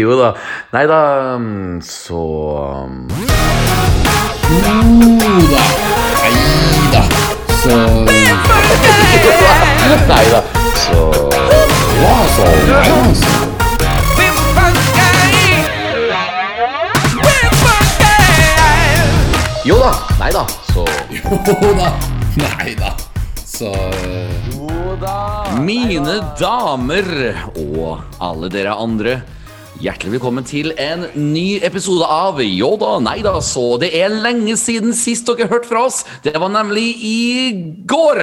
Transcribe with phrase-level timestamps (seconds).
[0.00, 0.34] jo da.
[0.72, 1.38] Nei da,
[1.80, 2.20] så
[4.50, 4.60] Jo
[5.50, 5.64] da.
[6.22, 7.02] Nei da.
[7.62, 7.76] Så
[10.06, 10.42] Nei da,
[10.76, 11.10] så
[12.02, 12.44] Ja, så.
[19.64, 19.92] Jo da.
[20.20, 21.92] Nei da, så Jo da.
[22.36, 22.94] Nei da.
[23.46, 23.72] Så
[24.96, 27.04] Mine damer
[27.60, 29.18] og alle dere andre.
[29.82, 33.74] Hjertelig velkommen til en ny episode av Jo da, nei da, så.
[33.82, 35.98] Det er lenge siden sist dere hørte fra oss.
[36.24, 37.18] Det var nemlig i
[37.84, 38.22] går.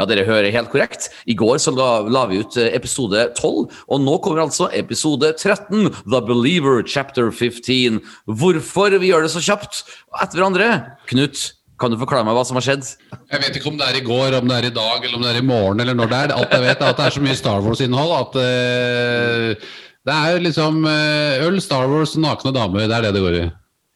[0.00, 1.10] Ja, dere hører helt korrekt.
[1.28, 5.34] I går så la, la vi ut eh, episode 12, og nå kommer altså episode
[5.36, 8.00] 13, The Believer chapter 15.
[8.24, 9.84] Hvorfor vi gjør det så kjapt
[10.22, 10.70] etter hverandre?
[11.12, 12.90] Knut, kan du forklare meg hva som har skjedd?
[13.32, 15.24] Jeg vet ikke om det er i går, om det er i dag, eller om
[15.24, 16.34] det er i morgen, eller når det er.
[16.36, 19.72] Alt jeg vet, er at det er så mye Star Wars-innhold at uh,
[20.04, 22.86] det er liksom uh, øl, Star Wars, nakne damer.
[22.86, 23.44] Det er det det går i.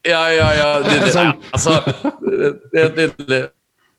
[0.09, 0.69] Ja, ja, ja.
[0.83, 1.15] Det, det,
[1.55, 1.79] altså,
[2.75, 3.41] det, det, det,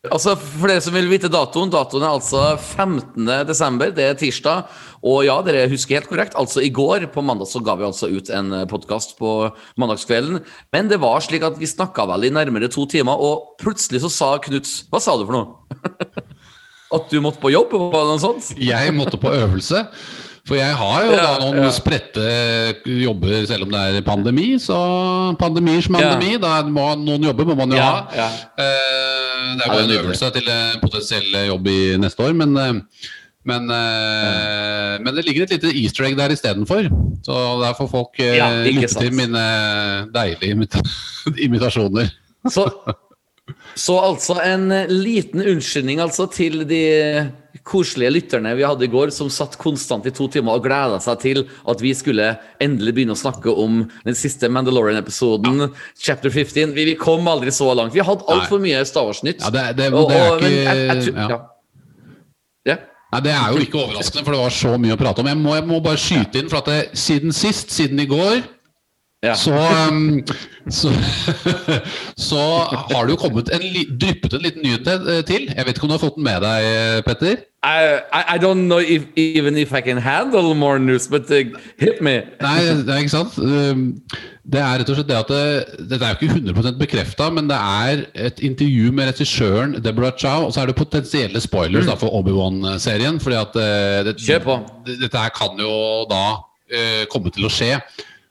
[0.07, 3.27] altså, for dere som vil vite datoen, datoen er altså 15.
[3.49, 4.69] desember, det er tirsdag.
[5.03, 8.07] Og ja, dere husker helt korrekt, altså i går, på mandag, så ga vi altså
[8.11, 9.33] ut en podkast på
[9.79, 10.41] mandagskvelden.
[10.75, 14.13] Men det var slik at vi snakka vel i nærmere to timer, og plutselig så
[14.13, 16.25] sa Knut Hva sa du for noe?
[16.95, 17.75] At du måtte på jobb?
[17.93, 18.47] Det noe sånt?
[18.57, 19.83] Jeg måtte på øvelse.
[20.49, 21.69] For jeg har jo da noen ja.
[21.73, 22.23] spredte
[22.89, 24.47] jobber selv om det er pandemi.
[24.61, 24.77] Så
[25.37, 28.17] pandemi som pandemi, da må noen jobber må man jo Ja, ha.
[28.17, 28.27] ja.
[28.57, 32.57] Eh, det er Ja, bare en øvelse til en potensiell jobb i neste år, men
[32.57, 32.73] eh,
[33.49, 36.89] men, eh, men det ligger et lite easter egg der istedenfor.
[37.25, 39.43] Så der får folk eh, Ja, lytte til mine
[40.13, 40.81] deilige imita
[41.47, 42.11] imitasjoner.
[42.51, 42.67] Så,
[43.75, 46.81] så altså en eh, liten unnskyldning altså til de
[47.69, 51.19] koselige lytterne vi hadde i går, som satt konstant i to timer og gleda seg
[51.21, 55.67] til at vi skulle endelig begynne å snakke om den siste Mandalorian-episoden,
[55.99, 56.73] chapter 15.
[56.77, 57.93] Vi, vi kom aldri så langt.
[57.93, 59.41] Vi hadde altfor mye Star Wars-nytt.
[59.43, 61.29] Ja, det, det, det er og- ikke jeg- jeg tror- ja.
[61.29, 61.39] ja.
[62.73, 62.77] Ja.
[63.11, 65.27] Nei, Det er jo ikke overraskende, for det var så mye å prate om.
[65.27, 68.43] Jeg må, må bare skyte inn, for at det, siden sist, siden i går,
[69.23, 69.33] Ja.
[69.35, 69.51] så,
[69.91, 70.21] um,
[70.71, 70.89] så
[72.29, 72.39] Så
[72.93, 75.47] har det jo kommet en li, dryppet en liten nyhet til- til.
[75.55, 77.41] Jeg vet ikke om du har fått den med deg, Petter?
[77.59, 81.43] I, I, I don't know if, even if I can handle more news, but uh,
[81.77, 82.21] hit me.
[82.39, 83.35] Nei, det er ikke sant.
[83.43, 83.89] Um,
[84.49, 87.49] Det er rett og slett det at det, Dette er jo ikke 100 bekrefta, men
[87.51, 91.93] det er et intervju med regissøren Deborah Chow, og så er det potensielle spoilers da,
[91.99, 93.19] for Obi-Wan-serien.
[93.21, 94.55] fordi at eh, det, Kjør på.
[94.89, 95.75] Dette her kan jo
[96.09, 96.23] da
[96.71, 97.75] eh, komme til å skje.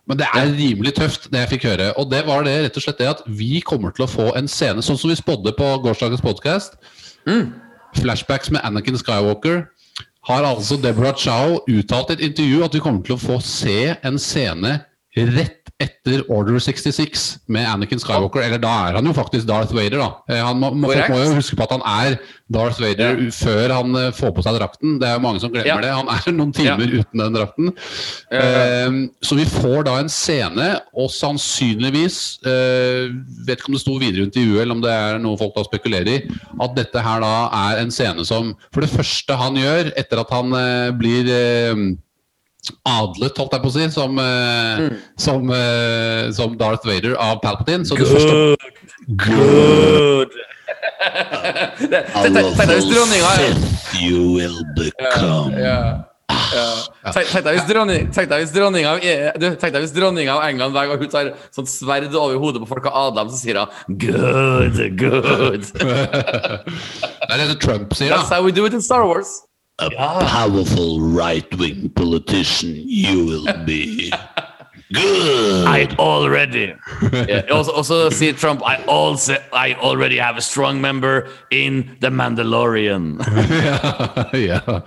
[0.09, 1.91] Men det er rimelig tøft, det jeg fikk høre.
[2.01, 4.49] Og det var det rett og slett det at vi kommer til å få en
[4.49, 6.79] scene, sånn som vi spådde på gårsdagens podkast.
[7.99, 9.67] Flashbacks med Anakin Skywalker.
[10.29, 13.95] Har altså Deborah Chow uttalt i et intervju at vi kommer til å få se
[14.05, 14.79] en scene
[15.17, 18.43] rett etter Order 66 med Anakin Skywalker.
[18.43, 20.09] Eller da er han jo faktisk Darth Vader, da.
[20.27, 22.17] Eh, Han må, må, må jo huske på at han er
[22.51, 23.29] Darth Vader Ja.
[23.31, 24.97] før han eh, får på seg drakten.
[24.99, 25.77] Det er jo mange som glemmer Ja.
[25.85, 25.93] det.
[25.95, 27.71] Han er noen timer uten den drakten.
[28.33, 28.41] Ja.
[28.43, 30.69] Eh, så vi får da en scene,
[30.99, 33.07] og sannsynligvis uh,
[33.47, 35.63] Vet ikke om det sto videre i intervjuet, eller om det er noe folk da
[35.67, 36.19] spekulerer i.
[36.61, 37.33] At dette her da
[37.71, 41.31] er en scene som For det første han gjør etter at han uh, blir
[42.85, 44.99] adlet, holdt jeg på å si, som, mm.
[45.21, 47.87] som, eh, som Darth Vader av Palpatine.
[47.87, 48.57] Så du forstår
[49.17, 50.35] Good.
[51.79, 52.05] Det-
[52.35, 53.33] deg- hvis dronninga
[54.03, 55.55] you will become.
[55.57, 56.05] Ja.
[56.53, 57.13] Ja.
[57.13, 57.67] Tenk tenk deg hvis
[58.53, 63.13] dronninga av, eh, England hver gang hun tar sånt sverd over hodet på folk av
[63.13, 65.63] Adam, så sier hun good, good.
[67.29, 68.17] Det er det Trump sier, da.
[68.23, 69.48] That's how we do it in Star Wars.
[69.79, 74.13] A powerful right-wing politician you will be.
[74.93, 75.67] Good.
[75.67, 76.75] I already.
[77.29, 82.09] Yeah, also, also sier Trump I also I already have a strong member in The
[82.09, 83.21] Mandalorian.
[84.33, 84.83] ja.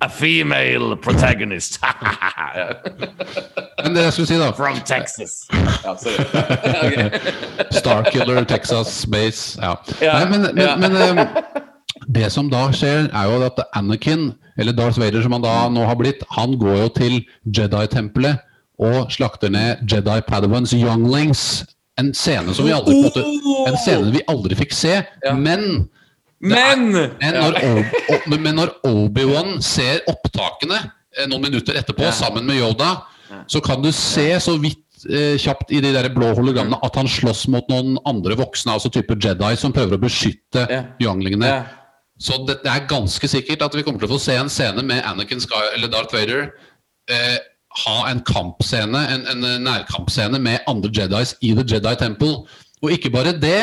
[0.00, 1.78] A female protagonist.
[3.82, 5.46] Men det skulle si, da From Texas.
[5.84, 6.08] Ok.
[7.70, 9.76] Starkiller, Texas Base ja.
[10.00, 11.26] Ja, Nei, men, men, men eh,
[12.06, 15.84] det som da skjer, er jo at Anakin, eller Darth Vader som han da nå
[15.86, 18.40] har blitt, han går jo til Jedi-tempelet
[18.78, 21.64] og slakter ned Jedi Padawans younglings.
[21.98, 23.24] En scene som vi aldri, måte,
[23.66, 25.00] en scene vi aldri fikk se,
[25.34, 25.88] men
[26.40, 27.56] Men men når,
[28.38, 30.76] men når Obi-Wan ser opptakene
[31.18, 32.12] eh, noen minutter etterpå Ja.
[32.14, 32.92] sammen med Yoda,
[33.50, 34.78] så kan du se så vidt
[35.10, 38.86] eh, kjapt i de der blå hologrammene at han slåss mot noen andre voksne, altså
[38.94, 40.84] type Jedi, som prøver å beskytte Ja.
[41.02, 41.50] younglingene.
[42.18, 44.82] Så det, det er ganske sikkert at vi kommer til å få se en scene
[44.86, 46.48] med Anakin Sky, eller Darth Vader
[47.10, 47.36] eh,
[47.84, 52.40] ha en kampscene, en, en nærkampscene med andre Jedis i The Jedi Temple.
[52.82, 53.60] Og ikke bare det.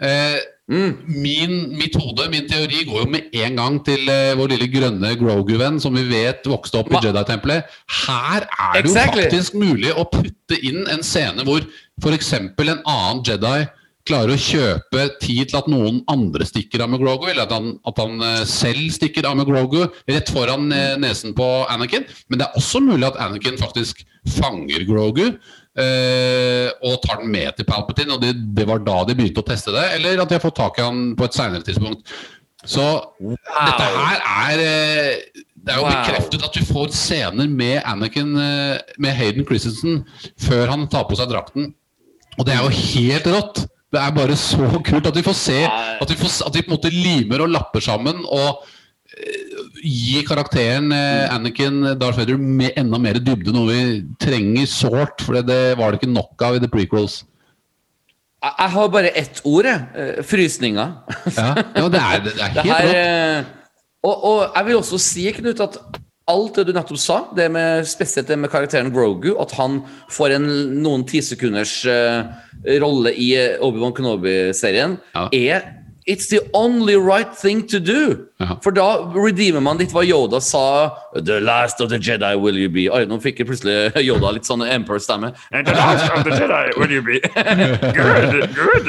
[0.00, 0.38] Eh,
[0.68, 5.14] min, mitt hode, min teori, går jo med en gang til eh, vår lille grønne
[5.20, 7.68] Grogu-venn, som vi vet vokste opp i Jedi-tempelet.
[8.04, 9.24] Her er det Exactly.
[9.24, 11.64] jo faktisk mulig å putte inn en scene hvor
[12.04, 12.32] f.eks.
[12.36, 12.52] en
[12.84, 13.56] annen Jedi
[14.08, 17.74] klarer å kjøpe tid til at noen andre stikker av med Grogu, eller at han,
[17.88, 22.06] at han eh, selv stikker av med Grogu rett foran eh, nesen på Anakin.
[22.28, 24.02] Men det er også mulig at Anakin faktisk
[24.38, 29.16] fanger Grogu eh, og tar den med til Palpatine, og det, det var da de
[29.18, 31.64] begynte å teste det, eller at de har fått tak i han på et seinere
[31.68, 32.08] tidspunkt.
[32.68, 32.84] Så
[33.22, 35.94] dette her er eh, Det er jo Wow.
[35.94, 40.00] bekreftet at du får scener med Anakin med Hayden Christensen
[40.40, 41.74] før han tar på seg drakten.
[42.38, 43.66] Og det er jo helt rått!
[43.88, 46.68] Det er bare så kult at vi får se At vi, får, at vi på
[46.72, 48.66] en måte limer og lapper sammen og
[49.82, 53.80] gi gir karakteren eh, Anakin Darth Vader med enda mer dybde, noe vi
[54.20, 57.22] trenger sårt, for det var det ikke nok av i The Prequels.
[58.44, 60.24] Jeg har bare ett ord, jeg.
[60.28, 60.84] Frysninga.
[61.24, 61.34] Frysninger.
[61.34, 62.98] Ja, ja det, er, det er helt rått.
[63.00, 63.54] eh,
[64.06, 65.80] og, og jeg vil også si, Knut, at
[66.28, 69.80] alt det du nettopp sa, det med, spesielt det med karakteren Grogu, at han
[70.12, 70.48] får en
[70.82, 72.28] noen tisekunders uh,
[72.82, 75.28] rolle i eh, Obi-Wan Kenobi-serien, Ja.
[75.32, 75.77] er
[76.08, 78.28] It's the only right thing to do.
[78.40, 78.56] Ja.
[78.62, 80.96] For da redeemer man litt hva Yoda sa.
[81.12, 82.88] The last of the Jedi will you be.
[82.88, 85.34] Oi, nå fikk jeg plutselig Yoda litt sånn Emperor-stemme.
[85.52, 87.20] And the last of the Jedi will you be.
[88.00, 88.88] good, good.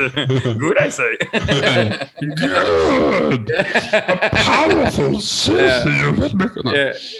[0.63, 1.19] Good, I say.
[3.51, 5.19] Powerful A powerful
[5.59, 5.83] yeah.
[5.83, 6.39] sant?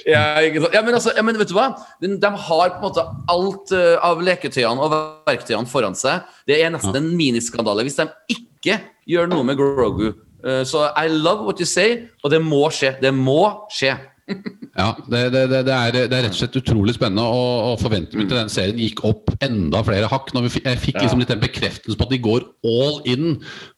[0.08, 1.76] ja, men altså, ja, men vet du hva?
[2.00, 3.04] De, de har på en måte
[3.36, 4.96] alt eh, av leketøyene og
[5.28, 6.24] verktøyene foran seg.
[6.48, 10.14] Det er nesten en miniskandale hvis de ikke gjør noe med Grogu.
[10.44, 12.96] Uh, Så I love what you say, og det må skje.
[13.02, 13.98] Det må skje.
[14.80, 18.30] Ja, det, det, det, er, det er rett og slett utrolig spennende, og, og forventningene
[18.30, 20.30] til den serien gikk opp enda flere hakk.
[20.36, 23.26] Når vi, fikk- jeg fikk liksom litt den bekreftelsen på at de går all in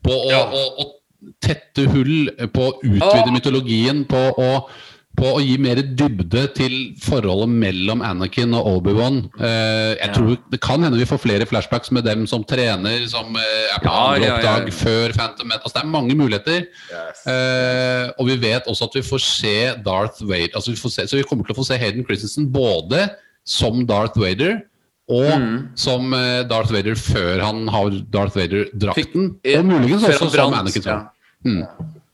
[0.06, 0.44] på å, Ja.
[0.52, 4.50] å, å tette hull, på å utvide mytologien, på å,
[5.18, 6.74] på å gi mer dybde til
[7.04, 9.18] forholdet mellom Anakin og Obi-Wan.
[9.40, 10.14] Eh, jeg Ja.
[10.14, 13.80] tror Det kan hende vi får flere flashbacks med dem som trener, som eh, er
[13.80, 14.66] på Ja, andre ja, ja.
[14.72, 15.60] før Phantom Men.
[15.60, 16.66] Altså, det er mange muligheter.
[17.28, 19.54] Eh, og vi vet også at vi får se
[19.86, 22.50] Darth Vader altså vi får se, Så vi kommer til å få se Hayden Christensen
[22.52, 23.10] både
[23.46, 24.62] som Darth Vader
[25.10, 25.70] og Mm.
[25.76, 26.12] som
[26.48, 29.36] Darth Vader før han har Darth Vader-drakten.
[29.58, 30.84] Og muligens også som Anakin.
[30.86, 31.02] ja.
[31.46, 31.66] Mm.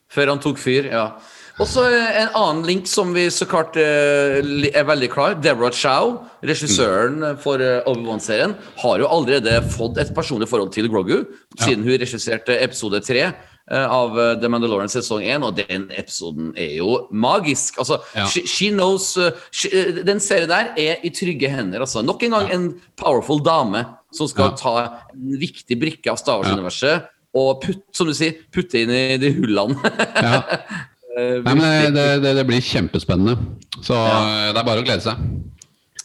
[0.09, 1.11] Før han tok fyr, ja.
[1.57, 4.37] Og så en annen link som vi så klart eh,
[4.77, 5.33] er veldig klar.
[5.41, 6.11] Deborah Chow,
[6.45, 11.23] regissøren for eh, Obi-Wan-serien, har jo allerede fått et personlig forhold til Grogu,
[11.57, 16.75] siden hun regisserte episode tre eh, av The Mandalorian sesong 1, og den episoden er
[16.77, 17.79] jo magisk.
[17.81, 18.27] Altså, Ja.
[18.29, 19.15] she, she knows
[19.49, 19.71] she,
[20.05, 21.81] Den serien der er i trygge hender.
[21.87, 22.03] Altså.
[22.05, 22.67] Nok en gang en
[23.01, 23.81] powerful dame
[24.13, 24.55] som skal Ja.
[24.61, 24.75] ta
[25.15, 26.43] en viktig brikke av Star Ja.
[26.53, 29.81] Wars-universet og putte, som du sier, putte inn i de hullene.
[31.17, 33.37] Eh, Nei, men det, det, det blir kjempespennende.
[33.81, 34.17] Så Ja.
[34.47, 35.17] eh, det er bare å glede seg.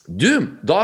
[0.09, 0.79] Du, da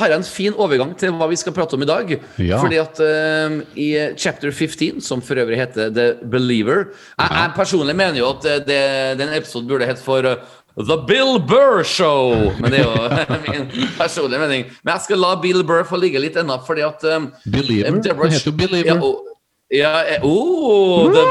[0.00, 2.08] har jeg en fin overgang til hva vi skal prate om i dag.
[2.42, 2.58] Ja.
[2.60, 3.88] Fordi at eh, i
[4.18, 8.80] chapter 15, som for øvrig heter The Believer Jeg, jeg personlig mener jo at det,
[9.20, 12.50] den episoden burde hett for The Bill Burr Show.
[12.58, 14.66] Men det er jo min personlige mening.
[14.82, 18.00] Men jeg skal la Bill Burr få ligge litt ennå, fordi at um, Believer?
[18.02, 18.90] Deborah- Det heter jo Believer.
[18.90, 19.22] Ja, og,
[19.70, 21.24] ja, oh, the,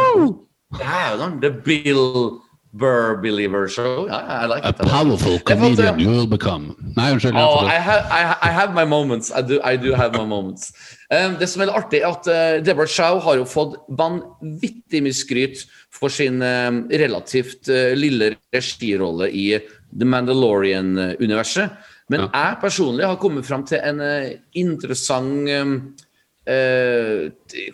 [0.80, 2.40] Dæven, The Bill
[2.74, 4.08] Burr Believer Show.
[4.10, 4.78] I, I like A it.
[4.90, 6.76] powerful comedian you will become.
[6.98, 7.36] Nei, unnskyld.
[7.38, 7.68] Oh.
[7.68, 9.32] I have, I, I have my moments.
[9.32, 10.74] I do, I do have my moments.
[11.12, 15.14] Um, det som er artig, er at uh, Deborah Chow har jo fått vanvittig mye
[15.14, 15.62] skryt
[15.94, 19.46] for sin um, relativt uh, lille regirolle i
[19.94, 21.70] The Mandalorian-universet.
[22.10, 22.30] Men Ja.
[22.34, 25.76] jeg personlig har kommet fram til en uh, interessant um,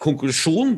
[0.04, 0.76] konklusjon,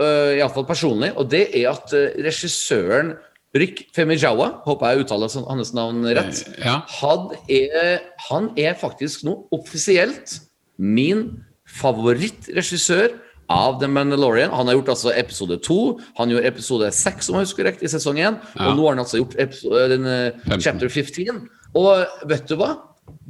[0.00, 1.92] uh, iallfall personlig, og det er at
[2.24, 3.14] regissøren
[3.54, 6.80] Rick Femijawa, håper jeg uttaler hans navn rett, Ja.
[7.00, 10.40] han er, han er faktisk nå offisielt
[10.78, 13.14] min favorittregissør
[13.52, 14.50] av The Mandalorian.
[14.50, 17.90] Han har gjort altså episode to, han gjorde episode seks om jeg husker rett, i
[17.92, 18.70] sesong én, Ja.
[18.70, 20.60] og nå har han altså gjort episode, den, eh, 15.
[20.60, 21.48] chapter 15.
[21.74, 22.76] Og vet du hva?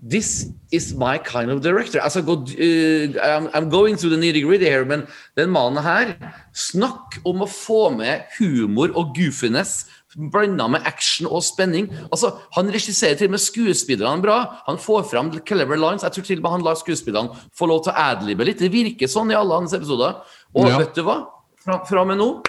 [0.07, 1.99] This is my kind of director.
[2.01, 6.15] Altså, go, uh, I'm, I'm going through the nitty-gritty here, men den mannen her
[6.53, 11.89] Snakk om å få med humor og goofiness blanda med action og spenning.
[12.13, 14.63] Altså, Han regisserer til og med skuespillerne bra.
[14.67, 16.03] Han får fram clever lines.
[16.03, 18.59] Jeg tror til og med han lar skuespillerne få lov til å adlibe litt.
[18.59, 20.21] Det virker sånn i alle hans episoder.
[20.55, 20.79] Og Ja.
[20.79, 21.27] vet du hva?
[21.65, 22.43] Fra, fra med nå,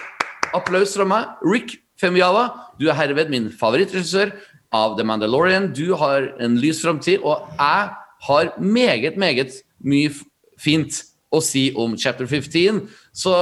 [0.54, 1.26] applaus fra meg.
[1.42, 4.32] Rick Femiala, du er herved min favorittregissør
[4.72, 5.72] av The Mandalorian.
[5.72, 7.90] Du har en lys framtid, og jeg
[8.28, 10.10] har meget, meget mye
[10.58, 11.02] fint
[11.34, 12.82] å si om chapter 15.
[13.16, 13.32] Så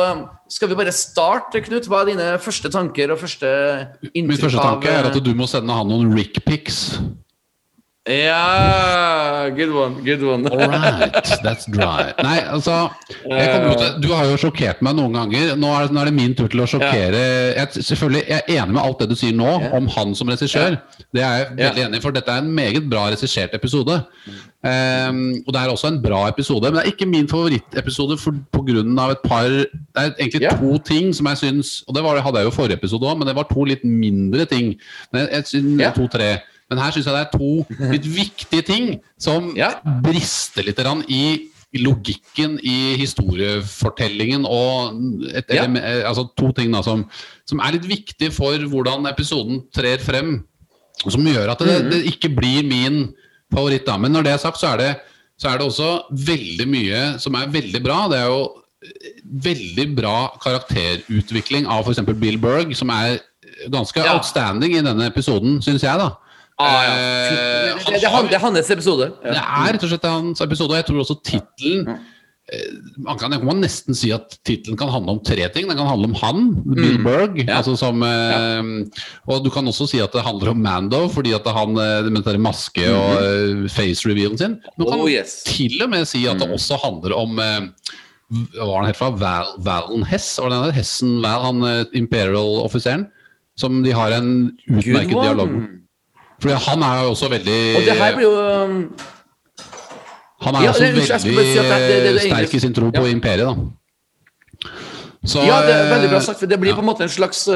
[0.52, 1.88] skal vi bare starte, Knut?
[1.90, 3.50] Hva er dine første tanker og første
[4.12, 6.98] inntrykk Min første tanke er at du må sende han noen Rick pics.
[8.06, 9.94] Ja Good one.
[10.04, 10.46] Good one.
[10.48, 12.12] All right, that's dry.
[12.22, 15.54] Nei, altså til, Du har jo sjokkert meg noen ganger.
[15.56, 17.22] Nå er, nå er det min tur til å sjokkere.
[17.56, 19.70] Jeg, selvfølgelig, jeg er enig med alt det du sier nå Ja.
[19.78, 20.76] om han som regissør.
[21.16, 23.96] Det er jeg veldig enig i, for dette er en meget bra regissert episode.
[24.64, 28.32] Um, og det er også en bra episode, men det er ikke min favorittepisode pga.
[28.52, 30.54] på grunn av et par Det er egentlig Ja.
[30.56, 33.18] to ting som jeg syns Og det var, hadde jeg jo i forrige episode òg,
[33.18, 34.74] men det var to litt mindre ting.
[35.12, 35.90] Men jeg, jeg Ja.
[35.92, 36.38] to-tre
[36.70, 39.72] men her syns jeg det er to litt viktige ting som Ja.
[40.02, 40.78] brister litt
[41.08, 44.94] i i logikken i historiefortellingen og
[45.34, 45.64] et Ja.
[45.64, 47.08] eh, altså to ting da som,
[47.46, 50.44] som er litt viktig for hvordan episoden trer frem.
[51.04, 51.90] Og som gjør at det, Mhm.
[51.90, 53.12] det ikke blir min
[53.52, 53.84] favoritt.
[53.86, 55.00] da Men når det er sagt, så er det,
[55.36, 58.08] så er det også veldig mye som er veldig bra.
[58.08, 58.50] Det er jo
[58.84, 62.00] eh, veldig bra karakterutvikling av f.eks.
[62.20, 63.18] Bill Berg, som er
[63.68, 64.14] ganske Ja.
[64.16, 66.10] outstanding i denne episoden, syns jeg, da.
[66.62, 66.90] Ah, ja.
[66.94, 69.08] Eh, det, det, det, er det hans episode.
[69.24, 73.34] det er rett og slett hans episode, og jeg tror også tittelen eh, man kan,
[73.42, 75.66] man nesten si at tittelen kan handle om tre ting.
[75.66, 76.44] Den kan handle om han,
[76.76, 77.40] Bill Berg.
[77.42, 77.56] Ja.
[77.58, 78.60] Altså som, ja.
[79.26, 82.22] Og du kan også si at det handler om Mando, fordi at han eh, med
[82.28, 84.58] den maske og eh, face revealen sin.
[84.78, 85.40] Du kan Oh, yes.
[85.48, 87.66] til og med si at det også handler om eh,
[88.54, 89.10] Hva var han helt fra?
[89.20, 90.36] Val, Valen Hess?
[90.38, 90.76] Var det?
[90.78, 93.08] Hessen Val, han eh, Imperial-offiseren?
[93.58, 94.30] Som de har en
[94.66, 95.80] utmerket dialog med.
[96.40, 98.92] Fordi han er jo også veldig Og det her blir jo um,
[100.44, 102.90] han er Ja, også bare veldig si det- det- det- det sterk i sin tro
[102.90, 103.12] på Ja.
[103.14, 103.54] imperiet, da.
[105.26, 106.38] Så, Ja, det er veldig bra sagt.
[106.38, 106.74] for Det blir ja.
[106.74, 107.54] på en måte en slags uh,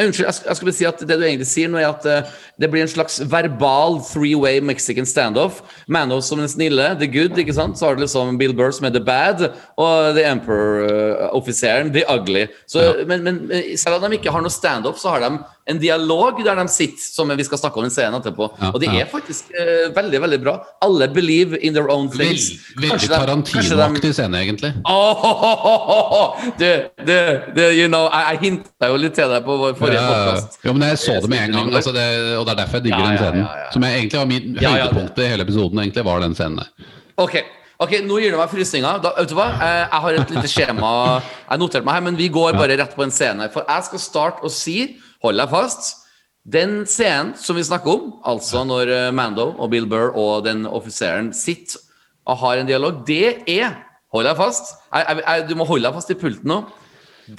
[0.00, 2.70] Unnskyld, jeg, jeg skulle si at det du egentlig sier nå, er at uh, det
[2.70, 5.60] blir en slags verbal three-way Mexican standoff.
[5.88, 7.76] Mano som den snille, the good, ikke sant?
[7.78, 12.46] Så har du liksom Bill Burr som er the bad, og the Emperor-offiseren, the ugly.
[12.66, 15.38] Så, men, men eh, selv om de ikke har noe standoff, så har de
[15.70, 18.48] en dialog der de sitter, som vi skal snakke om i scenen etterpå.
[18.60, 19.04] Ja, og det ja.
[19.04, 20.56] er faktisk eh, veldig, veldig bra.
[20.82, 22.48] Alle believe in their own things.
[22.74, 26.70] veldig Kanskje de- de- Tarantino-aktig Oh, oh, Åh, du,
[27.06, 27.16] du,
[27.56, 30.58] du, you know, jeg, jeg hinta jo litt til deg på vår forrige Ja, podcast.
[30.66, 32.06] jo, men jeg så det med en gang, altså det,
[32.38, 33.42] og det er derfor jeg digger Ja, den scenen.
[33.44, 33.70] ja, ja.
[33.74, 36.58] Som jeg egentlig var min Ja, ja, høydepunkt i hele episoden, egentlig var den scenen
[36.62, 36.88] der.
[37.22, 37.36] Ok,
[37.78, 39.00] ok, nå gir det meg frysninger.
[39.04, 39.48] Da, vet du hva?
[39.62, 40.92] Eh, Jeg har et lite skjema
[41.22, 43.48] jeg noterte meg her, men vi går bare rett på en scene.
[43.52, 45.92] For jeg skal starte å si, hold deg fast,
[46.42, 50.64] den scenen som vi snakker om, altså når eh, Mando og Bill Burr og den
[50.66, 51.78] offiseren sitter
[52.26, 53.78] og har en dialog, det er
[54.12, 54.74] Hold deg fast.
[54.92, 56.58] Jeg, jeg, jeg, du må holde deg fast i pulten nå.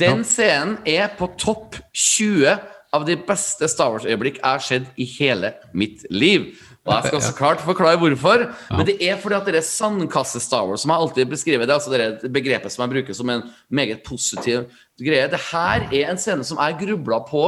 [0.01, 2.55] Den scenen er på topp 20
[2.93, 6.53] av de beste Star Wars-øyeblikk jeg har sett i hele mitt liv.
[6.83, 8.47] Og jeg skal så klart forklare hvorfor.
[8.73, 11.93] Men det er fordi at det er sandkasse-Star Wars, som jeg alltid beskriver, det altså
[11.93, 14.65] det begrepet som jeg bruker som en meget positiv
[14.99, 15.29] greie.
[15.31, 17.47] Det her er en scene som jeg grubla på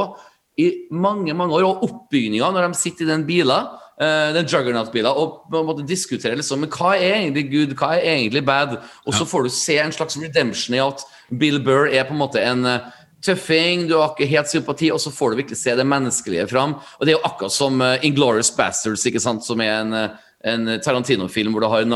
[0.58, 3.68] i mange mange år, og oppbygninga når de sitter i den bilen,
[4.00, 8.44] eh, den Juggernaut-bilen, og måte diskuterer liksom Men hva er egentlig good, hva er egentlig
[8.44, 8.78] bad?
[9.06, 11.04] Og så får du se en slags redemption i at
[11.38, 12.80] Bill Burr er på en måte en eh,
[13.26, 16.76] tøffing, du har ikke helt sympati, og så får du virkelig se det menneskelige fram.
[16.98, 20.14] Og det er jo akkurat som uh, Inglorious Bastards, ikke sant, som er en, eh,
[20.46, 21.86] en Tarantino-film hvor du har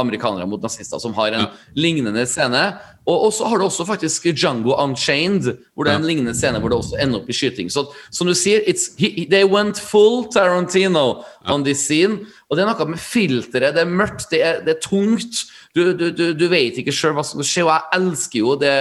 [0.00, 1.46] amerikanere mot nazister som har en
[1.76, 2.62] lignende scene.
[3.08, 6.08] Og, og så har du også faktisk Django Unchained, hvor det er en Ja.
[6.10, 7.68] lignende scene hvor det også ender opp i skyting.
[7.72, 12.24] Så som du sier, it's, he, they went full Tarantino on this scene.
[12.48, 15.44] Og det er noe med filteret, det er mørkt, det er, det er tungt.
[15.76, 17.68] Du, du, du, du vet ikke sjøl hva som skjer.
[17.68, 18.74] og jeg elsker jo det,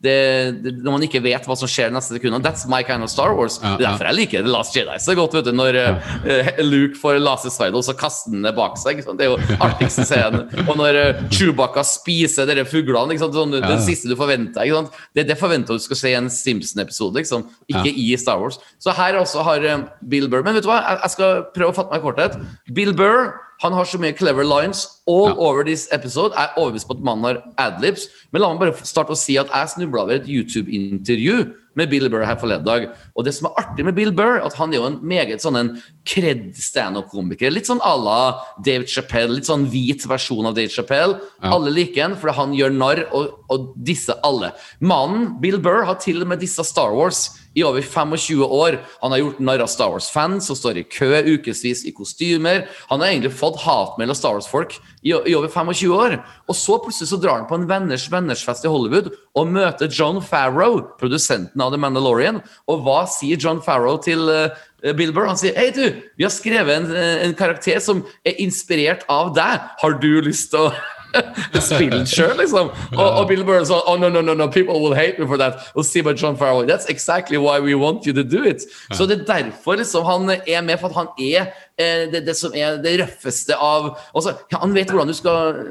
[0.00, 0.16] det,
[0.64, 2.38] det når man ikke vet hva som skjer neste sekund.
[2.38, 3.58] Og That's my kind of Star Wars.
[3.60, 3.90] Ja, det er ja.
[3.90, 5.36] derfor jeg liker The Last Jedi så godt.
[5.36, 9.02] vet du Når uh, Luke får lasersverdet, og så kaster han det bak seg.
[9.04, 10.48] Det er jo artigste scenen.
[10.64, 13.18] Og når uh, Chewbacca spiser dere fuglene.
[13.20, 14.72] Sånn, Ja, Den siste du forventer.
[15.16, 17.44] Det, det forventer du skal se i en Simpson-episode, liksom.
[17.68, 18.60] ikke i Star Wars.
[18.80, 21.74] Så her også har uh, Bill Burr Men vet du hva, jeg, jeg skal prøve
[21.74, 22.40] å fatte meg i korthet.
[22.72, 25.34] Bill Burr han har så mye clever lines all Ja.
[25.36, 26.32] over this episode.
[26.36, 28.06] Jeg er overbevist på at mannen har adlibs.
[28.32, 32.08] Men la meg bare starte å si at jeg snubla over et YouTube-intervju med Bill
[32.10, 32.88] Burr her forleden dag.
[33.16, 35.56] Og det som er artig med Bill Burr, at han er jo en meget sånn
[35.60, 35.70] en
[36.08, 37.52] kred standup-komiker.
[37.52, 39.36] Litt sånn à la David Chappelle.
[39.36, 41.20] Litt sånn hvit versjon av David Chappelle.
[41.42, 41.52] Ja.
[41.54, 44.52] Alle liker han, fordi han gjør narr og, og disse alle.
[44.80, 48.78] Mannen, Bill Burr, har til og med dissa Star Wars i over 25 år.
[49.00, 52.66] Han har gjort narr av Star Wars-fans og står i kø ukevis i kostymer.
[52.90, 56.16] Han har egentlig fått hatmail av Star Wars-folk i, i over 25 år.
[56.46, 60.20] Og så plutselig så drar han på en venners vennersfest i Hollywood og møter John
[60.22, 62.40] Farrow, produsenten av The Mandalorian.
[62.70, 64.54] Og hva sier John Farrow til uh,
[64.94, 65.30] Bill Burr?
[65.32, 66.94] Han sier Hei, du, vi har skrevet en,
[67.26, 69.68] en karakter som er inspirert av deg.
[69.82, 70.72] Har du lyst til å
[71.70, 72.70] spille sjøl, liksom.
[72.96, 75.40] Og, og Bill Burr sa oh, no, no, no, no, people will hate me for
[75.40, 75.60] that.
[75.74, 78.66] Og si bare John Farrell, that's exactly why we want you to do it.
[78.92, 82.36] Så det er derfor liksom, han er med, for at han er eh, det, det
[82.36, 85.62] som er det røffeste av altså, Han vet hvordan du skal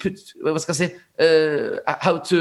[0.00, 0.88] put, hva skal jeg si
[1.22, 2.38] uh, How to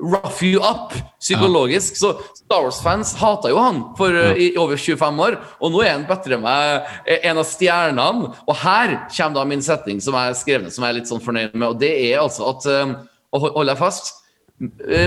[0.00, 1.98] rough you up psykologisk.
[2.00, 5.94] Så Star Wars-fans hata jo han for uh, i over 25 år, og nå er
[5.94, 8.32] han bedre meg en av stjernene.
[8.48, 11.24] Og her kommer da min setning som jeg skrev ned, som jeg er litt sånn
[11.24, 12.98] fornøyd med, og det er altså at um,
[13.34, 14.12] Og hold deg fast.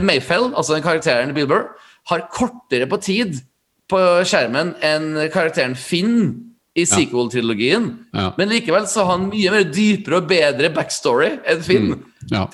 [0.03, 1.69] Mayfell, altså den karakteren Bill Burr,
[2.09, 3.37] har kortere på tid
[3.87, 6.46] på skjermen enn karakteren Finn
[6.77, 7.89] i sequel-trilogien.
[8.13, 8.29] Ja.
[8.37, 11.93] Men likevel så har han mye mer dypere og bedre backstory enn Finn.
[12.31, 12.45] Ja.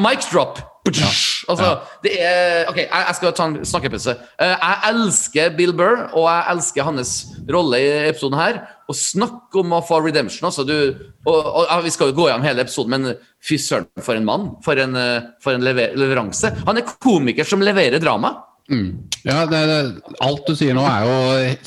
[0.00, 0.62] Mic drop.
[0.82, 4.14] Altså, det er OK, jeg, jeg skal ta en snakkepause.
[4.42, 7.12] Eh, jeg elsker Bill Burr, og jeg elsker hans
[7.52, 8.58] rolle i episoden her.
[8.90, 10.48] Og snakk om å få redemption.
[10.48, 10.74] Altså, du,
[11.22, 14.26] og, og, ja, vi skal jo gå gjennom hele episoden, men fy søren, for en
[14.26, 14.48] mann.
[14.66, 16.50] For en, eh, for en lever leveranse.
[16.66, 18.34] Han er komiker som leverer drama.
[19.22, 21.16] Ja, det, det, alt du sier nå er jo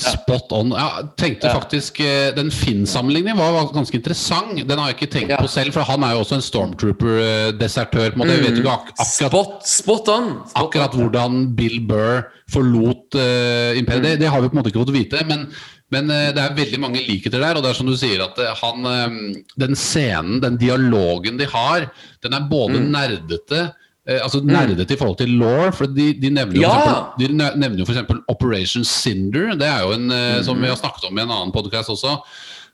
[0.02, 0.74] spot on.
[0.76, 4.58] Jeg tenkte faktisk eh, Den Finn-sammenligningen var, ganske interessant.
[4.68, 5.40] Den har jeg ikke tenkt Ja.
[5.40, 8.12] på selv, for han er jo også en stormtrooper-desertør.
[8.18, 10.28] jo ikke ak akkurat, Spot, on.
[10.50, 11.00] Spot akkurat on.
[11.06, 14.04] hvordan Bill Burr forlot uh, imperiet.
[14.04, 15.24] Det, det har vi på en måte ikke fått vite.
[15.30, 15.48] Men,
[15.96, 17.56] men uh, det er veldig mange likheter der.
[17.58, 19.18] Og det er som du sier at uh, han eh,
[19.64, 21.88] Den scenen, den dialogen de har,
[22.26, 22.92] den er både Mm.
[22.92, 23.64] nerdete
[24.08, 26.74] eh, altså Nerdete i forhold til law, for de, de nevner jo Ja.
[26.74, 28.20] for eksempel- de nevner jo f.eks.
[28.30, 29.56] Operation Cinder.
[29.56, 30.62] Det er jo en eh, som Mm.
[30.62, 32.20] vi har snakket om i en annen podkast også.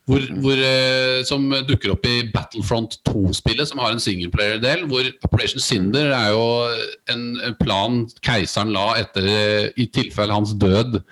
[0.09, 4.87] Hvor, hvor, eh, som dukker opp i Battlefront 2-spillet, som har en singleplayer-del.
[4.89, 6.67] Hvor Operation Cinder er jo
[7.07, 11.03] en plan keiseren la etter, eh, i tilfelle hans død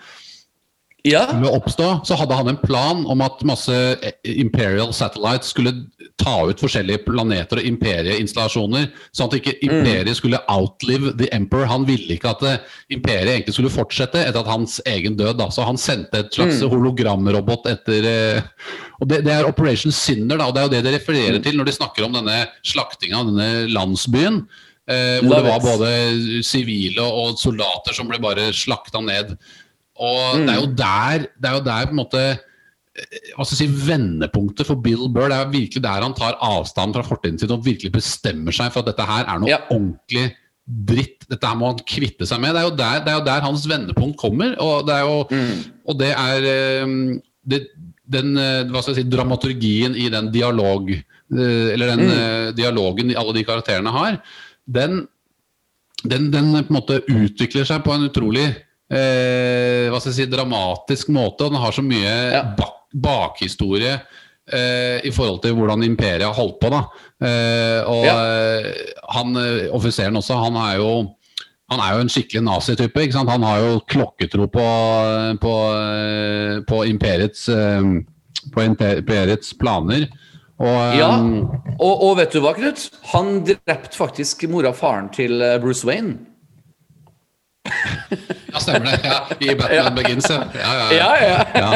[1.08, 1.24] Ja.
[1.30, 5.74] skulle oppstå, så hadde han en plan om at masse eh, Imperial Satellites skulle
[6.20, 11.70] ta ut forskjellige planeter og imperieinstallasjoner, sånn at ikke imperiet skulle outlive the emperor.
[11.72, 12.58] Han ville ikke at eh,
[12.96, 15.38] imperiet egentlig skulle fortsette etter at hans egen død.
[15.40, 15.48] Da.
[15.56, 18.50] Så han sendte et slags hologramrobot etter eh,
[19.00, 21.56] og det, det er Operation Sinner, da, og det er jo det de refererer til
[21.56, 24.44] når de snakker om denne slaktinga av denne landsbyen.
[24.90, 25.68] Eh, hvor Love det var it.
[25.70, 29.36] både sivile og soldater som ble bare slakta ned.
[30.00, 33.56] Og det er jo der det er jo der på en måte eh, hva skal
[33.56, 35.32] jeg si, vendepunktet for Bill Burr.
[35.32, 38.84] Det er virkelig der han tar avstand fra fortiden sin og virkelig bestemmer seg for
[38.84, 39.64] at dette her er noe Ja.
[39.70, 40.30] ordentlig
[40.70, 41.26] dritt.
[41.30, 42.54] Dette her må han kvitte seg med.
[42.56, 44.56] Det er jo der, det er jo der hans vendepunkt kommer.
[44.62, 45.46] Og det er jo
[45.90, 46.96] og det er eh,
[47.50, 47.64] det,
[48.10, 50.92] den eh, hva skal jeg si, dramaturgien i den dialog
[51.30, 52.56] Eller den mm.
[52.58, 54.16] dialogen alle de karakterene har,
[54.66, 55.04] den,
[56.02, 58.48] den, den på en måte utvikler seg på en utrolig
[58.92, 61.46] eh, hva skal jeg si, dramatisk måte.
[61.46, 62.44] Og den har så mye Ja.
[62.58, 64.00] bak, bakhistorie
[64.52, 66.70] eh, i forhold til hvordan imperiet har holdt på.
[66.74, 66.84] da.
[67.22, 68.18] Eh, og Ja.
[68.26, 68.74] eh,
[69.14, 71.16] han eh, offiseren også, han er jo
[71.70, 72.98] han er jo en skikkelig nazitype.
[73.04, 73.30] ikke sant?
[73.30, 74.64] Han har jo klokketro på,
[75.38, 77.46] på, eh, på imperiets,
[78.52, 80.08] på imperiets planer.
[80.60, 81.12] Og, Ja,
[81.80, 82.90] og, og vet du hva, Knut?
[83.14, 86.18] Han drepte faktisk mora og faren til Bruce Wayne.
[88.54, 89.00] ja, stemmer det.
[89.06, 90.40] Ja, I Batman Begins, ja.
[90.94, 91.70] ja, ja.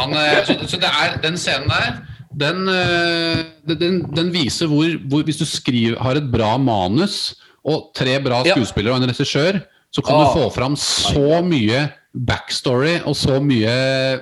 [0.00, 2.00] Han, eh, så, så det er den scenen der
[2.40, 3.40] den, eh,
[3.74, 7.34] den, den viser hvor, hvor Hvis du skriver, har et bra manus
[7.66, 9.58] og tre bra skuespillere og en regissør,
[9.92, 10.22] så kan Ah.
[10.30, 11.82] du få fram så mye
[12.14, 13.74] backstory og så mye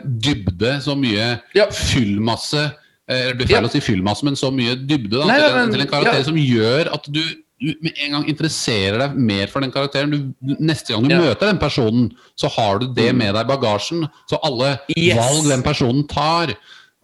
[0.02, 1.28] dybde, så mye
[1.72, 2.64] fyllmasse
[3.08, 5.70] Det blir feil å si fyllmasse, men så mye dybde da, Nei, til, nei, en,
[5.72, 7.22] til en karakter som gjør at du,
[7.60, 10.10] du med en gang interesserer deg mer for den karakteren.
[10.10, 11.20] Du, du- neste gang du Ja.
[11.20, 14.08] møter den personen, så har du det med deg i bagasjen.
[14.30, 15.16] Så alle Yes.
[15.18, 16.54] valg den personen tar,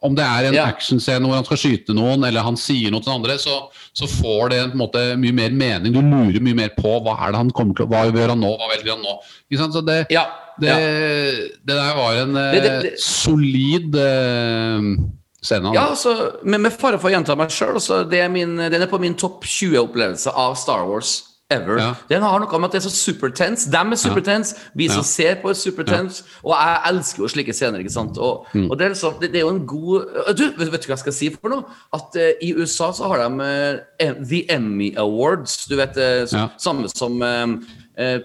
[0.04, 0.66] om det er en Ja.
[0.66, 4.04] actionscene hvor han skal skyte noen, eller han sier noe til den andre, så, så
[4.06, 5.92] får det på en måte mye mer mening.
[5.94, 8.52] Du lurer mye mer på hva er det han kommer til Hva gjør han nå?
[8.58, 9.72] Hva velger han nå?
[9.72, 10.26] Så det, Ja,
[10.60, 10.74] det,
[11.64, 14.80] det der var en eh, solid eh,
[15.44, 15.74] scene.
[15.76, 17.78] Ja, altså, med, med fare for å gjenta meg sjøl,
[18.10, 21.76] den er på min topp 20-opplevelse av Star Wars ever.
[21.78, 21.90] Ja.
[22.08, 23.68] Den har noe med at det er så supertense.
[23.70, 25.02] Dem er supertense, vi som Ja.
[25.02, 26.24] ser på er supertense.
[26.42, 28.18] Og jeg elsker jo slike scener, ikke sant.
[28.18, 28.70] Og, Mm.
[28.70, 30.98] og det, er liksom, det, det er jo en god Du, vet, du hva jeg
[30.98, 31.64] skal si for noe?
[31.92, 35.66] At uh, i USA så har de uh, The Emmy Awards.
[35.66, 36.48] Du vet, uh, så, Ja.
[36.58, 37.20] samme som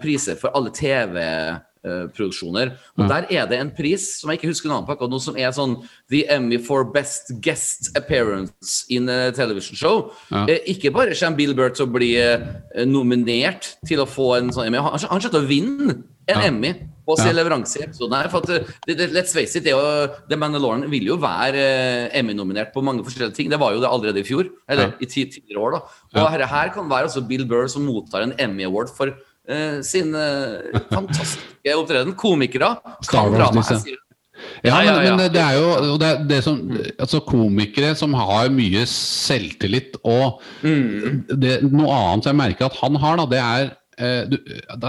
[0.01, 0.71] priser for alle
[1.83, 2.71] TV-produksjoner.
[2.97, 5.37] Og der er det en pris som jeg ikke husker navnet på akkurat nå, som
[5.39, 5.77] er sånn
[6.11, 10.11] The Emmy for Best Guest Appearance in a Television Show.
[10.31, 10.45] Ja.
[10.49, 12.43] Eh, ikke bare kommer Bill Burr til å bli eh,
[12.89, 16.41] nominert til å få en sånn Emmy, han, han kommer til å vinne en Ja.
[16.45, 16.75] Emmy
[17.09, 17.39] på sin Ja.
[17.39, 18.27] leveranse i episoden her.
[18.29, 19.79] For at, eh, det, det, let's face it, det jo,
[20.29, 23.49] The Mandalorian vil jo være eh, Emmy-nominert på mange forskjellige ting.
[23.49, 24.91] Det var jo det allerede i fjor, eller Ja.
[25.01, 25.71] i ti tidligere år.
[25.71, 26.21] da.
[26.21, 29.09] Og her, her kan være altså Bill Burr som mottar en Emmy Award for
[29.49, 32.13] eh, sin eh, fantastiske opptreden.
[32.19, 32.75] Komikere.
[33.09, 33.79] Kan dra disse.
[33.83, 33.97] sier.
[34.63, 36.59] Ja, men, men det, er jo det, er det som,
[36.95, 41.25] altså Komikere som har mye selvtillit og Mm.
[41.27, 43.65] det, Noe annet jeg merker at han har, da, det er
[43.99, 44.37] eh, du,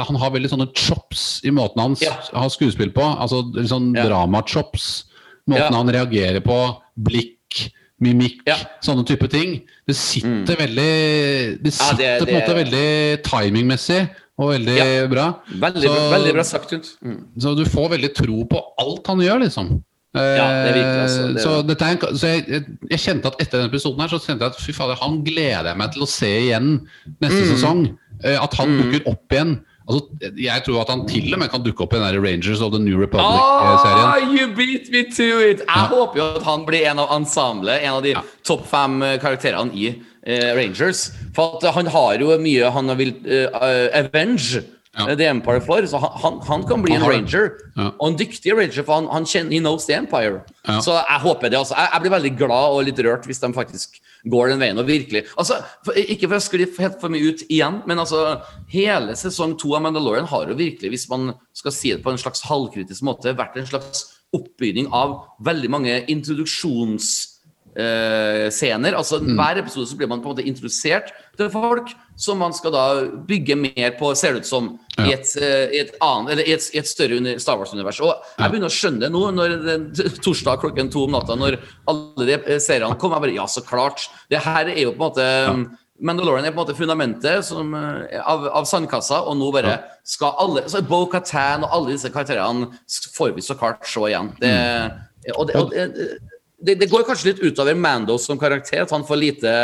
[0.06, 2.14] Han har veldig sånne chops i måten han Ja.
[2.34, 3.02] har skuespill på.
[3.02, 4.06] Altså sånn Ja.
[4.06, 5.06] dramachops.
[5.50, 5.78] Måten Ja.
[5.82, 6.60] han reagerer på.
[6.94, 8.56] Blikk, mimikk, Ja.
[8.82, 9.60] sånne type ting.
[9.86, 14.08] Det sitter veldig Det Ja, sitter det- på en måte det- veldig timingmessig
[14.38, 15.06] og veldig Ja.
[15.06, 15.34] bra.
[15.52, 16.96] Veldig, Så- veldig bra sagt, Hunt.
[17.04, 17.24] Mm.
[17.38, 19.82] så du får veldig tro på alt han gjør, liksom.
[20.12, 21.22] Ja, det virker, altså.
[21.22, 24.18] Eh, Det- så en, så jeg, jeg, jeg kjente at etter denne episoden her, så
[24.18, 26.80] kjente jeg at fy fader, han gleder jeg meg til å se igjen
[27.22, 27.56] neste Mm.
[27.56, 27.96] sesong.
[28.24, 29.60] Eh, At han dukker opp igjen.
[29.90, 32.62] Altså, jeg tror at han til og med kan dukke opp i den der Rangers
[32.62, 34.06] of the New Republic-serien.
[34.06, 35.64] Ah, you beat me to it!
[35.66, 38.14] Jeg håper jo at han blir en av ensemblet, en av de
[38.46, 41.08] topp fem eh, karakterene i eh, Rangers.
[41.36, 43.48] For at han har jo mye han vil eh,
[44.04, 44.62] avenge.
[44.98, 45.06] Ja.
[45.14, 47.50] The Empire for, så han, han, kan bli Han en ranger.
[47.76, 47.92] Ja.
[47.92, 50.40] Og en dyktig ranger, for han, han kjenner He knows the Empire.
[50.66, 50.80] Ja.
[50.82, 51.58] Så jeg håper det.
[51.60, 51.76] altså.
[51.78, 54.78] Jeg, jeg blir veldig glad og litt rørt hvis de faktisk går den veien.
[54.78, 58.40] og virkelig, altså, for, Ikke for å skli helt for mye ut igjen, men altså,
[58.72, 62.20] hele sesong to av Mandalorian har jo virkelig, hvis man skal si det på en
[62.20, 65.96] slags halvkritisk måte, vært en slags oppbygning av veldig mange
[67.76, 68.94] introduksjonsscener.
[68.94, 72.72] altså Hver episode så blir man på en måte introdusert til folk som man skal
[72.72, 72.84] da
[73.26, 76.52] bygge mer på, ser det ut som, i, et, uh, i, et annet, eller i,
[76.52, 78.00] et, i et større Star Wars-univers.
[78.00, 81.60] Og jeg begynner å skjønne det nå, når det, torsdag klokken to om natta, når
[81.90, 83.14] alle de eh, seriene kom.
[83.14, 84.10] Jeg bare, ja, så klart.
[84.30, 88.20] Det her er jo på en måte Mandalorian er på en måte fundamentet som, eh,
[88.20, 89.78] av, av sandkassa, og nå bare
[90.08, 92.70] skal alle så Bo Katan og alle disse karakterene
[93.16, 94.32] får vi så klart se igjen.
[94.40, 94.52] Det,
[95.36, 95.88] og det, og det,
[96.60, 99.54] det, det går kanskje litt utover Mando som karakter, at han får lite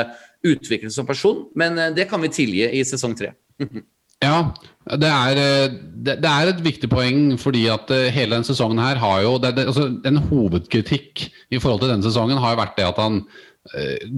[0.47, 3.35] utvikling som person, men eh, det kan vi tilgi i sesong tre.
[4.25, 4.55] Ja,
[4.97, 8.81] det er, eh, det, det er et viktig poeng, fordi at eh, hele denne sesongen
[8.81, 12.87] her har jo altså, En hovedkritikk i forhold til denne sesongen har jo vært det
[12.89, 13.21] at han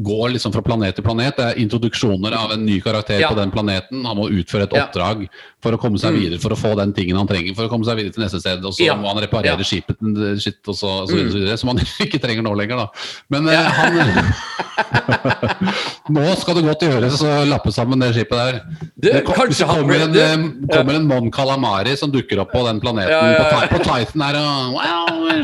[0.02, 1.36] går liksom fra planet til planet.
[1.36, 3.28] Det er introduksjoner av en ny karakter Ja.
[3.32, 4.04] på den planeten.
[4.04, 4.86] Han må utføre et Ja.
[4.86, 5.28] oppdrag
[5.62, 7.84] for å komme seg videre, for å få den tingen han trenger for å komme
[7.84, 8.64] seg videre til neste sted.
[8.64, 8.94] Og så Ja.
[8.96, 9.64] må han reparere Ja.
[9.64, 9.96] skipet
[10.40, 11.32] sitt og så, og så videre, mm.
[11.32, 12.88] så videre, som han ikke trenger nå lenger, da.
[13.30, 14.34] Men eh, han
[16.08, 18.60] Nå skal det godt gjøres å lappe sammen det skipet der.
[18.96, 20.36] Du, det kom, kanskje han kommer, en, du- eh,
[20.72, 23.66] kommer en Mon Calamari som dukker opp på den planeten Ja, ja, ja.
[23.68, 25.42] På, på Titan her og wow,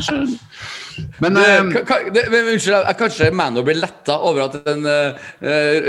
[1.23, 5.17] Men Det, eh, ka- det, men, unnskyld, kanskje Mano blir letta over at den uh,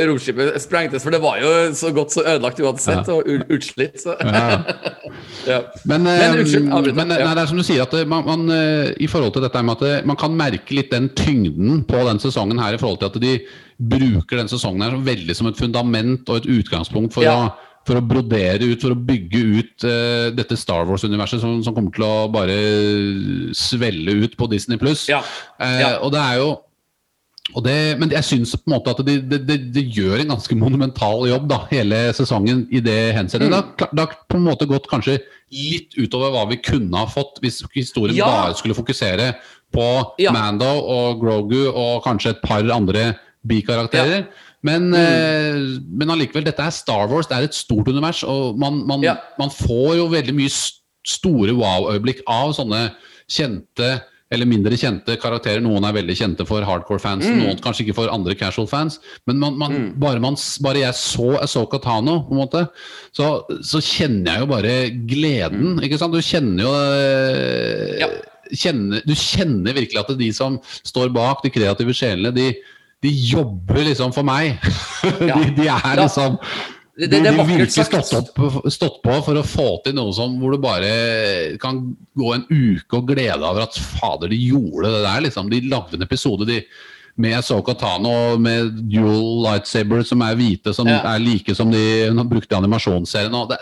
[0.09, 4.01] romskipet sprengtes, for det var jo så godt så ødelagt uansett, og utslitt.
[4.03, 4.17] Så.
[5.47, 5.61] ja.
[5.91, 6.97] Men, Men eh, unnskyld, avbryt.
[6.99, 7.25] men, Ja.
[7.29, 8.49] nei, det er som du sier, at eh, man, man,
[8.99, 12.59] i forhold til dette med at man kan merke litt den tyngden på den sesongen
[12.63, 13.37] her, i forhold til at de
[13.77, 17.37] bruker den sesongen her som veldig som et fundament og et utgangspunkt for, Ja.
[17.37, 17.53] å,
[17.87, 21.95] for å brodere ut, for å bygge ut uh, dette Star Wars-universet som, som kommer
[21.95, 22.57] til å bare
[23.57, 25.07] svelle ut på Disney pluss.
[25.11, 25.23] Ja.
[25.61, 25.97] Ja.
[26.03, 26.55] og det er jo
[27.55, 30.33] og det, men jeg syns på en måte at de, de, de, de gjør en
[30.33, 33.53] ganske monumental jobb da, hele sesongen i det henseendet.
[33.55, 35.15] Det, har- det har på en måte gått kanskje
[35.55, 38.27] litt utover hva vi kunne ha fått hvis historien Ja.
[38.27, 39.29] bare skulle fokusere
[39.71, 39.87] på
[40.19, 40.33] Ja.
[40.35, 43.13] Mando og Grogu og kanskje et par andre
[43.47, 44.27] bikarakterer.
[44.63, 44.95] Men, Mm.
[44.95, 49.03] eh, men allikevel, dette er Star Wars, det er et stort univers, og man, man,
[49.03, 49.17] Ja.
[49.39, 50.51] man får jo veldig mye
[51.07, 52.93] store wow-øyeblikk av sånne
[53.31, 55.61] kjente eller mindre kjente karakterer.
[55.63, 58.99] Noen er veldig kjente for hardcore-fansen, noen kanskje ikke for andre casual fans.
[59.25, 62.69] Men man, man, bare, man, bare jeg så Asoka Tano, på en måte,
[63.15, 65.79] så, så kjenner jeg jo bare gleden.
[65.81, 66.13] ikke sant?
[66.13, 68.09] Du kjenner jo eh, Ja.
[68.53, 72.53] kjenner, Du kjenner virkelig at de som står bak, de kreative sjelene, de,
[73.05, 74.57] de jobber liksom for meg.
[75.21, 75.37] Ja.
[75.43, 76.39] de, de er liksom
[76.97, 79.67] Det, de det, det er de vakkert virkelig stått, opp, stått på for å få
[79.85, 80.93] til noe som hvor du bare
[81.61, 81.83] kan
[82.17, 85.21] gå en uke og glede over at fader, de gjorde det der.
[85.27, 85.51] liksom.
[85.53, 86.47] De lagde en episode.
[86.49, 86.63] De
[87.21, 90.99] med Soka Tano med dual lightsaber som er hvite, som Ja.
[91.15, 93.33] er like som de hun har brukt i animasjonsserien.
[93.49, 93.59] Det,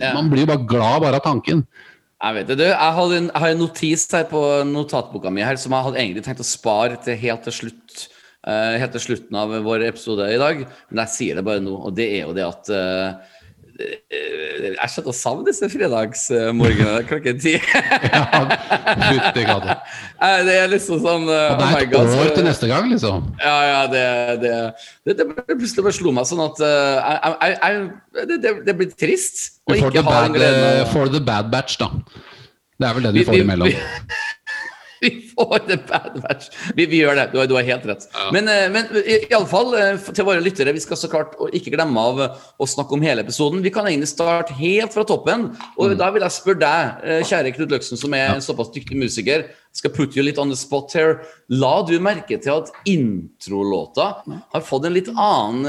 [0.00, 0.14] Ja.
[0.16, 1.66] Man blir jo bare glad bare av tanken.
[2.22, 2.64] Jeg vet det, du.
[2.64, 5.98] Jeg, har en, jeg har en notis her på notatboka mi her som jeg hadde
[6.04, 8.08] egentlig tenkt å spare til helt til slutt.
[8.46, 10.56] Eh, helt til slutten av vår episode i dag.
[10.90, 13.10] Men jeg sier det bare nå, og det er jo det at uh,
[13.82, 17.54] Jeg kjenner å savne disse fredagsmorgenene klokken ti.
[20.46, 23.16] Det er liksom sånn uh, det oh er et oh år til neste gang, liksom.
[23.42, 24.04] Ja, ja, det
[24.42, 24.52] Det,
[25.08, 25.24] det, det
[25.56, 27.72] plutselig bare slo meg sånn at uh, jeg, jeg, jeg,
[28.44, 30.30] det, det, blir trist Du får the bad,
[31.16, 31.88] the bad batch, da.
[32.82, 33.68] Det er vel det du Vi- får vi- imellom.
[33.68, 33.76] vi-
[35.02, 36.48] Vi får det bad batch.
[36.78, 37.24] Vi, vi gjør det.
[37.32, 38.04] Du du har helt rett.
[38.32, 41.98] Men, eh, men i- iallfall eh, til våre lyttere, vi skal så klart ikke glemme
[41.98, 43.62] av eh, å snakke om hele episoden.
[43.66, 45.48] Vi kan egentlig starte helt fra toppen.
[45.76, 45.98] Og Mm.
[45.98, 49.90] da vil jeg spørre deg, kjære Knut Løksen, som er en såpass dyktig musiker, skal
[49.90, 51.18] put you litt on the spot here.
[51.48, 55.66] La du merke til at introlåta har fått en litt annen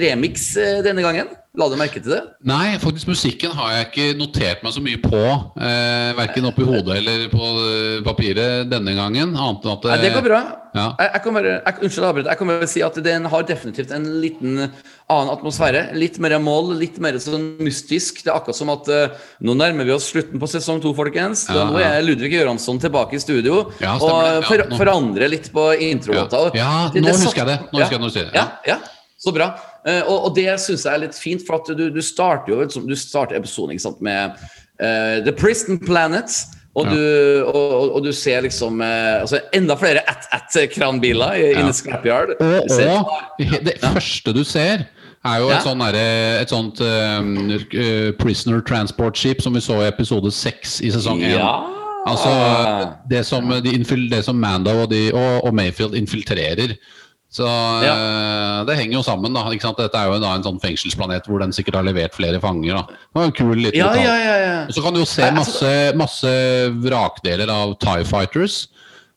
[0.00, 1.28] remix denne gangen?
[1.56, 2.18] La du merke til det?
[2.44, 5.20] Nei, faktisk musikken har jeg ikke notert meg så mye på.
[5.56, 9.32] Eh, verken oppi hodet eller på eh, papiret denne gangen.
[9.32, 10.40] Annet enn at Nei, det går bra.
[10.76, 10.90] Ja.
[11.00, 12.28] Jeg, jeg, kan bare, jeg, unnskyld, avbryt.
[12.28, 15.86] Jeg kan bare si at den har definitivt en liten annen atmosfære.
[15.96, 18.20] Litt mer mål, litt mer sånn mystisk.
[18.26, 19.14] Det er akkurat som at eh,
[19.48, 21.46] nå nærmer vi oss slutten på sesong to, folkens.
[21.48, 24.44] Ja, nå er Ludvig Göransson tilbake i studio Ja, og.
[24.44, 26.50] For, nå- forandrer litt på introlåta.
[26.52, 27.58] Ja, Ja, det- nå husker jeg det.
[27.72, 28.36] Nå husker jeg det.
[28.36, 28.76] Ja, ja,
[29.16, 29.54] så bra.
[29.86, 32.86] Eh, og, og det syns jeg er litt fint, for at du, du starter jo
[32.88, 34.34] du starter episoden sant, med
[34.82, 36.30] uh, The Prison Planet.
[36.76, 36.92] Og, Ja.
[36.92, 41.54] du, og, og, du ser liksom eh, altså enda flere at-at-kranbiler Ja.
[41.62, 42.34] inne i Scrapyard.
[42.36, 44.84] Og, og det første du ser,
[45.24, 45.56] er jo Ja.
[45.56, 50.82] et, sånn et sånt um, uh, prisoner transport ship som vi så i episode seks
[50.84, 51.40] i sesong én.
[52.06, 52.30] Altså
[53.08, 53.72] det som, de
[54.10, 56.76] det som Mando og, de, og Mayfield infiltrerer.
[57.36, 59.42] Så eh, det henger jo sammen, da.
[59.52, 59.80] Ikke sant?
[59.82, 62.78] Dette er jo da en sånn fengselsplanet hvor den sikkert har levert flere fanger.
[62.78, 62.96] da.
[62.96, 64.54] Det var en kul liten Ja, ja, ja, ja.
[64.70, 66.32] Og så kan du jo se altså- masse, masse
[66.86, 68.68] vrakdeler av Tie Fighters.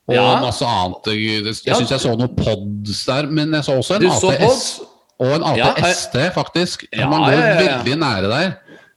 [0.10, 0.40] Og Ja.
[0.42, 1.06] masse annet.
[1.14, 1.76] Jeg, Ja.
[1.78, 4.82] syns jeg så noen pods der, men jeg så også en Du ATS.
[5.20, 6.86] Og en Ja, ATST, faktisk.
[6.92, 7.78] Ja, Man går ja, ja, ja.
[7.84, 8.48] veldig nære der.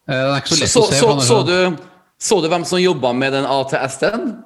[0.08, 0.98] Eh, Den er ikke så lett Så, å se.
[0.98, 1.76] så, så, så, sånn- du,
[2.18, 4.42] så du hvem som jobba med den ATS-en?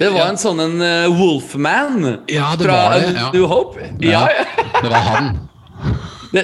[0.00, 0.28] Det var Ja.
[0.28, 3.30] en sånn en eh, Wolfman Ja, det fra var det, ja.
[3.32, 3.80] New Hope.
[4.00, 4.44] Ja, ja.
[4.82, 5.32] Det var han.
[6.32, 6.42] Det,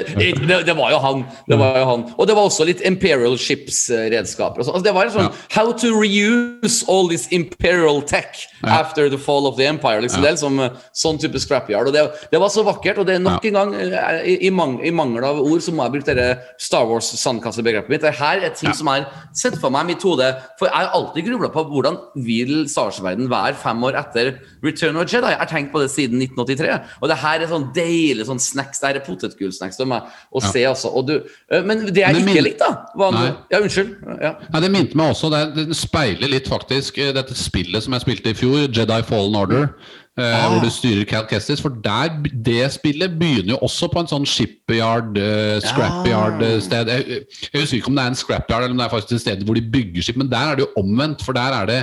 [0.48, 1.24] det, det var han.
[1.48, 2.03] Det var jo han.
[2.18, 4.61] Og det var også litt Imperial Ships-redskaper.
[4.62, 5.33] Altså, det var en sånn Ja.
[5.57, 8.81] How to reuse all this Imperial tech Ja.
[8.81, 10.01] after the fall of the Empire.
[10.03, 10.20] Liksom.
[10.22, 11.87] Det er liksom eh, sånn type scrapyard.
[11.88, 12.98] Og det, det var så vakkert.
[12.98, 15.72] Og det er nok en gang, eh, i, i, mang, i mangel av ord, så
[15.72, 18.03] må jeg bruke dette Star Wars-sandkassebegrepet mitt.
[18.03, 18.74] Det her er ting Ja.
[18.77, 20.29] som har sett for meg i mitt hode.
[20.59, 21.96] For jeg har alltid grubla på hvordan
[22.27, 25.31] vil Star Wars-verden være fem år etter Return of the Jedi.
[25.33, 26.81] Jeg har tenkt på det siden 1983.
[27.01, 28.81] Og det her er sånn deilig sånn snacks.
[28.83, 30.02] Det her er potetgullsnacks for meg
[30.34, 30.90] å se, altså.
[30.98, 31.14] Og du,
[31.50, 33.28] eh, men det jeg ikke likte, da var Nei.
[33.54, 33.94] Ja, unnskyld.
[34.22, 34.34] Ja.
[34.52, 38.04] Nei, Det minte meg også, det, det speiler litt faktisk eh, dette spillet som jeg
[38.04, 39.70] spilte i fjor, Jedi Fallen Order.
[40.18, 40.48] eh, Ah.
[40.50, 41.60] Hvor du styrer Cal Kestis.
[41.62, 42.08] For der,
[42.42, 46.88] det spillet begynner jo også på en sånn shipyard, uh, scrapyard-sted.
[46.90, 47.20] Jeg,
[47.52, 49.44] jeg husker ikke om det er en scrapyard eller om det er faktisk et sted
[49.46, 51.22] hvor de bygger skip, men der er det jo omvendt.
[51.22, 51.78] For der er det,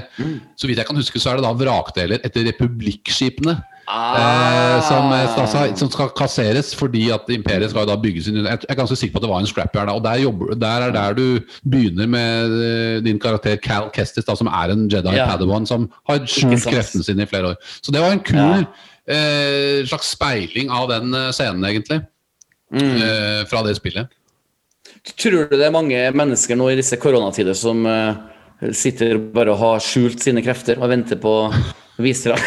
[0.60, 3.56] så vidt jeg kan huske, så er det da vrakdeler etter republikkskipene.
[3.86, 8.66] Eh, som, eh, altså, som skal kasseres fordi at imperiet skal da bygge sin Jeg
[8.70, 9.92] er ganske sikker på at det var en scrapyard.
[9.94, 14.36] Og der, jobber, der er der du begynner med eh, din karakter Cal Kestis, da,
[14.36, 15.30] som er en Jedi Ja.
[15.30, 17.56] Padawan som har skjult kreftene sine i flere år.
[17.82, 18.66] Så det var en kul
[19.08, 22.02] eh, slags speiling av den scenen, egentlig.
[22.74, 22.96] Mm.
[22.98, 24.10] Eh, fra det spillet.
[25.14, 28.16] Tror du det er mange mennesker nå i disse koronatider som eh,
[28.72, 31.34] sitter bare og har skjult sine krefter og venter på
[32.02, 32.38] visere?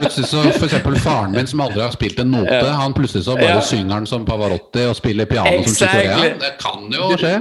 [0.00, 2.72] Plutselig så eksempel faren min som aldri har spilt en note, Ja.
[2.80, 3.60] han plutselig så bare Ja.
[3.60, 6.16] synger han som Pavarotti og spiller piano som Chicorea.
[6.16, 6.38] Exactly.
[6.40, 7.34] Det kan jo skje.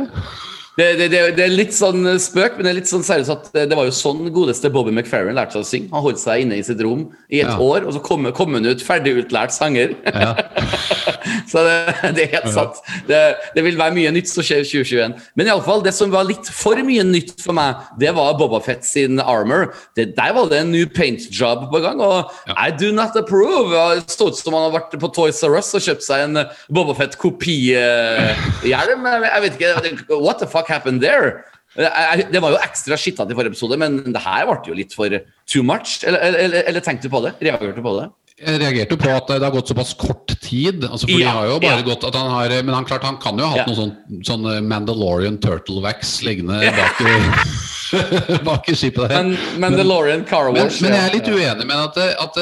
[0.80, 3.50] Det, det, det, det er litt sånn spøk, men det er litt sånn seriøst at
[3.68, 5.90] det, var jo sånn godeste Bobby McFerrin lærte seg å synge.
[5.92, 7.58] Han holdt seg inne i sitt rom i et Ja.
[7.60, 9.96] år, og så kom, kom han ut ferdigutlært sanger.
[10.08, 10.36] Ja.
[11.52, 11.76] så det,
[12.18, 12.80] det er helt sant.
[13.10, 13.20] Det,
[13.56, 15.16] det vil være mye nytt som skjer i 2021.
[15.40, 18.86] Men iallfall, det som var litt for mye nytt for meg, det var Boba Fett
[18.88, 19.70] sin armor.
[19.98, 23.70] Det, der var det en new paint job på gang, og I do not approve.
[24.00, 26.44] Det så ut som han har vært på Toys R Us og kjøpt seg en
[26.74, 28.44] Boba Fett-kopihjelm.
[28.66, 29.70] Jeg vet ikke,
[30.20, 31.44] What the fuck happened there?
[31.78, 35.14] Det var jo ekstra skittete i forrige episode, men det her ble jo litt for
[35.50, 36.00] too much.
[36.08, 37.36] Eller, eller, eller tenkte du på det?
[37.46, 38.08] Reagerte du på det?
[38.40, 40.86] Jeg reagerte jo på at det har gått såpass kort tid.
[40.88, 41.88] Altså, Ja, har jo bare ja.
[41.90, 43.66] gått at han har, Men han klart han kan jo ha hatt Ja.
[43.68, 49.24] noe sånn, sånn Mandalorian turtle wax liggende bak i bak i skipet der.
[49.24, 52.38] Men Mandalorian Car Men, Wash men jeg er litt uenig med at, at,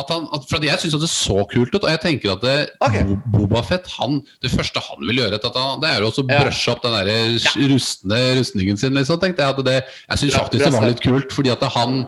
[0.00, 2.56] at han at, For jeg syns det så kult ut, og jeg tenker at det,
[2.84, 2.98] Ok.
[3.06, 6.24] Bo- Boba Fett han, Det første han vil gjøre, at han, det er jo også
[6.26, 8.94] å brushe opp den der rustne rustningen sin.
[8.98, 9.78] Liksom, tenkte Jeg at det,
[10.10, 12.04] jeg syns faktisk det var litt kult, fordi at han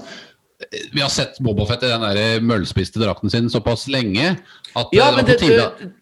[0.92, 4.36] Vi har sett Boba Fett i den der møllspiste drakten sin såpass lenge
[4.76, 5.92] at Ja, det men det, det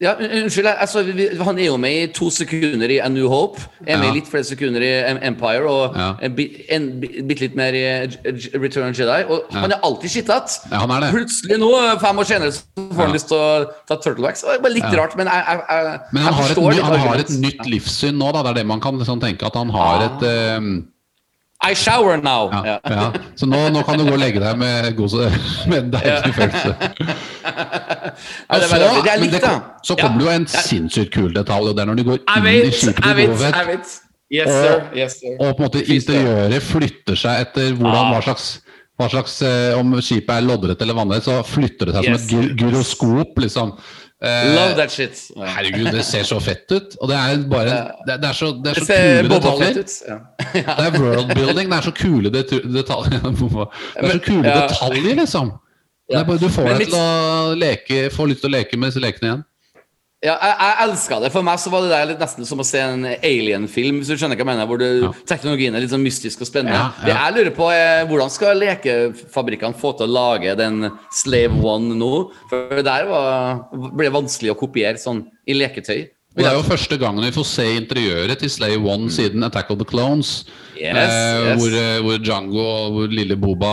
[0.00, 3.58] ja, Unnskyld, altså, vi, han er jo med i to sekunder i A New Hope.
[3.82, 4.90] Er med i litt flere sekunder i
[5.26, 6.12] Empire, og Ja.
[6.22, 6.36] en,
[6.70, 6.84] en
[7.26, 9.24] bitte litt mer i J- Return of Jedi.
[9.26, 10.60] Og han er alltid skittete.
[10.70, 11.08] Ja, han er det.
[11.16, 12.62] Plutselig nå, fem år senere, så
[12.94, 13.48] får han lyst til å
[13.90, 14.44] ta turtlewax.
[14.46, 17.34] Det var litt rart, men jeg, jeg, jeg, Men han har, et, han har et
[17.42, 18.44] nytt livssyn nå, da.
[18.46, 19.50] Det er det man kan liksom tenke.
[19.50, 20.60] At han har et eh,
[21.66, 22.50] I shower now!
[22.64, 23.12] ja, Ja.
[23.36, 25.16] Så nå, nå kan du gå og legge deg med, god,
[25.70, 26.74] med en deilig følelse.
[26.78, 28.78] Ja, det Og så-.
[29.04, 29.42] Det men det
[29.84, 32.46] Så kommer det jo en sinnssykt kul detalj, og det er når de går inn
[32.68, 33.98] i skipet jeg til vet, Bovet.
[34.28, 34.80] Yes, sir.
[34.94, 35.36] Yes, sir.
[35.40, 38.10] og på en måte interiøret flytter seg etter hvordan, Ah.
[38.14, 38.48] hva slags
[38.98, 42.28] hva slags, eh, Om skipet er loddrett eller vannrett, så flytter det seg Yes.
[42.28, 43.72] som et gyroskop, liksom.
[44.18, 45.20] Eh, Love that shit.
[45.36, 46.96] Herregud, det ser så fett ut.
[47.00, 47.76] Og det er bare
[48.06, 49.78] det, det er så, det er så det kule detaljer.
[49.78, 49.92] ut.
[50.08, 50.18] Ja.
[50.78, 51.70] Det er world building.
[51.70, 53.20] Det er så kule detaljer.
[53.22, 55.52] Det er så kule detaljer, liksom.
[56.08, 58.96] Det er bare, du får deg til å leke, får lyst til å leke med
[59.04, 59.42] lekene igjen.
[60.18, 61.28] Ja, jeg, jeg elska det.
[61.30, 64.00] For meg så var det der litt nesten som å se en alien-film.
[64.00, 65.12] Hvis du skjønner hva jeg mener Hvor du, Ja.
[65.30, 66.74] teknologien er litt sånn mystisk og spennende.
[66.74, 66.90] Ja.
[67.06, 71.94] Det jeg lurer på er Hvordan skal lekefabrikkene få til å lage den Slave One
[71.94, 72.10] nå?
[72.50, 73.62] For det der var,
[73.94, 76.08] ble vanskelig å kopiere sånn i leketøy.
[76.38, 79.70] Og Det er jo første gangen vi får se interiøret til Slay One siden Attack
[79.74, 80.44] of the Clones.
[80.78, 81.58] Yes, eh, yes.
[81.58, 83.72] Hvor, eh, hvor Django og hvor lille Boba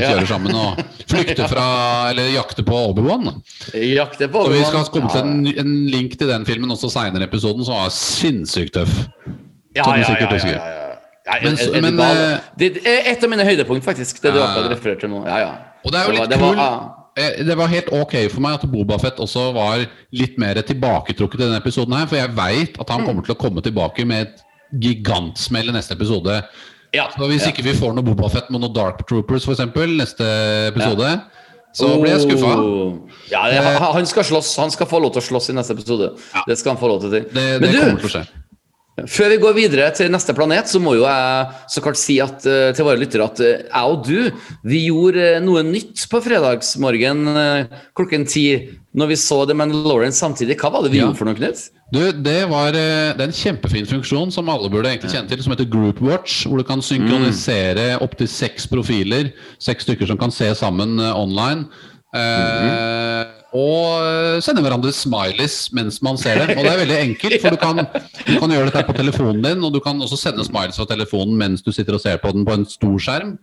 [0.00, 0.14] Ja.
[0.14, 0.80] kjører sammen og
[1.12, 1.66] flykter fra
[2.10, 3.28] Eller jakter på Obi-Wan.
[3.76, 7.26] Jakter på Og vi skal komme til en, en link til den filmen også seinere
[7.26, 8.94] i episoden, som var sinnssykt tøff.
[9.76, 10.88] Ja, som ja, ja, ja, ja, ja.
[11.26, 12.16] Ja, Men men, gal?
[12.16, 14.18] eh, det er et av mine høydepunkt, faktisk.
[14.22, 15.22] Det du akkurat refererte til nå.
[15.28, 15.52] Ja, ja.
[15.84, 16.40] Og det er jo litt det
[17.16, 21.44] eh, Det var helt ok for meg at Bobafett også var litt mer tilbaketrukket i
[21.44, 22.92] denne episoden her, for jeg veit at Mm.
[22.96, 24.42] han kommer til å komme tilbake med et
[24.80, 26.42] gigantsmell i neste episode.
[26.94, 27.52] Ja, Så hvis ja.
[27.52, 30.24] ikke vi får noe Bobafett med noen Dark Troopers for eksempel, neste
[30.68, 31.20] episode,
[31.72, 32.52] så blir jeg skuffa.
[32.60, 32.98] Oh.
[33.30, 34.56] Ja, han, han skal slåss.
[34.60, 36.10] Han skal få lov til å slåss i neste episode.
[36.46, 37.10] Det skal han få lov til.
[37.10, 38.41] Det, det Men kommer du.
[39.08, 42.44] Før vi går videre til neste planet, så må jo jeg så klart si at,
[42.44, 44.30] eh, til våre lyttere at eh, jeg og du
[44.68, 47.22] vi gjorde eh, noe nytt på fredagsmorgen
[47.96, 48.44] klokken ti
[48.92, 50.58] når vi så The Mandalorian samtidig.
[50.60, 51.06] Hva var det vi Ja.
[51.08, 51.62] gjorde for noe, Knut?
[51.92, 55.52] Du, det, var, det er en kjempefin funksjon som alle burde egentlig kjenne til, som
[55.52, 60.48] heter Group Watch, hvor du kan synkronisere opptil seks profiler, seks stykker som kan se
[60.56, 61.66] sammen online.
[62.16, 66.54] eh, Og eh, sende hverandre smileys mens man ser dem.
[66.56, 67.82] Og det er veldig enkelt, for du kan,
[68.24, 71.36] du kan gjøre dette på telefonen din, og du kan også sende smileys fra telefonen
[71.40, 73.36] mens du sitter og ser på den på en stor skjerm.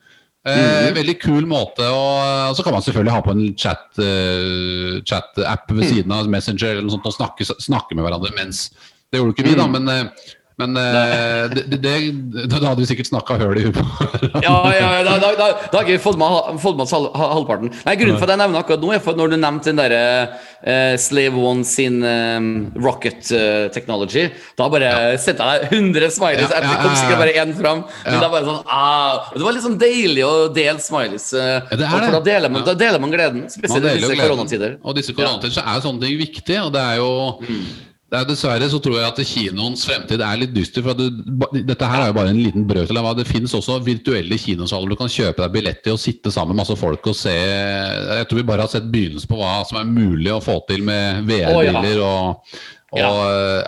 [0.47, 5.67] Eh, Veldig kul måte, og, så kan man selvfølgelig ha på en chat, eh, chat-app
[5.75, 8.69] ved siden av Messenger eller noe sånt, og snakke, snakke med hverandre mens
[9.09, 12.89] Det gjorde ikke vi, da, men, eh, men eh, det, det, det, da hadde vi
[12.89, 13.85] sikkert snakka høl i huet på.
[14.45, 17.71] Ja, ja, ja, da, da, da, da har ikke fått med, halv, halvparten.
[17.85, 20.01] Nei, Grunnen for at jeg nevner akkurat nå, er for når du nevnte den derre
[20.29, 24.27] uh, Slave One sin um, rocket uh, technology.
[24.59, 24.91] Da bare
[25.21, 26.45] sendte jeg deg 100 smileys.
[26.45, 27.21] Ja, ja, Det kom ja, sikkert ja.
[27.23, 27.83] bare én fram.
[28.05, 28.21] Men Ja.
[28.23, 31.29] det, bare sånn, ah, det var liksom deilig å dele smileys.
[31.35, 32.71] Uh, Ja, for da deler man, Ja.
[32.73, 33.45] da deler man gleden.
[33.47, 34.77] Man Spesielt i disse koronatider.
[34.83, 38.67] Og disse koronatider så er sånne ting viktig, og det er jo det er Dessverre
[38.71, 40.83] så tror jeg at kinoens fremtid er litt dyster.
[40.85, 43.79] for at du, Dette her er jo bare en liten brøk til det finnes også
[43.85, 47.17] virtuelle kinosaler du kan kjøpe deg billett til og sitte sammen med masse folk og
[47.17, 50.59] se Jeg tror vi bare har sett begynnelsen på hva som er mulig å få
[50.69, 52.53] til med VR-briller og,
[52.93, 53.09] og Ja.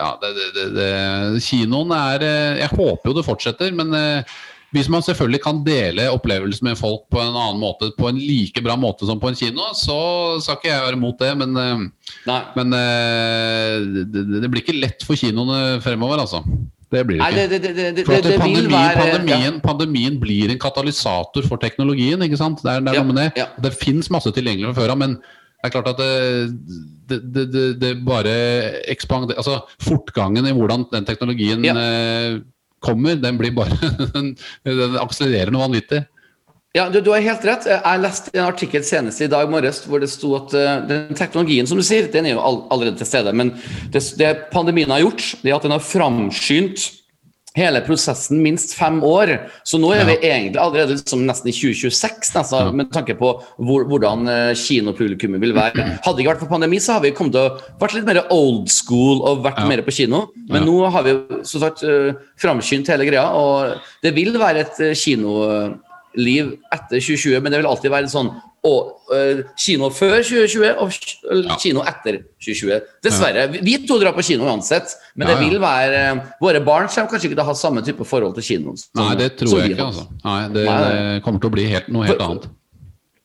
[0.00, 4.40] ja, det, det, det, det, Kinoen er eh, Jeg håper jo det fortsetter, men eh,
[4.72, 8.62] hvis man selvfølgelig kan dele opplevelsen med folk på en annen måte, på en like
[8.64, 9.96] bra måte som på en kino, så
[10.40, 11.32] skal ikke jeg være imot det.
[11.42, 16.40] Men, eh, men eh, det, det- blir ikke lett for kinoene fremover, altså.
[16.92, 17.60] Det blir det ikke.
[17.96, 18.96] det, For pandemien, ja.
[18.96, 22.60] pandemien, pandemien blir en katalysator for teknologien, ikke sant?
[22.64, 22.98] Det er, er
[23.36, 23.70] Ja, ja.
[23.80, 25.16] Fins masse tilgjengelig fra før av, men
[25.62, 26.76] det er klart at det,
[27.08, 28.32] det, det, det, det bare
[28.90, 31.76] ekspander Altså, fortgangen i hvordan den teknologien Ja.
[32.82, 33.76] Kommer, den blir bare
[34.16, 34.34] den
[35.00, 36.02] akselererer noe vanvittig.
[36.72, 37.66] Ja, du, du har helt rett.
[37.68, 41.68] Jeg leste en artikkel senest i dag morges hvor det sto at uh, den teknologien
[41.68, 43.34] som du sier, den er jo all, allerede til stede.
[43.36, 43.52] Men
[43.92, 46.86] det, det pandemien har gjort, det er at den har framskyndt
[47.56, 49.34] hele prosessen minst fem år.
[49.68, 53.84] Så nå er vi egentlig allerede liksom nesten i 2026, nesten, med tanke på hvor,
[53.90, 55.84] hvordan eh, kinopublikummet vil være.
[56.04, 58.22] Hadde det ikke vært for pandemi, så har vi kommet til å vært litt mer
[58.32, 59.68] old school og vært Ja.
[59.68, 60.28] mer på kino.
[60.48, 60.66] Men Ja.
[60.70, 61.12] nå har vi
[61.44, 67.40] som sagt uh, framskyndt hele greia, og det vil være et eh, kinoliv etter 2020,
[67.42, 68.32] men det vil alltid være sånn
[68.64, 71.16] og, uh, kino før 2020 og k-
[71.48, 71.56] Ja.
[71.58, 72.80] kino etter 2020.
[73.02, 73.48] Dessverre.
[73.50, 76.86] Vi- Vi to drar på kino uansett, men Ja, det vil være uh, Våre barn
[76.88, 78.74] kommer kanskje ikke til å ha samme type forhold til kino.
[78.94, 80.06] Nei, det tror jeg ikke, altså.
[80.24, 80.80] Nei, det, Nei,
[81.16, 82.46] det kommer til å bli helt, noe helt annet.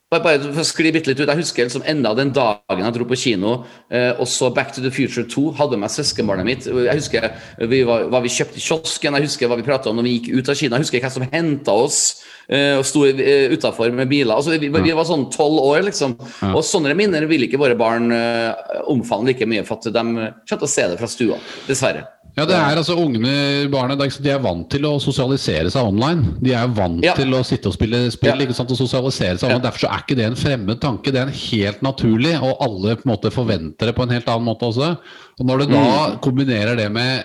[0.08, 3.04] Bare, bare for å skli litt ut, Jeg husker liksom enda den dagen jeg dro
[3.04, 3.50] på kino
[3.92, 5.50] eh, og så Back to the Future 2.
[5.58, 6.64] Hadde med meg søskenbarnet mitt.
[6.64, 7.26] Jeg husker
[7.68, 10.14] vi var, hva vi kjøpte i kiosken, jeg husker hva vi prata om når vi
[10.16, 10.78] gikk ut av Kina.
[10.78, 12.00] Jeg husker hva som henta oss
[12.48, 14.32] eh, og sto eh, utafor med biler.
[14.32, 16.16] Altså, vi, vi var sånn tolv år, liksom.
[16.54, 20.32] Og sånne minner vil ikke våre barn eh, omfavne like mye, for at de kommer
[20.48, 21.42] til å se det fra stua.
[21.68, 22.08] Dessverre.
[22.38, 26.36] Ja, det er altså ungene, barna, de er vant til å sosialisere seg online.
[26.40, 27.14] De er vant Ja.
[27.18, 28.46] til å sitte og spille spill Ja.
[28.46, 29.62] og sosialisere seg online.
[29.66, 32.94] Derfor så er ikke det en fremmed tanke, det er en helt naturlig, og alle
[32.96, 34.98] på en måte forventer det på en helt annen måte også.
[35.40, 36.20] Og Når du da Mm.
[36.20, 37.24] kombinerer det med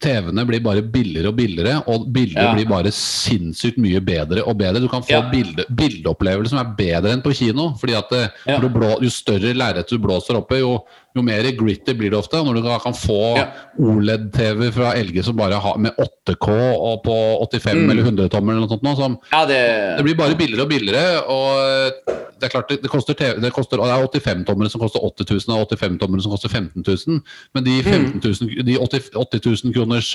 [0.00, 2.54] TV-ene blir bare billigere og billigere, og bildet Ja.
[2.54, 4.80] blir bare sinnssykt mye bedre og bedre.
[4.80, 5.30] Du kan få Ja.
[5.30, 7.74] bilde, bildeopplevelser som er bedre enn på kino.
[7.78, 8.58] fordi at Ja.
[8.58, 10.80] du blå, Jo større lerret du blåser oppe, jo,
[11.14, 12.40] jo mer gritty blir det ofte.
[12.42, 13.46] Når du kan få Ja.
[13.78, 17.14] OLED-TV fra LG som bare har med 8K og på
[17.50, 17.90] 85 Mm.
[17.90, 18.82] eller 100 tommer eller noe sånt.
[18.82, 19.60] Noe, som, Ja, det,
[19.98, 21.22] det blir bare billigere og billigere.
[21.28, 22.02] Og
[22.40, 25.48] det er klart det, det koster TV, det koster, det er 85-tommere som koster 80
[25.48, 27.20] 000, og 85-tommere som koster 15 000.
[27.54, 30.10] Men de 15 000, de 80, 80 000 kroners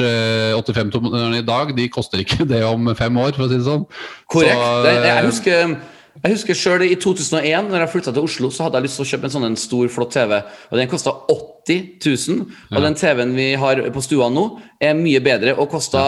[0.68, 3.86] 85-tommerne i dag, de koster ikke det om fem år, for å si det sånn.
[4.30, 4.60] Korrekt.
[4.60, 5.78] Så, jeg husker
[6.24, 9.05] jeg husker selv i 2001, når jeg flytta til Oslo, så hadde jeg lyst til
[9.05, 10.39] å kjøpe en sånn en stor, flott TV.
[10.72, 12.41] Og Den kosta 80 000.
[12.76, 14.49] Og den TV-en vi har på stua nå,
[14.84, 16.03] er mye bedre og kosta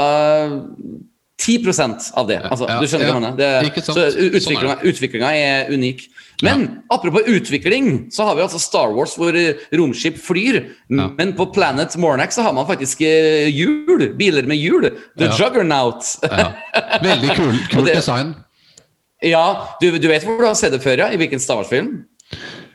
[1.42, 2.38] 10% av det.
[2.46, 3.62] Altså, Ja, du skjønner hva jeg ja.
[3.64, 3.80] mener?
[3.82, 6.04] Så Sånn utviklinga, utviklinga er unik.
[6.46, 9.34] Men apropos utvikling, så har vi altså Star Wars hvor
[9.78, 10.62] romskip flyr.
[10.90, 11.10] Ja.
[11.18, 14.12] Men på Planet Mornax så har man faktisk eh, hjul.
[14.20, 14.92] Biler med hjul.
[15.18, 15.38] The Ja.
[15.40, 16.06] Juggernaut.
[16.30, 16.52] ja.
[17.02, 18.36] Veldig kul, kul design.
[19.22, 19.46] Ja,
[19.82, 21.12] du, du vet hvor du har sett det før, ja?
[21.14, 22.02] I hvilken Star Wars-film?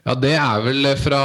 [0.07, 1.21] Ja, det er vel fra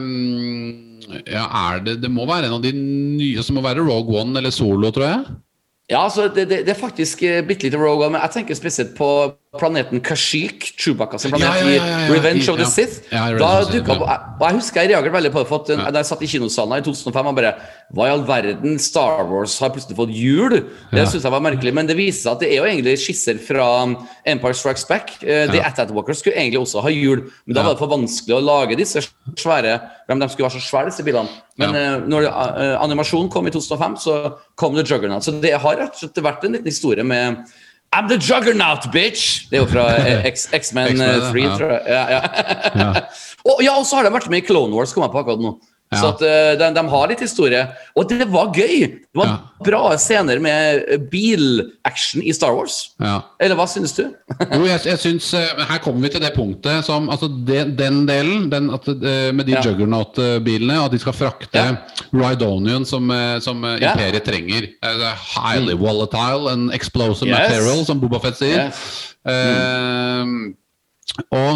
[0.00, 4.16] um, Ja, er det Det må være en av de nye som må være Rogue
[4.18, 5.36] One eller Solo, tror jeg.
[5.92, 8.58] Ja, altså, det, det, det er faktisk uh, bitte lite Rogue One, men jeg tenker
[8.58, 9.10] spesielt på
[9.58, 12.66] planeten Kashyyyk, Chewbacca sin planet, Ja, ja, ja, Revenge of the.
[12.70, 13.02] Sith.
[13.10, 14.04] Da opp,
[14.40, 16.78] og jeg husker jeg reagerte veldig på det, for uh, da jeg satt i kinosalen
[16.78, 17.54] i 2005 og bare
[17.94, 18.78] Hva i all verden?
[18.82, 20.50] Star Wars har plutselig fått hjul?
[20.90, 21.04] Det Ja.
[21.06, 23.66] synes jeg var merkelig, men det viser seg at det er jo egentlig skisser fra
[23.84, 23.96] um,
[24.26, 25.10] Empire Strikes Back.
[25.22, 25.68] Uh, The Ja.
[25.70, 28.76] At-At Walkers skulle egentlig også ha hjul, men da var det for vanskelig å lage
[28.76, 29.04] disse
[29.36, 31.28] svære De de skulle være så svære, disse bilene.
[31.58, 34.16] Men uh, når uh, animasjonen kom i 2005, så
[34.56, 35.24] kom The Juggernaut.
[35.24, 37.42] Så det har rett og slett vært en liten historie med
[37.96, 39.46] I'm the Juggernaut, bitch!
[39.48, 41.54] Det er jo fra eh, X-Men X-Men, eh, 3, ja.
[41.56, 41.82] tror jeg.
[41.88, 42.20] Ja, ja.
[43.64, 45.54] Ja, og så har de vært med i Clone Wars, kom jeg på akkurat nå.
[45.92, 45.98] Ja.
[46.00, 47.60] Så at, eh, de, de har litt historie.
[47.94, 48.88] Og det var gøy!
[49.06, 49.36] Det var Ja.
[49.62, 52.90] bra scener med eh, bilaction i Star Wars.
[52.98, 53.20] Ja.
[53.38, 54.02] Eller hva synes du?
[54.56, 58.00] Jo, jeg, jeg syns eh, Her kommer vi til det punktet som Altså, det, den
[58.08, 58.88] delen, den, at,
[59.36, 59.54] med de.
[59.62, 61.76] Juggernaut-bilene, at de skal frakte Ja.
[62.12, 63.06] Rydonian som,
[63.40, 63.62] som.
[63.62, 63.78] Mm.
[63.78, 64.66] imperiet trenger.
[65.36, 67.38] Highly volatile and explosive Yes.
[67.38, 68.66] material, som Boba Fett sier.
[68.66, 69.14] Yes.
[69.26, 70.34] Eh,
[71.32, 71.54] og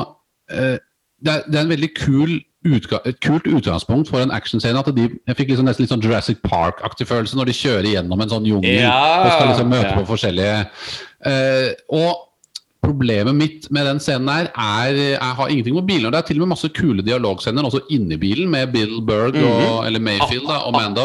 [0.54, 0.78] uh,
[1.20, 4.78] det, er, det er en veldig kul et kult utgangspunkt for en actionscene.
[4.78, 8.20] at de, Jeg fikk liksom nesten litt sånn Jurassic Park-aktig følelse når de kjører gjennom
[8.20, 9.94] en sånn jungel Ja, og skal liksom møte ja.
[9.96, 10.58] på forskjellige
[11.24, 12.26] eh, Og
[12.80, 16.10] Problemet mitt med den scenen her er Jeg har ingenting med biler.
[16.10, 19.84] Det er til og med masse kule dialogscener også inni bilen, med Bill Berg og,
[19.86, 21.04] eller Mayfield da, og Mando.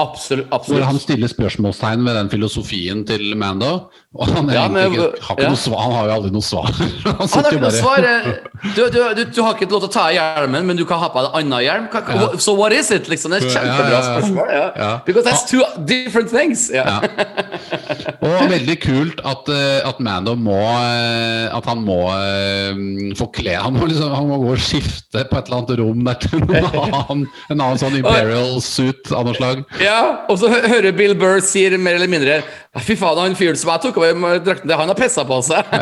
[0.00, 0.48] Absolutt.
[0.50, 3.88] Hvor han stiller spørsmålstegn ved den filosofien til Mando.
[4.14, 5.54] Og han, Ja, men- ikke, har, ikke ja.
[5.56, 6.68] svar, han har jo aldri noe svar.
[7.04, 8.04] Han Han har ikke noe svar.
[8.04, 8.26] eh,
[8.76, 11.00] Du, du, du, du har ikke lov til å ta av hjelmen, men du kan
[11.00, 11.86] ha på deg en annen hjelm.
[11.92, 12.00] Ja.
[12.08, 13.08] hva- So what is it?
[13.08, 15.04] Liksom, det er et kjempebra spørsmål.
[15.06, 16.68] Because that's two different things.
[18.22, 21.98] Og veldig kult at, eh, at Mando må eh, At han må
[23.18, 26.18] forkle Han må, liksom, han må gå og skifte på et eller annet rom der
[26.22, 29.64] til en annen, en annen sånn imperial suit av noe slag.
[29.84, 32.42] Ja, og så hører Bill Burr sier mer eller mindre
[32.80, 35.72] Fy faen, han fyren som jeg tok over drakten, det han har pissa på seg.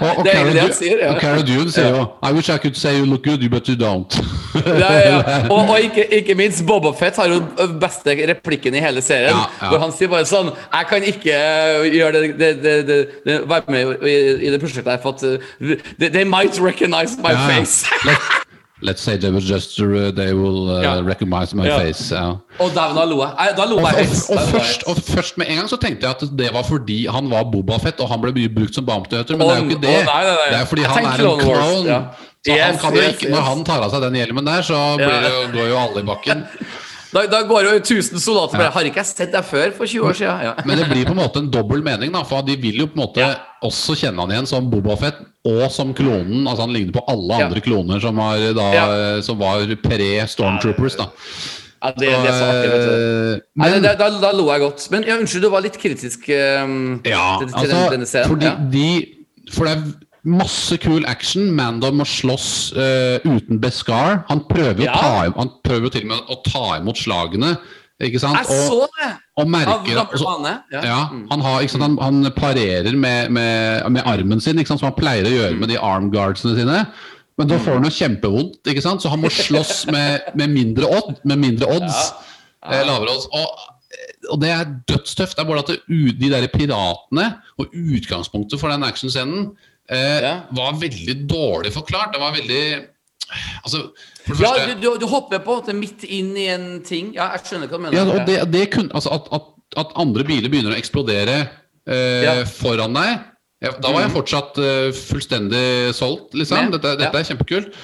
[0.00, 1.08] Og, og Det er egentlig det han sier, ja.
[1.10, 3.74] og Cara Dune sier jo I wish I could say you look good, but you
[3.76, 4.14] don't.
[4.54, 5.40] ja, ja, ja.
[5.52, 7.40] Og, og ikke, ikke minst Boba Fett har jo
[7.82, 9.34] beste replikken i hele serien.
[9.34, 9.72] Ja, ja.
[9.72, 11.40] Hvor han sier bare sånn Jeg kan ikke
[11.90, 14.14] gjøre det, det, det, det, Være med i,
[14.46, 15.26] i det prosjektet her, for at
[15.98, 17.58] they, might recognize my Ja, ja.
[17.58, 18.39] face.
[18.82, 20.94] Let, Let's say they were just uh, they will uh, Ja.
[21.04, 21.78] recognize my Ja.
[21.78, 22.10] face.
[22.14, 22.30] Ja.
[22.58, 23.54] Og dæven, da lo jeg.
[23.56, 24.30] Da lo jeg og, høyt.
[24.30, 27.06] og, Da først, og først med en gang så tenkte jeg at det var fordi
[27.06, 29.82] han var Bobafett og han ble mye brukt som barmstøter, men det er jo ikke
[29.86, 29.94] det.
[29.96, 30.50] Å, nei, nei, nei.
[30.50, 32.00] Det er fordi Jeg han er en ja.
[32.40, 34.62] Så han Yes, kan jo yes, ikke, når han tar av seg den hjelmen der,
[34.64, 36.46] så blir det jo, går jo alle i bakken.
[37.10, 40.04] Da, da går jo 1000 soldater bare Har ikke jeg sett deg før for 20
[40.06, 40.42] år siden?
[40.46, 40.52] Ja.
[40.64, 42.94] Men det blir på en måte en dobbel mening, da, for de vil jo på
[42.94, 43.32] en måte Ja.
[43.66, 45.18] også kjenne han igjen som Bobafett
[45.48, 46.44] og som klonen.
[46.46, 47.46] Altså Han ligner på alle Ja.
[47.46, 49.22] andre kloner som, var, da, Ja.
[49.22, 50.96] som var pre-Stormtroopers.
[50.98, 51.06] da
[51.82, 53.40] Ja, det, det er så vet du.
[53.56, 54.90] Nei, da, da, da lo jeg godt.
[54.92, 58.28] Men ja, unnskyld, du var litt kritisk um, Ja, til, til altså, den, denne scenen.
[58.28, 58.56] fordi ja.
[58.70, 59.06] de,
[59.54, 59.82] for det er
[60.28, 61.48] masse kul action.
[61.56, 64.24] Mando må slåss uh, uten Beskar.
[64.28, 64.92] Han prøver, Ja.
[64.92, 67.54] ta, han prøver jo til og med å ta imot slagene.
[68.00, 68.38] Ikke sant?
[68.40, 69.10] Jeg så det!
[69.36, 70.52] og og merker gammel altså, bane.
[70.72, 70.82] Ja.
[70.88, 74.96] ja, han, har, sant, han, han parerer med, med, med armen sin, sant, som han
[74.96, 76.84] pleier å gjøre med de arm guardsene sine.
[77.40, 79.04] Men da får han jo kjempevondt, ikke sant?
[79.04, 82.00] så han må slåss med, med mindre odd, med mindre odds.
[82.64, 82.82] Ja.
[82.88, 83.28] lavere odds.
[83.36, 83.66] Og,
[84.32, 85.36] og det er dødstøft.
[85.36, 85.80] Det er bare at det,
[86.20, 87.26] de der piratene
[87.60, 89.50] og utgangspunktet for den actionscenen
[89.90, 92.12] eh, var veldig dårlig forklart.
[92.16, 92.64] Det var veldig
[93.64, 93.80] Altså,
[94.26, 96.46] for det Ja, første du, du, du hopper på en det er midt inn i
[96.52, 97.12] en ting.
[97.16, 97.96] Ja, jeg skjønner hva du mener.
[97.98, 99.48] Ja, og det, det kun, altså at, at,
[99.84, 101.38] at andre biler begynner å eksplodere
[101.86, 102.36] eh, Ja.
[102.48, 103.18] foran deg
[103.60, 106.70] ja, Da var jeg fortsatt uh, fullstendig solgt, liksom.
[106.72, 107.20] Dette, dette Ja.
[107.20, 107.74] er kjempekult.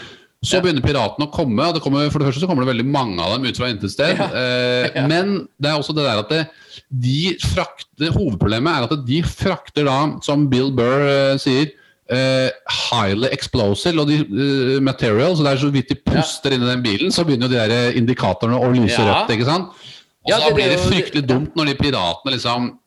[0.45, 0.63] Så Ja.
[0.65, 3.21] begynner piratene å komme, og det kommer, for det første så kommer det veldig mange
[3.21, 4.17] av dem ut fra intet sted.
[4.17, 4.29] Ja.
[4.33, 4.97] Eh.
[5.13, 6.41] Men det er også det der at det,
[6.89, 11.75] de frakter, hovedproblemet er at de frakter da, som Bill Burr eh, sier
[12.11, 12.51] eh,
[12.91, 16.71] highly explosive og de, uh, material, så det er så vidt de puster inn i
[16.71, 19.25] den bilen, så begynner jo de der indikatorene å lyse Ja.
[19.25, 19.31] rødt.
[19.37, 19.69] ikke sant?
[20.27, 22.79] Og Ja, så det- blir det det fryktelig dumt når de piratene liksom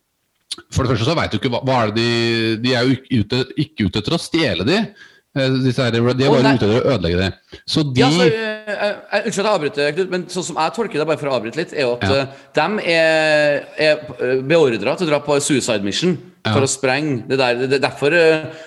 [0.74, 2.95] For det første så veit du ikke hva, hva er det de De er jo
[2.95, 4.93] ikke ute, ikke ute etter å stjele de.
[5.38, 7.59] Eh, Disse her, de er bare ute etter å ødelegge det.
[7.69, 10.97] Så de Ja, så, uh, Unnskyld at jeg avbryter, Knut, men sånn som jeg tolker
[11.01, 12.25] det, bare for å avbryte litt, er jo at Ja.
[12.57, 16.17] de er, er beordra til å dra på suicide mission
[16.49, 17.53] for å sprenge det der.
[17.67, 18.15] Det er derfor,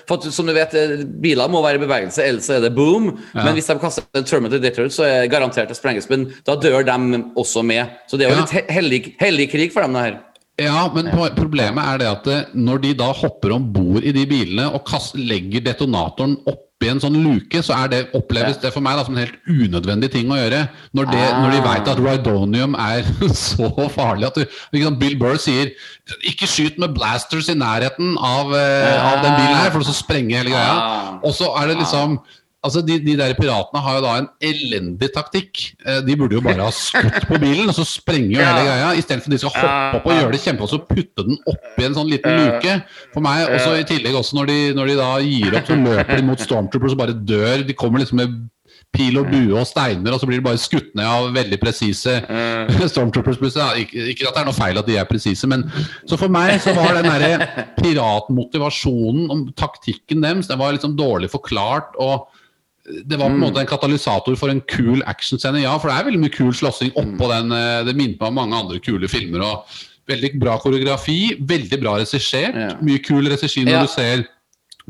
[0.07, 0.71] for at, som du vet,
[1.19, 3.09] biler må være i bevegelse, ellers er det boom.
[3.35, 3.43] Ja.
[3.43, 6.07] Men hvis de kaster en terminal Detroit, så er det garantert det sprenges.
[6.09, 7.89] Men da dør de også med.
[8.07, 8.45] Så det er jo Ja.
[8.45, 10.19] litt hellig, hellig krig for dem, det her.
[10.61, 14.25] Ja, men problemet er det at eh, når de da hopper om bord i de
[14.29, 19.05] bilene og legger detonatoren oppi en sånn luke, så det, oppleves det for meg da,
[19.07, 20.67] som en helt unødvendig ting å gjøre.
[20.93, 21.39] Når, det, Ah.
[21.41, 23.01] når de veit at rydonium er
[23.33, 24.45] så farlig at du,
[24.75, 25.73] liksom Bill Burr sier
[26.29, 30.43] ikke skyt med blasters i nærheten av, eh, av den bilen her, for så sprenger
[30.43, 30.77] hele greia.
[30.77, 31.11] Ah.
[31.23, 32.19] Og så er det liksom
[32.63, 35.63] Altså, de, de der piratene har jo da en elendig taktikk.
[35.85, 38.93] Eh, De burde jo bare ha skutt på bilen, og så sprenger jo hele greia.
[39.01, 41.97] Istedenfor de skal hoppe opp og gjøre det kjempe, og så putte den oppi en
[41.97, 42.77] sånn liten luke.
[43.13, 45.79] For meg, og så i tillegg også når de, når de da gir opp, så
[45.83, 47.67] løper de mot Stormtroopers og bare dør.
[47.67, 48.41] De kommer liksom med
[48.93, 52.13] pil og bue og steiner, og så blir de bare skutt ned av veldig presise
[52.93, 53.39] Stormtroopers.
[53.81, 55.65] ikke, ikke at det er noe feil at de er presise, men
[56.07, 61.31] så for meg så var den derre piratmotivasjonen om taktikken deres, den var liksom dårlig
[61.33, 61.95] forklart.
[61.99, 62.29] og
[62.83, 65.77] det var på en måte en katalysator for en kul actionscene, ja.
[65.79, 67.51] For det er veldig mye kul slåssing oppå den.
[67.55, 69.41] eh, Det minner meg om mange andre kule filmer.
[69.41, 69.65] og
[70.05, 72.53] Veldig bra koreografi, veldig bra regissert.
[72.59, 72.73] Ja.
[72.83, 73.81] Mye kul regi når Ja.
[73.83, 74.25] du ser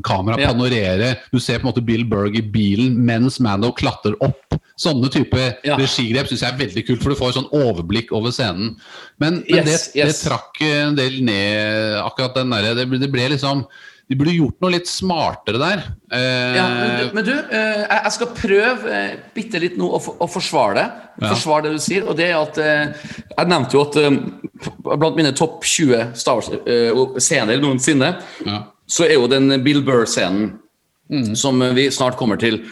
[0.02, 1.18] kamera panorere.
[1.32, 4.58] Du ser på en måte Bill Berg i bilen mens Mando klatrer opp.
[4.76, 5.76] Sånne type Ja.
[5.76, 8.74] regigrep syns jeg er veldig kult, for du får sånn overblikk over scenen.
[9.20, 10.20] Men, men Yes, det, yes.
[10.22, 13.64] det trakk en del ned, akkurat den derre det, det ble liksom
[14.10, 15.82] De burde gjort noe litt smartere der.
[16.12, 20.00] Eh, Ja, men du, men du eh, jeg skal prøve eh, bitte litt nå å,
[20.04, 20.84] for- å forsvare det.
[21.22, 21.30] Ja.
[21.30, 22.04] Forsvare det du sier.
[22.04, 24.18] Og det er at eh, Jeg nevnte jo at eh,
[24.92, 28.12] blant mine topp 20 Star Wars-scener noensinne,
[28.44, 28.58] ja.
[28.86, 30.58] så er jo den Bill Burr-scenen
[31.36, 32.62] som vi snart kommer til.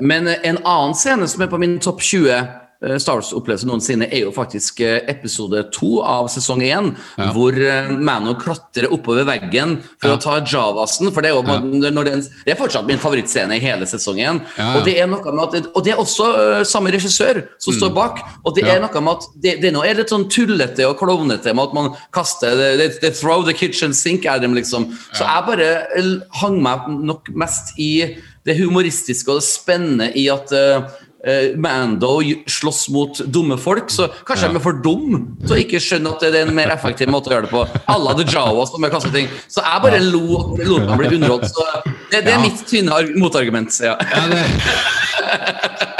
[0.00, 4.06] Men eh, en annen scene som er på min topp 20 eh, Star Wars-opplevelse noensinne,
[4.08, 7.26] er jo faktisk eh, episode to av sesong én, Ja.
[7.34, 10.16] hvor eh, Mano klatrer oppover veggen for Ja.
[10.16, 11.12] å ta Javasen.
[11.12, 11.42] For det er jo
[11.90, 14.40] når den, Det er fortsatt min favorittscene i hele sesongen.
[14.56, 14.78] Ja, ja.
[14.78, 17.92] Og det er noe med at Og det er også eh, samme regissør som står
[17.94, 18.18] bak.
[18.46, 18.66] Og det Mm.
[18.68, 18.74] Ja.
[18.76, 21.74] er noe med at det, det nå er litt sånn tullete og klovnete med at
[21.74, 24.88] man kaster det, det Throw the kitchen sink er dem, liksom.
[25.12, 28.16] Så jeg bare eh, hang meg nok mest i
[28.46, 30.82] det humoristiske og det spennende i at eh, eh,
[31.60, 32.14] Mando
[32.48, 36.24] slåss mot dumme folk, så kanskje de er for dum til å ikke skjønne at
[36.24, 37.64] det er en mer effektiv måte å gjøre det på.
[37.92, 39.28] Alla the Jawas som er ting.
[39.48, 41.50] Så jeg bare lo lot meg bli underholdt.
[41.52, 41.66] Så
[42.10, 42.40] det, det er Ja.
[42.40, 43.80] mitt tynne motargument.
[43.84, 43.96] Ja.
[44.00, 44.46] Ja, det,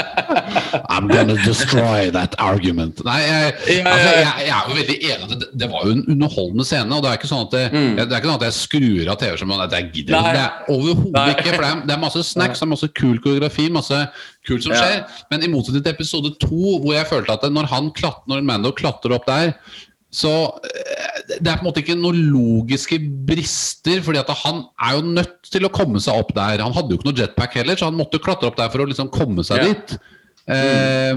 [0.91, 3.03] I'm gonna destroy that argument.
[3.05, 5.29] nei, jeg, altså, jeg, jeg er jo veldig enig.
[5.41, 6.97] Det, det var jo en underholdende scene.
[6.97, 9.21] Og det er ikke sånn at, det, det er ikke sånn at jeg skrur av
[9.23, 9.61] TV-skjermen.
[9.61, 10.11] Mm.
[10.11, 10.35] Nei.
[10.35, 11.55] Det er overhodet ikke.
[11.55, 14.01] For det det er masse snacks, det er masse kul koreografi, masse
[14.51, 14.81] kult som Ja.
[14.83, 15.23] skjer.
[15.31, 18.73] Men i motsetning til episode to, hvor jeg følte at når, han klatt, når Mando
[18.77, 19.55] klatrer opp der,
[20.11, 20.31] så
[20.67, 22.99] eh, det er på en måte ikke noen logiske
[23.29, 26.59] brister, fordi at han er jo nødt til å komme seg opp der.
[26.65, 28.89] Han hadde jo ikke noe jetpack heller, så han måtte klatre opp der for å
[28.91, 29.71] liksom komme seg Ja.
[29.71, 29.99] dit.
[30.51, 31.15] Eh,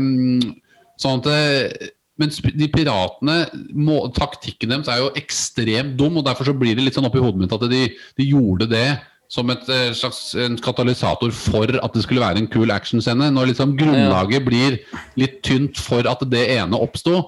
[1.02, 1.90] sånn at det,
[2.22, 3.38] men de piratene,
[3.74, 7.18] må, taktikken deres er jo ekstremt dum, og derfor så blir det litt sånn oppi
[7.24, 7.88] hodet mitt at de,
[8.20, 8.86] de gjorde det
[9.34, 13.32] som et eh, slags en katalysator for at det skulle være en kul actionscene.
[13.34, 14.78] Når liksom grunnlaget blir
[15.18, 17.24] litt tynt for at det ene oppsto.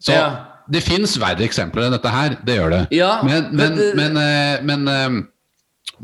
[0.00, 0.28] Så Ja.
[0.70, 2.36] det fins verre eksempler enn dette her.
[2.46, 2.82] Det gjør det.
[2.94, 5.22] Ja, men, men, men det- men, eh, men, eh,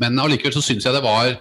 [0.03, 1.37] men allikevel så syns jeg det var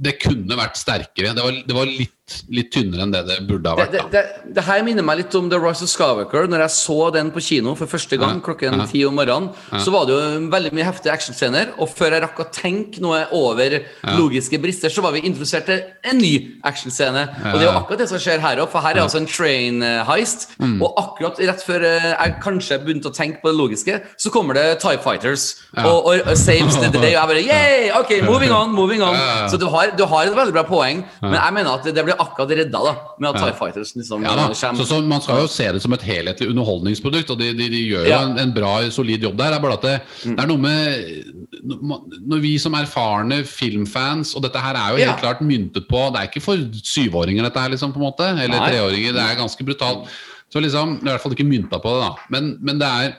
[0.00, 1.32] Det kunne vært sterkere.
[1.34, 2.12] Det var, det var litt,
[2.52, 3.94] litt tynnere enn det det burde ha vært.
[3.94, 6.48] det, det, det, det her minner meg litt om The Rise of Skywalker.
[6.50, 9.50] Når jeg så den på kino for første gang klokken ti om morgenen,
[9.82, 11.72] så var det jo veldig mye heftige actionscener.
[11.78, 13.78] Og før jeg rakk å tenke noe over
[14.18, 16.32] logiske brister, så var vi introdusert til en ny
[16.68, 17.24] actionscene.
[17.52, 19.30] Og det er jo akkurat det som skjer her òg, for her er altså en
[19.30, 20.48] train eh, heist.
[20.60, 20.78] Mm.
[20.84, 24.58] Og akkurat rett før eh, jeg kanskje begynte å tenke på det logiske, så kommer
[24.58, 25.48] det Tie Fighters
[25.84, 27.14] og, og saves the day.
[27.14, 27.90] Og jeg bare Yay!
[27.98, 29.16] Ok, moving on, moving on.
[29.50, 32.04] Så du har, du har et veldig bra poeng, men jeg mener at det, det
[32.06, 35.48] blir akkurat redda da, med at Tie Fighters liksom Ja, Så, så Man skal jo
[35.52, 38.22] se det som et helhetlig underholdningsprodukt, og de, de, de gjør jo Ja.
[38.26, 39.52] en, en bra, solid jobb der.
[39.54, 39.94] Det er bare at det,
[40.24, 45.06] det er noe med Når vi som erfarne filmfans Og dette her er jo helt
[45.08, 45.16] Ja.
[45.22, 48.28] klart myntet på Det er ikke for syvåringer, dette her, liksom, på en måte.
[48.34, 48.70] Eller Nei.
[48.72, 49.12] treåringer.
[49.16, 50.08] Det er ganske brutalt.
[50.52, 52.28] Så liksom, det er i hvert fall ikke mynta på det, da.
[52.32, 53.16] Men, men det er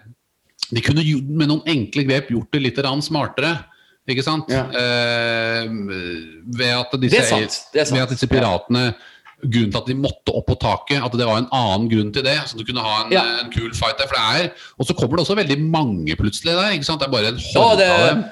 [0.73, 1.03] De kunne
[1.37, 3.55] med noen enkle grep gjort det litt smartere.
[4.09, 4.49] Ikke sant?
[4.49, 4.65] Ja.
[4.73, 5.69] Eh,
[6.57, 7.61] ved at disse, sant.
[7.73, 8.91] Ved at disse piratene
[9.39, 12.25] Grunnen til at de måtte opp på taket, at det var en annen grunn til
[12.25, 12.35] det.
[12.49, 13.21] Så du kunne ha en, Ja.
[13.39, 14.09] en kul fight der.
[14.09, 16.73] For det er Og så kommer det også veldig mange plutselig der.
[16.75, 16.99] ikke sant?
[16.99, 18.23] Det er bare en hånd av dem.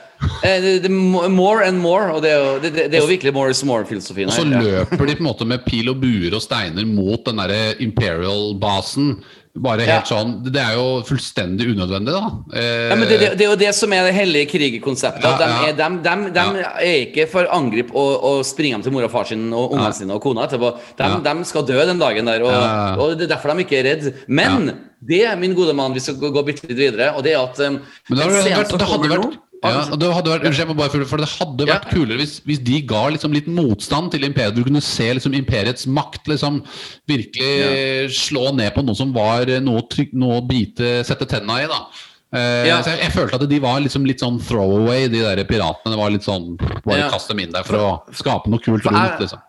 [0.43, 3.51] det, det, more and more, og det er jo, det, det, er jo virkelig more
[3.51, 6.85] is more-filosofien Og så løper de på en måte med pil og buer og steiner
[6.85, 9.23] mot den derre Imperial-basen.
[9.63, 10.17] Bare helt Ja.
[10.17, 12.31] sånn Det er jo fullstendig unødvendig, da.
[12.53, 15.23] Eh, Ja, men det, det, det er jo det som er det hellige krigerkonseptet.
[15.23, 19.11] Ja, at De, de, er, ikke for angrip og, og springe dem til mor og
[19.11, 20.73] far sin og ungene sine og kona etterpå.
[20.99, 24.13] De, skal dø den dagen der, og, og det er derfor de ikke er redd.
[24.27, 27.43] Men det, min gode mann, vi skal gå, gå bitte litt videre, og det er
[27.43, 27.77] at um,
[28.09, 31.05] Men det, hadde vært, det hadde vært ja, og det hadde vært, Unnskyld, bare for,
[31.05, 31.79] for det hadde Ja.
[31.89, 34.55] kulere hvis, hvis de ga liksom litt motstand til imperiet.
[34.55, 36.61] Du kunne se liksom imperiets makt liksom
[37.07, 41.67] virkelig slå ned på noe som var noe, tryk, noe å bite, sette tenna i.
[41.67, 41.85] da
[42.27, 42.81] Uh, Ja.
[42.83, 45.93] jeg, jeg følte at de var liksom litt sånn throwaway, de der piratene.
[45.93, 47.09] Det var litt sånn Bare Ja.
[47.09, 49.21] kast dem inn der for å skape noe kult For rundt.
[49.21, 49.39] liksom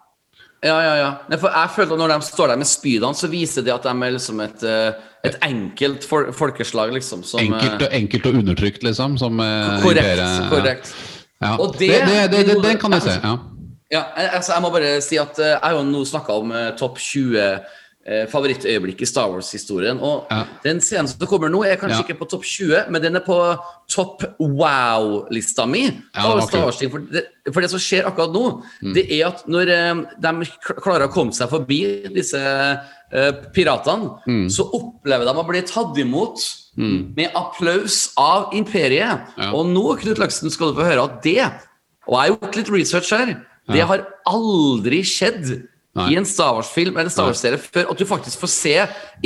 [0.64, 1.36] Ja, ja, ja.
[1.38, 3.88] For jeg føler at Når de står der med spydene, så viser det at de
[4.06, 4.92] er liksom et, eh,
[5.28, 7.22] et enkelt fol folkeslag, liksom.
[7.22, 9.18] Som, eh, Enkelt og, enkelt og undertrykt, liksom.
[9.18, 10.02] Som eh, Korrekt.
[10.02, 10.48] imperiet- ja.
[10.50, 10.94] korrekt.
[11.42, 11.52] Ja.
[11.56, 13.10] Og det, det- det, det, kan jeg se.
[13.22, 13.28] Ja.
[13.28, 13.36] Ja.
[13.90, 14.02] Ja,
[14.36, 17.58] altså, jeg må bare si at jeg har jo nå snakka om topp 20 eh,
[18.32, 19.98] favorittøyeblikk i Star Wars-historien.
[20.00, 20.44] Og Ja.
[20.64, 22.02] den scenen som kommer nå, er kanskje Ja.
[22.06, 23.38] ikke på topp 20, men den er på
[23.88, 25.84] topp wow-lista mi.
[26.14, 28.94] Ja, for, det, for det som skjer akkurat nå, Mm.
[28.94, 30.46] det er at når eh, de
[30.80, 34.46] klarer å komme seg forbi disse eh, piratene, Mm.
[34.52, 36.38] så opplever de å bli tatt imot
[36.76, 39.20] med applaus av imperiet.
[39.52, 41.50] Og nå, Knut Løksen, skal du få høre at det
[42.08, 43.34] og jeg har gjort litt research her.
[43.68, 45.66] Det har aldri skjedd
[45.98, 46.12] Nei.
[46.14, 48.74] i en Star Wars-film eller Star Wars-serie før at du faktisk får se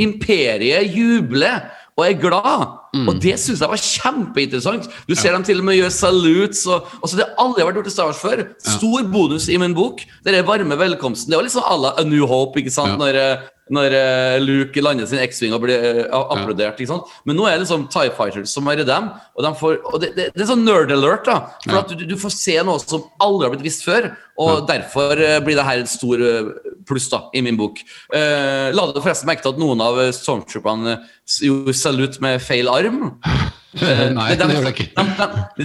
[0.00, 1.52] imperiet juble
[1.92, 2.68] og er glad.
[2.96, 3.08] Mm.
[3.08, 4.88] Og det syns jeg var kjempeinteressant.
[5.08, 6.64] Du ser dem til og med gjøre salutes.
[6.64, 8.44] Og, og så Det har aldri vært gjort i Star Wars før.
[8.64, 10.00] Stor bonus i min bok.
[10.24, 11.32] Det er varme velkomsten.
[11.32, 12.96] Det var liksom à la A New Hope, ikke sant?
[12.96, 13.00] Ja.
[13.00, 16.80] Når, eh, når eh, Luke lander sin X-Wing og blir uh, applaudert.
[16.82, 16.98] Ja.
[17.28, 19.08] Men nå er det liksom Tie Fighters som er dem.
[19.36, 21.24] Og, de får, og det, det, det er sånn nerd alert.
[21.28, 21.84] da For Ja.
[21.84, 24.10] at du, du får se noe som aldri har blitt visst før.
[24.42, 26.52] Og derfor uh, blir det her et stor uh,
[26.88, 27.78] pluss da i min bok.
[28.12, 30.96] La du forresten merke til at noen av stormtrooperne
[31.46, 33.12] gjorde salutt med feil arm?
[33.72, 34.88] Nei, det gjør det ikke.
[34.96, 35.04] De,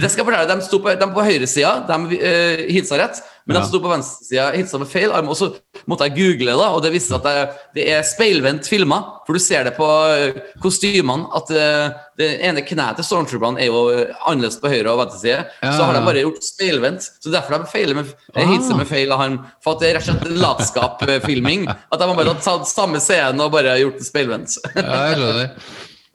[0.00, 3.18] de, fortelle, de sto på, de på høyresida, de uh, hilsa rett.
[3.48, 3.60] Men Ja.
[3.64, 5.28] de sto på venstresida hilsa med feil arm.
[5.32, 5.46] Og så
[5.88, 7.36] måtte jeg google, da, og det viste at det,
[7.78, 8.98] det er speilvendt filma.
[9.24, 13.70] For du ser det på eh, kostymene at uh, det ene kneet til stormtrooperne er
[13.70, 15.40] jo eh, annerledes på høyre og venstre side.
[15.64, 15.72] Ja.
[15.78, 17.08] Så har de bare gjort speilvendt.
[17.24, 18.82] Så derfor de feiler med, eh, hilser Ah.
[18.82, 19.38] med feil arm.
[19.64, 21.68] For at det er rett og slett latskap-filming.
[21.72, 24.58] At de har bare tatt samme scenen og bare gjort det speilvendt.
[24.76, 25.50] Ja, jeg skjønner.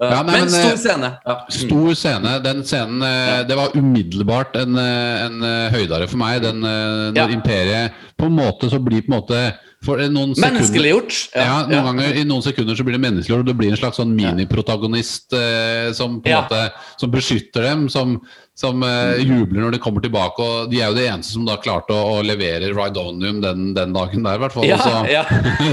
[0.01, 1.09] Ja, nei, men, men, stor eh, scene.
[1.25, 1.35] Ja.
[1.53, 2.31] Stor scene.
[2.43, 3.43] Den scenen ja.
[3.47, 6.41] Det var umiddelbart en, eh, en eh, høydare for meg.
[6.43, 9.39] Den, eh, når imperiet På en måte så blir på en måte
[9.85, 11.19] For eh, noen Menneskeliggjort.
[11.37, 14.01] ja, noen ganger I noen sekunder så blir det menneskeliggjort, og det blir en slags
[14.01, 16.63] sånn miniprotagonist eh, som på en måte
[16.97, 18.17] Som beskytter dem, som,
[18.55, 20.37] som uh, jubler når de kommer tilbake.
[20.45, 23.95] Og de er jo de eneste som da klarte å, å levere Rydonium den, den
[23.95, 24.67] dagen der, i hvert fall.
[24.69, 25.23] Ja, Så- ja.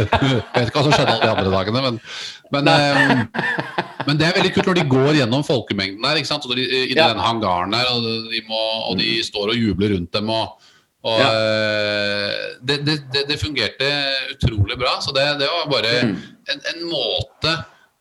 [0.54, 2.00] vet ikke hva som skjedde alle de andre dagene, men,
[2.56, 3.44] men, eh,
[4.08, 6.20] men det er veldig kult når de går gjennom folkemengden der.
[6.22, 6.48] ikke sant?
[6.48, 7.10] De, I Ja.
[7.12, 10.32] den hangaren der, og de, må, og de står og jubler rundt dem.
[10.32, 10.56] og
[11.00, 13.86] og eh, det, det, det, det fungerte
[14.34, 14.98] utrolig bra.
[15.00, 16.16] Så det, det var bare Mm.
[16.52, 17.54] en, en måte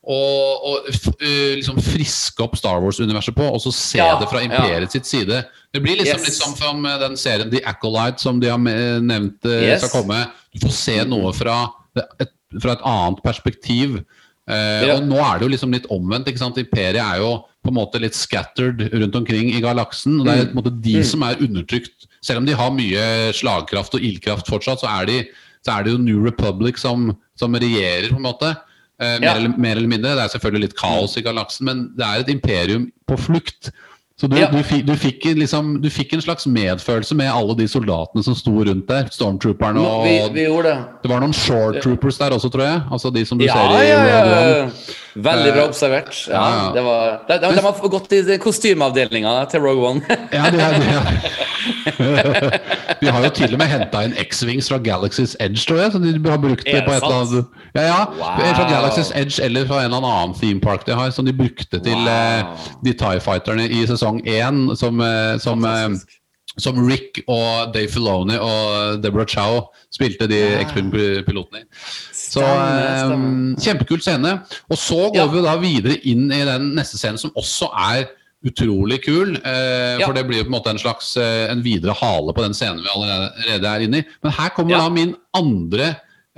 [0.09, 4.39] og f, eh, liksom friske opp Star Wars-universet på, og så se Ja, det fra
[4.41, 4.47] ja.
[4.49, 5.43] imperiet sitt side.
[5.73, 6.25] Det blir liksom Yes.
[6.25, 9.83] litt sånn som eh, den serien The Acolyte som de har nevnt eh, Yes.
[9.85, 10.23] skal komme.
[10.55, 11.59] Du får se noe fra,
[12.19, 13.99] et, fra et annet perspektiv.
[14.49, 14.95] Eh, Ja.
[14.97, 16.25] Og nå er det jo liksom litt omvendt.
[16.27, 16.57] ikke sant?
[16.57, 20.21] Imperiet er jo på en måte litt scattered rundt omkring i galaksen.
[20.21, 22.07] og Det er på en måte de som er undertrykt.
[22.23, 25.27] Selv om de har mye slagkraft og ildkraft fortsatt, så er, de,
[25.63, 28.55] så er det jo New Republic som, som regjerer, på en måte.
[28.99, 29.35] Eh, mer, Ja.
[29.35, 30.15] eller, mer eller mindre.
[30.15, 33.71] Det er selvfølgelig litt kaos i galaksen, men det er et imperium på flukt.
[34.19, 34.49] Så du, Ja.
[34.51, 38.35] du, fikk, du, fikk liksom, du fikk en slags medfølelse med alle de soldatene som
[38.35, 39.05] sto rundt der.
[39.15, 40.79] Stormtrooperne og Vi, vi gjorde det.
[41.05, 42.81] Det var noen short troopers der også, tror jeg.
[42.91, 44.65] Altså de som du Ja, ser i ja, ja, ja.
[45.15, 46.11] Veldig bra observert.
[46.27, 46.73] Ja, ja, ja.
[46.75, 50.01] det var, de, de, de har gått i kostymeavdelinga til Rogue One.
[50.33, 51.47] Ja, de, er, de, er.
[53.01, 55.91] de har jo til og med henta inn X-Wings fra Galaxy's Edge, tror jeg.
[55.93, 57.99] Så de har brukt det på et eller annet Ja, ja.
[58.19, 58.53] Wow.
[58.57, 61.79] Fra Galaxy's Edge eller fra en eller annen theme park de har, som de brukte
[61.79, 62.07] til Wow.
[62.07, 65.89] eh, de Tie Fighterne i sesong én, som, eh, som, eh,
[66.59, 69.61] som Rick og Dave Filoni og Deborah Chow
[69.95, 70.63] spilte de Ja.
[70.65, 71.67] X-Wing-pilotene i.
[72.29, 74.35] Så um, kjempekult scene.
[74.69, 75.27] Og så går Ja.
[75.27, 78.05] vi da videre inn i den neste scenen, som også er
[78.45, 79.35] utrolig kul.
[79.43, 80.05] Eh, Ja.
[80.05, 82.53] For det blir jo på en måte en slags eh, en videre hale på den
[82.55, 84.05] scenen vi allerede er inne i.
[84.23, 84.83] Men her kommer Ja.
[84.85, 85.89] da min andre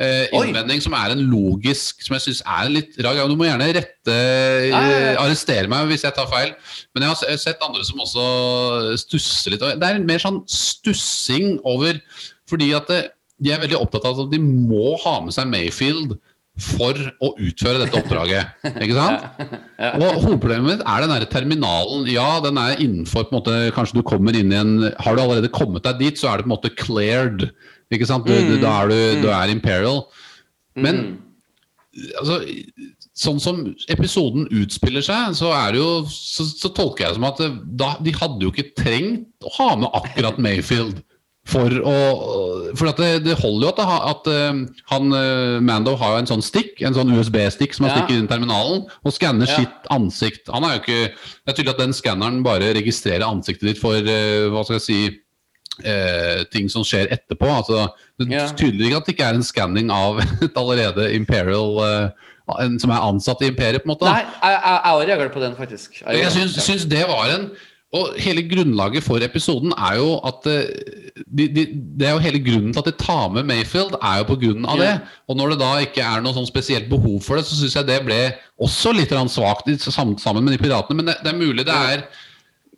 [0.01, 0.47] eh, Oi.
[0.47, 3.19] innvending, som er en logisk Som jeg syns er en litt rar.
[3.29, 5.15] Du må gjerne rette eh.
[5.21, 6.55] Arrestere meg hvis jeg tar feil.
[6.95, 9.59] Men jeg har sett andre som også stusser litt.
[9.61, 11.99] Det er mer sånn stussing over
[12.49, 13.01] Fordi at det,
[13.41, 16.17] de er veldig opptatt av at de må ha med seg Mayfield
[16.59, 18.51] for å utføre dette oppdraget.
[18.83, 19.23] Ikke sant?
[19.95, 22.05] Og Hovedproblemet mitt er den der terminalen.
[22.11, 25.23] Ja, den er innenfor på en måte, Kanskje du kommer inn i en Har du
[25.23, 27.47] allerede kommet deg dit, så er det på en måte cleared.
[27.91, 28.27] Ikke sant?
[28.27, 30.03] Du, du, da er du, du er Imperial.
[30.79, 31.01] Men
[32.19, 32.39] altså,
[33.21, 37.29] sånn som episoden utspiller seg, så er det jo så, så tolker jeg det som
[37.31, 37.41] at
[37.79, 41.01] da, de hadde jo ikke trengt å ha med akkurat Mayfield.
[41.49, 41.95] For å
[42.77, 44.59] For at det, det holder jo at, det, at eh,
[44.91, 48.03] han eh, Mando har jo en sånn stikk, en sånn USB-stikk som han Ja.
[48.03, 49.55] stikker inn i terminalen, og skanner Ja.
[49.57, 50.47] sitt ansikt.
[50.53, 53.95] Han er jo ikke Det er tydelig at den skanneren bare registrerer ansiktet ditt for
[53.97, 54.99] eh, hva skal jeg si
[55.83, 57.47] eh, ting som skjer etterpå.
[57.49, 57.87] Altså,
[58.19, 62.29] det er tydelig at det ikke er en skanning av et allerede Imperial eh,
[62.59, 64.05] en som er ansatt i Imperiet, på en måte.
[64.09, 66.01] Nei, jeg jeg- jeg har reagert på den, faktisk.
[66.05, 67.51] Jeg Jeg syns, syns det var en
[67.91, 70.67] Og hele grunnlaget for episoden er jo at eh,
[71.27, 71.63] de, de,
[71.99, 74.67] Det er jo hele grunnen til at de tar med Mayfield, er jo på grunn
[74.69, 74.91] av det.
[75.27, 77.89] Og når det da ikke er noe sånn spesielt behov for det, så syns jeg
[77.89, 78.19] det ble
[78.63, 79.67] også litt svakt
[80.23, 81.01] sammen med de piratene.
[81.01, 82.05] Men det, det er mulig det er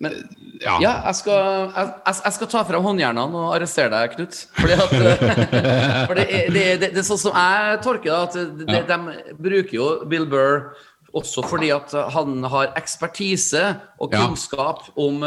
[0.01, 0.24] Men
[0.64, 0.78] Ja.
[0.80, 4.38] ja, jeg skal, jeg, jeg skal ta frem håndjernene og arrestere deg, Knut.
[4.57, 8.57] Fordi at, eh, for det, det, det, det er sånn som jeg tolker det, at
[8.61, 8.84] de, ja.
[8.89, 10.72] de bruker jo Bill Burr
[11.14, 14.26] også fordi at han har ekspertise og Ja.
[14.26, 15.24] kunnskap om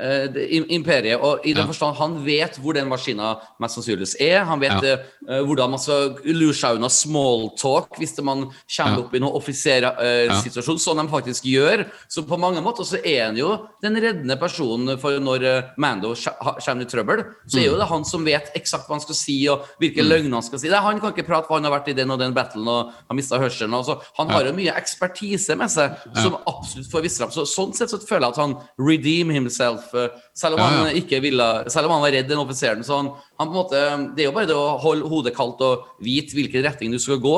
[0.00, 1.20] eh, imperiet.
[1.20, 4.44] Og i den forstand han vet hvor den maskina mest sannsynligvis er.
[4.48, 4.96] Han vet Ja.
[5.28, 8.46] uh, hvordan man skal lure seg unna smalltalk hvis man
[8.76, 9.04] kommer Ja.
[9.04, 10.78] opp i noen offisersituasjon, uh, Ja.
[10.78, 11.86] som de faktisk gjør.
[12.08, 16.14] Så på mange måter så er han jo den reddende personen for når uh, Mando
[16.14, 17.24] kommer i trøbbel.
[17.46, 20.38] Så er jo det han som vet eksakt hva han skal si, og hvilke løgner
[20.40, 20.68] han skal si.
[20.68, 22.92] Det han kan ikke prate, for han har vært i den og den battlen og
[22.92, 23.74] har mista hørselen.
[23.74, 27.30] og så han har jo mye ekspertise med seg som absolutt får vist fram.
[27.30, 30.86] Så, sånn sett så føler jeg at han redeem himself, eh, selv om Ja, han
[30.88, 31.00] ja.
[31.02, 32.82] ikke ville Selv om han var redd den offiseren.
[32.84, 33.80] Så han, han måte
[34.16, 37.18] Det er jo bare det å holde hodet kaldt og vite hvilken retning du skal
[37.18, 37.36] gå.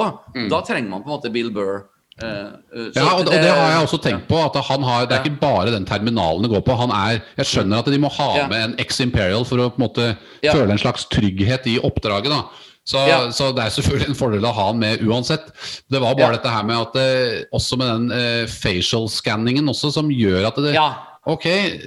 [0.50, 1.84] Da trenger man på en måte Bill Burr.
[2.22, 4.36] Eh, eh, Ja, og det, og det har jeg også tenkt på.
[4.44, 6.76] At han har, Det er ikke bare den terminalen det går på.
[6.76, 8.48] Han er, Jeg skjønner at de må ha Ja.
[8.48, 10.52] med en ex-Imperial for å på en måte Ja.
[10.52, 12.28] føle en slags trygghet i oppdraget.
[12.30, 12.42] da
[12.84, 13.30] så, Ja.
[13.30, 15.44] så det er selvfølgelig en fordel å ha han med uansett.
[15.88, 16.36] Det var bare Ja.
[16.36, 20.56] dette her med at det, også med den eh, facial scanningen også, som gjør at
[20.56, 20.94] det Ja.
[21.22, 21.44] Ok,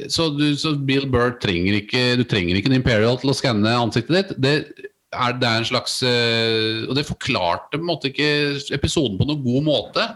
[0.08, 3.74] så, du, så Bill Burr trenger ikke Du trenger ikke en Imperial til å skanne
[3.76, 4.38] ansiktet ditt.
[4.40, 4.54] Det
[5.12, 8.30] er, det er en slags eh, Og det forklarte på en måte ikke
[8.78, 10.08] episoden på noen god måte.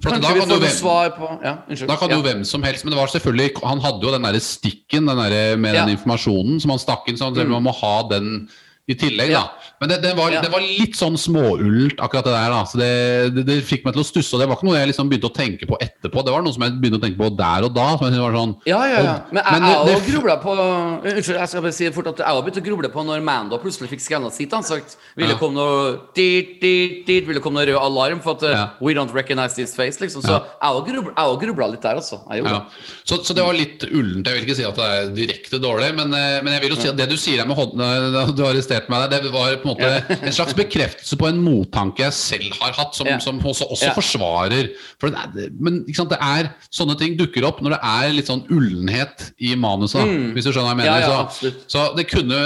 [0.00, 1.54] For da kan hvem- på ja,
[1.88, 2.16] da kan ja.
[2.16, 5.18] jo hvem som helst, men det var selvfølgelig Han hadde jo den der stikken den
[5.20, 7.20] der, med den informasjonen som han stakk inn.
[7.20, 8.48] Så han, man må ha den
[8.90, 9.44] i tillegg, da.
[9.80, 12.52] Men det, det, var, det var litt sånn småullent, akkurat det der.
[12.52, 14.34] da Så det, det, fikk meg til å stusse.
[14.36, 16.24] Og det var ikke noe jeg liksom begynte å tenke på etterpå.
[16.26, 17.86] Det var noe som jeg begynte å tenke på der og da.
[17.96, 19.14] Som jeg synes var sånn Ja, ja, ja.
[19.30, 22.28] Men jeg men det- grubla på Unnskyld, jeg skal bare si det fort at jeg
[22.28, 24.98] har begynt å gruble på når Mando plutselig fikk skanna sitt ansikt.
[25.16, 25.38] Ville Ja.
[25.40, 28.68] komme noe dit, dit, dit, Ville komme noe rød alarm for at uh, Ja.
[28.84, 30.20] We don't recognize this face, liksom.
[30.20, 30.44] Så Ja.
[30.60, 32.20] jeg har grubla, litt der, altså.
[32.28, 32.66] Jeg gjorde Ja.
[33.04, 34.26] Så, så det var litt ullent.
[34.26, 36.80] Jeg vil ikke si at det er direkte dårlig, men, eh, men jeg vil jo
[36.82, 38.44] si at det du sier her med hånden Du Du
[38.80, 42.16] arresterte meg der, det var på en måte en slags bekreftelse på en mottanke jeg
[42.16, 44.70] selv har hatt, som, som også, også forsvarer.
[45.00, 48.30] For det er, men sant, det er sånne ting dukker opp når det er litt
[48.30, 51.10] sånn ullenhet i manuset, da, hvis du skjønner hva jeg mener.
[51.10, 51.34] Mm.
[51.36, 52.40] Så, så det kunne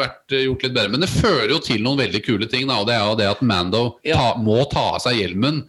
[0.00, 0.94] vært eh, gjort litt bedre.
[0.94, 3.30] Men det fører jo til noen veldig kule ting, da, og det er jo det
[3.30, 5.62] at Mando ta, må ta av seg hjelmen.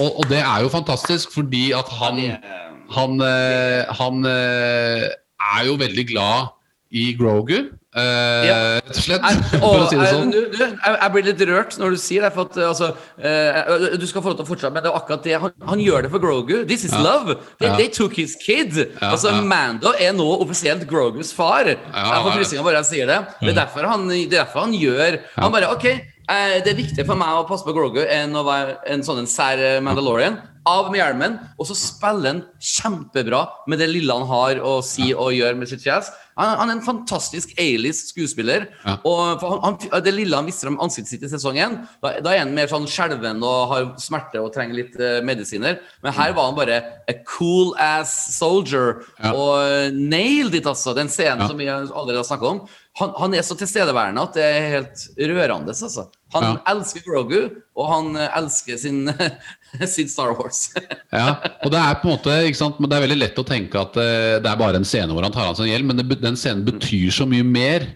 [0.00, 5.04] Og, og det er jo fantastisk, fordi at han han, han, eh, han eh,
[5.50, 6.56] er jo veldig glad
[6.90, 7.54] i Grogu,
[7.94, 8.56] eh, Ja.
[8.80, 9.22] rett og slett.
[9.62, 10.32] For å si sånn.
[10.34, 12.32] du, du, jeg, blir litt rørt når du sier det.
[12.34, 12.88] At, uh, altså,
[13.22, 15.36] uh, du skal få lov til å fortsette, men det er akkurat det.
[15.44, 16.54] Han, han gjør det for Grogu.
[16.66, 17.36] This is love.
[17.60, 17.76] They, Ja.
[17.78, 18.74] they took his kid.
[18.74, 19.40] Ja, altså, ja.
[19.46, 21.70] Mando er nå offisielt Grogus far.
[21.70, 23.20] jeg får frysninger bare jeg sier det.
[23.40, 26.78] Det er derfor han, det er derfor han gjør Han bare OK, eh, det er
[26.78, 29.78] viktig for meg å passe på Grogu enn å være en sånn en sær eh,
[29.84, 30.40] Mandalorian.
[30.70, 35.10] Av med hjelmen, og så spiller han kjempebra med det lille han har å si
[35.12, 36.10] og gjøre med sitt fjes.
[36.40, 38.68] Han, han er en fantastisk A-list skuespiller.
[38.86, 38.94] Ja.
[39.08, 42.32] Og han, han, Det lille han viser om ansiktet sitt i sesong 1, da, da
[42.32, 45.80] er han mer sånn skjelven og har smerte og trenger litt uh, medisiner.
[46.04, 46.78] Men her var han bare
[47.10, 49.02] a cool ass soldier.
[49.18, 49.34] Ja.
[49.34, 50.94] Og nailed it, altså.
[50.96, 51.50] Den scenen Ja.
[51.50, 52.62] som vi allerede har snakka om.
[53.00, 55.72] Han, han er så tilstedeværende at det er helt rørende.
[55.72, 56.06] Altså.
[56.34, 56.50] Han Ja.
[56.74, 57.38] elsker Grogu,
[57.76, 59.00] og han eh, elsker sin,
[59.94, 60.68] sin Star Wars.
[61.16, 61.32] Ja,
[61.64, 63.80] og det er på en måte, ikke sant, men det er veldig lett å tenke
[63.80, 66.02] at eh, det er bare en scene hvor han tar av seg en hjelm, men
[66.02, 67.88] det, den scenen betyr så mye mer.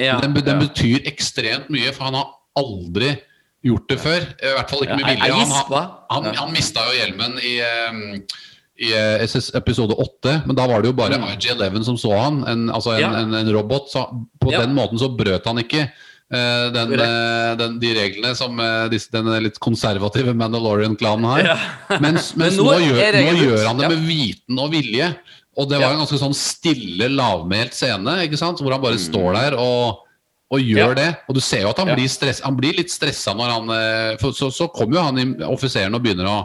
[0.00, 0.62] Ja, den, den ja.
[0.62, 3.10] betyr ekstremt mye, for han har aldri
[3.66, 4.24] gjort det før.
[4.40, 5.34] I hvert fall ikke med vilje.
[5.36, 8.48] Han, Han, han, han mista jo hjelmen i, eh,
[8.80, 9.22] i eh,
[9.54, 13.02] episode 8, men da var det jo bare IG-11 som så han, en, altså en,
[13.02, 13.12] Mm.
[13.12, 13.18] Ja.
[13.20, 13.90] en, en robot.
[13.92, 14.06] Så
[14.40, 14.60] på Ja.
[14.64, 15.90] den måten så brøt han ikke
[16.32, 21.42] uh, den, eh, den, de reglene som uh, disse, den litt konservative Mandalorian-klanen har.
[21.44, 21.98] Ja.
[22.00, 25.10] Mens, Men nå nå, gjør, nå gjør han det med viten og vilje.
[25.60, 28.58] Og det var en ganske sånn stille, lavmælt scene, ikke sant?
[28.64, 30.00] hvor han bare står der og,
[30.50, 30.96] og gjør Mm.
[30.96, 31.02] Ja.
[31.02, 31.10] det.
[31.28, 31.94] Og du ser jo at han, Ja.
[32.00, 35.94] blir, stress, han blir litt stressa når han For så, så kommer jo han offiseren
[35.94, 36.38] og begynner å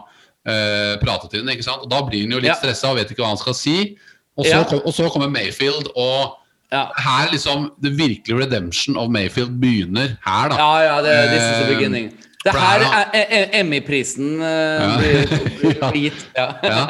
[0.48, 1.84] eh, prate til den, ikke sant?
[1.84, 2.56] Og da blir han jo litt Ja.
[2.56, 3.98] stressa og vet ikke hva han skal si.
[4.38, 4.64] Og så, Ja.
[4.64, 6.38] kom, og så kommer Mayfield, og
[6.72, 6.86] Ja.
[6.98, 10.56] her liksom det virkelige redemption of Mayfield begynner her, da.
[10.56, 12.14] Ja, ja, det, this is the Eh, beginning.
[12.48, 12.84] Det her
[13.14, 15.78] er Emmy-prisen eh, blir,
[16.08, 16.26] gitt.
[16.38, 16.48] Ja.
[16.64, 16.82] Ja.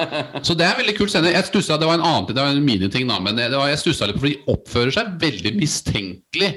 [0.45, 1.32] Så det er veldig kult scene.
[1.34, 3.82] Jeg stussa, Det var en annen det var en miniting, da, men det var, jeg
[3.82, 6.51] stussa litt, for de oppfører seg veldig mistenkelig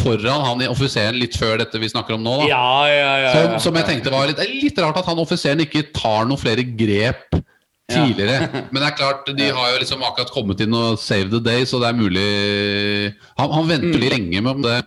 [0.00, 2.36] foran han i offiseren litt før dette vi snakker om nå.
[2.44, 5.60] da Ja, ja, ja, Som, som jeg tenkte var litt, litt rart at han offiseren
[5.66, 7.34] ikke tar noen flere grep
[7.92, 8.46] tidligere.
[8.72, 11.66] Men det er klart, de har jo liksom akkurat kommet inn og save the day,
[11.68, 12.28] så det er mulig
[13.36, 14.08] Han, han venter Mm.
[14.14, 14.78] lenge med om det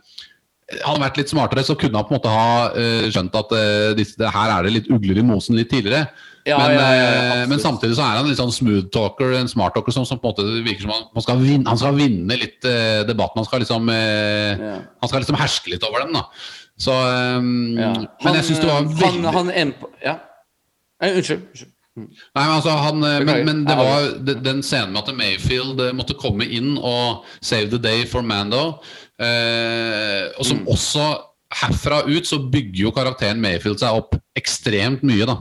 [0.84, 3.92] hadde vært litt smartere, så kunne han på en måte ha eh, skjønt at eh,
[3.96, 6.10] disse, det her er det litt ugler i mosen litt tidligere.
[6.48, 6.90] Ja, men, ja,
[7.38, 10.20] eh, men samtidig så er han litt sånn smooth talker, en smart talker, som, som
[10.20, 12.60] på en måte virker som han, han, skal, vinne, han skal vinne litt
[13.08, 13.42] debatten.
[13.42, 14.78] Han skal liksom Ja.
[15.04, 16.26] Han skal liksom herske litt over dem, da.
[16.78, 16.94] Så
[17.40, 17.94] um, Ja.
[18.24, 20.20] Men jeg syns det var veldig han emp- Ja.
[21.02, 21.48] Nei, Unnskyld.
[21.52, 21.74] unnskyld.
[21.98, 24.08] Nei, men altså han, eh, men, men det var
[24.46, 28.78] den scenen med at Mayfield eh, måtte komme inn og save the day for Mando,
[29.20, 30.68] eh, og som Mm.
[30.76, 31.08] også
[31.58, 35.38] herfra ut så bygger jo karakteren Mayfield seg opp ekstremt mye, da.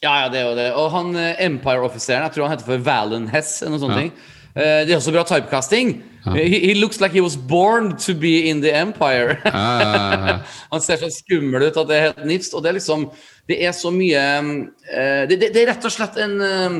[0.00, 0.68] Ja, ja, det er jo det.
[0.80, 3.98] Og han eh, Empire-offiseren, jeg tror han heter for Valen Hess, eller noe sånt.
[3.98, 4.12] ting.
[4.60, 5.98] Eh, det er også bra typecasting.
[6.34, 9.38] He, he looks like he was born to be in the Empire.
[10.72, 12.54] han ser så skummel ut at det er helt nifst.
[12.54, 13.10] Og det er liksom
[13.48, 16.76] Det er så mye eh, det, det, det er rett og slett en eh,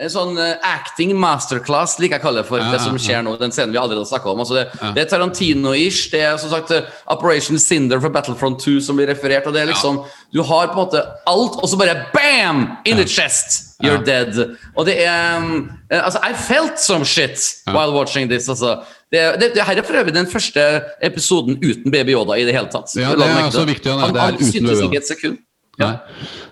[0.00, 3.34] en sånn eh, acting masterclass, liker jeg å kalle det for det som skjer nå.
[3.40, 4.40] Den scenen vi allerede har snakka om.
[4.40, 4.62] Altså det,
[4.96, 6.06] det er Tarantino-ish.
[6.14, 9.44] Det er som sagt eh, Operation Cinder fra Battlefront 2 som blir referert.
[9.50, 10.00] Og det er liksom
[10.32, 12.64] Du har på en måte alt, og så bare bam!
[12.88, 13.76] In the chest!
[13.84, 14.38] You're dead.
[14.78, 17.36] Og det er um, eh, Altså, I felt some shit
[17.68, 18.48] while watching this.
[18.48, 18.78] Altså.
[19.12, 22.56] Det, det, det her er for øvrig den første episoden uten Baby Yoda i det
[22.56, 22.96] hele tatt.
[22.96, 23.92] Ja, det er meg viktig.
[23.92, 25.42] Han, Det er han uten syntes ikke et sekund.
[25.80, 25.94] Nei.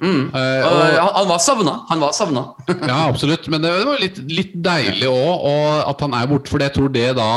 [0.00, 0.30] Mm.
[0.32, 1.74] Uh, og, han, han var savna.
[1.90, 2.44] Han var savna.
[2.88, 3.48] ja, absolutt.
[3.52, 5.44] Men det, det var litt, litt deilig òg,
[5.90, 6.52] at han er borte.
[6.52, 7.30] For jeg tror det da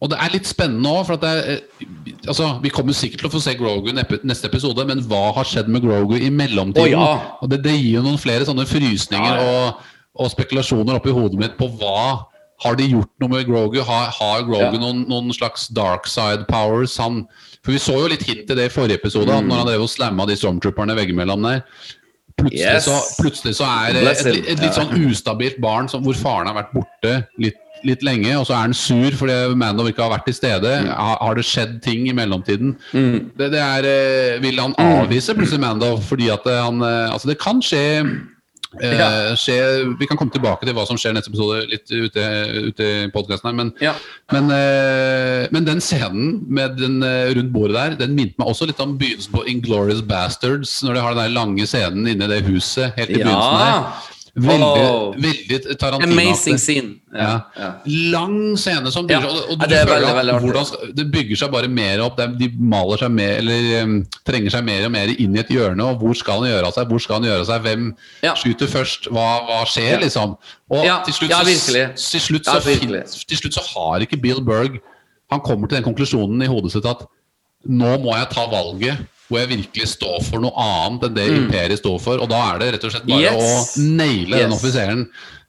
[0.00, 1.84] Og det er litt spennende òg, for er eh,
[2.30, 5.48] Altså, vi kommer sikkert til å få se Grogu i neste episode, men hva har
[5.48, 6.94] skjedd med Grogu i mellomtiden?
[6.94, 7.36] Oh, ja.
[7.42, 9.70] Og det, det gir jo noen flere sånne frysninger Ja, ja.
[9.74, 12.26] Og, og spekulasjoner oppi hodet mitt på hva
[12.60, 13.80] Har de gjort noe med Grogu?
[13.88, 14.82] Har, har Grogu Ja.
[14.82, 16.98] noen, noen slags dark side powers?
[17.02, 17.24] Han,
[17.64, 19.82] for Vi så jo litt hint til det i forrige episode, at når han drev
[19.84, 21.64] og slamma de stormtrooperne veggimellom der.
[22.40, 22.84] Plutselig, Yes.
[22.86, 26.54] så, plutselig så er det et, et litt sånn ustabilt barn som, hvor faren har
[26.56, 27.10] vært borte
[27.42, 30.72] litt, litt lenge, og så er han sur fordi Mando ikke har vært til stede.
[30.86, 30.88] Mm.
[30.94, 32.74] Har, har det skjedd ting i mellomtiden?
[32.92, 35.02] Det, det er, eh, vil han Mm.
[35.02, 37.84] avvise plutselig Mando fordi at eh, han eh, Altså, det kan skje
[38.78, 39.34] Ja.
[39.34, 39.56] skje,
[39.98, 42.26] vi kan komme tilbake til hva som skjer i neste episode litt ute,
[42.70, 43.94] ute i podkasten her, men, Ja.
[44.30, 48.68] men, eh, men den scenen med den eh, rundt bordet der, den minte meg også
[48.70, 52.32] litt om begynnelsen på Inglorious Bastards, når de har den der lange scenen inne i
[52.36, 54.06] det huset helt i begynnelsen der.
[54.34, 55.14] Veldig, Oh.
[55.14, 56.02] veldig.
[56.04, 56.94] Amazing scene.
[57.12, 57.40] Ja.
[57.58, 57.70] Ja.
[58.12, 62.02] Lang scene som bygger seg, og, det veldig, veldig hvordan det bygger seg bare mer
[62.04, 62.20] opp.
[62.38, 65.82] De maler seg mer, eller um, trenger seg mer og mer inn i et hjørne.
[65.82, 66.88] Og hvor skal han gjøre av seg?
[66.92, 67.66] Hvor skal han gjøre seg?
[67.66, 67.88] Hvem
[68.38, 69.10] skyter først?
[69.10, 70.36] Hva, hva skjer, liksom?
[70.70, 72.60] Og til, slutt så, til, slutt så
[73.26, 74.78] til slutt så har ikke Bill Berg
[75.32, 77.02] Han kommer til den konklusjonen i hodet sitt at
[77.66, 81.78] nå må jeg ta valget hvor jeg virkelig står for noe annet enn det imperiet
[81.80, 82.18] står for.
[82.20, 83.40] Og da er det rett og slett bare Mm.
[83.40, 83.76] Yes.
[83.78, 85.04] å naile den offiseren.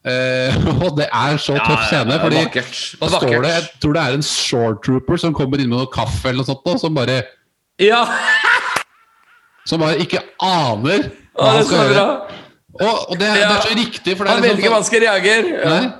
[0.05, 0.55] Eh,
[0.85, 2.09] og det er så Ja, tøff scene.
[2.09, 2.77] ja, ja, fordi vakkert.
[3.01, 5.89] da står det, jeg tror det er en short trooper som kommer inn med noe
[5.93, 7.19] kaffe eller noe sånt, som bare
[7.81, 8.05] ja.
[9.69, 12.05] Som bare ikke aner hva han skal gjøre.
[12.81, 14.71] Og, og det, er- det er så riktig, for det Han er vet liksom ikke
[14.71, 15.51] hva han skal reagere.
[15.61, 15.91] Ja.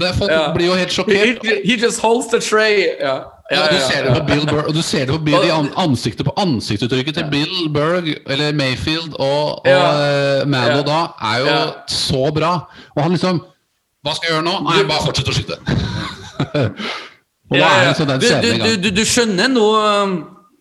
[0.00, 0.52] Det er, Folk Ja.
[0.54, 1.44] blir jo helt sjokkert.
[1.44, 2.86] he- he just holds the tray.
[3.00, 3.18] Ja.
[3.50, 5.50] Ja, du ser det på Bill Burr, og du ser det på Bill,
[5.82, 10.44] ansiktet på ansiktsuttrykket til Bill Berg eller Mayfield og, og Ja.
[10.46, 10.82] Mano Ja.
[10.86, 11.00] da
[11.32, 11.64] er jo Ja.
[11.88, 12.52] så bra.
[12.96, 13.40] Og han liksom
[14.04, 14.54] Hva skal jeg gjøre nå?
[14.70, 15.58] Nei, bare fortsett å skyte.
[17.50, 19.64] og da er det sånn den Du, scenen du, du, du, du skjønner nå
[20.04, 20.14] um,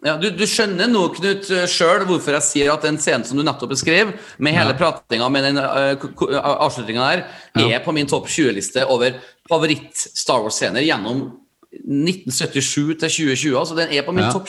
[0.06, 3.44] ja, du, du skjønner nå, Knut, sjøl hvorfor jeg sier at den scenen som du
[3.44, 4.78] nettopp beskrev, med hele Ja.
[4.80, 7.24] pratinga med den uh, avslutninga der,
[7.60, 7.68] Ja.
[7.78, 9.20] er på min topp 20-liste over
[9.52, 11.26] favoritt-Star Wars-scener gjennom
[11.74, 13.60] 1977 til 2020.
[13.60, 14.32] Altså, den er på min Ja.
[14.32, 14.48] topp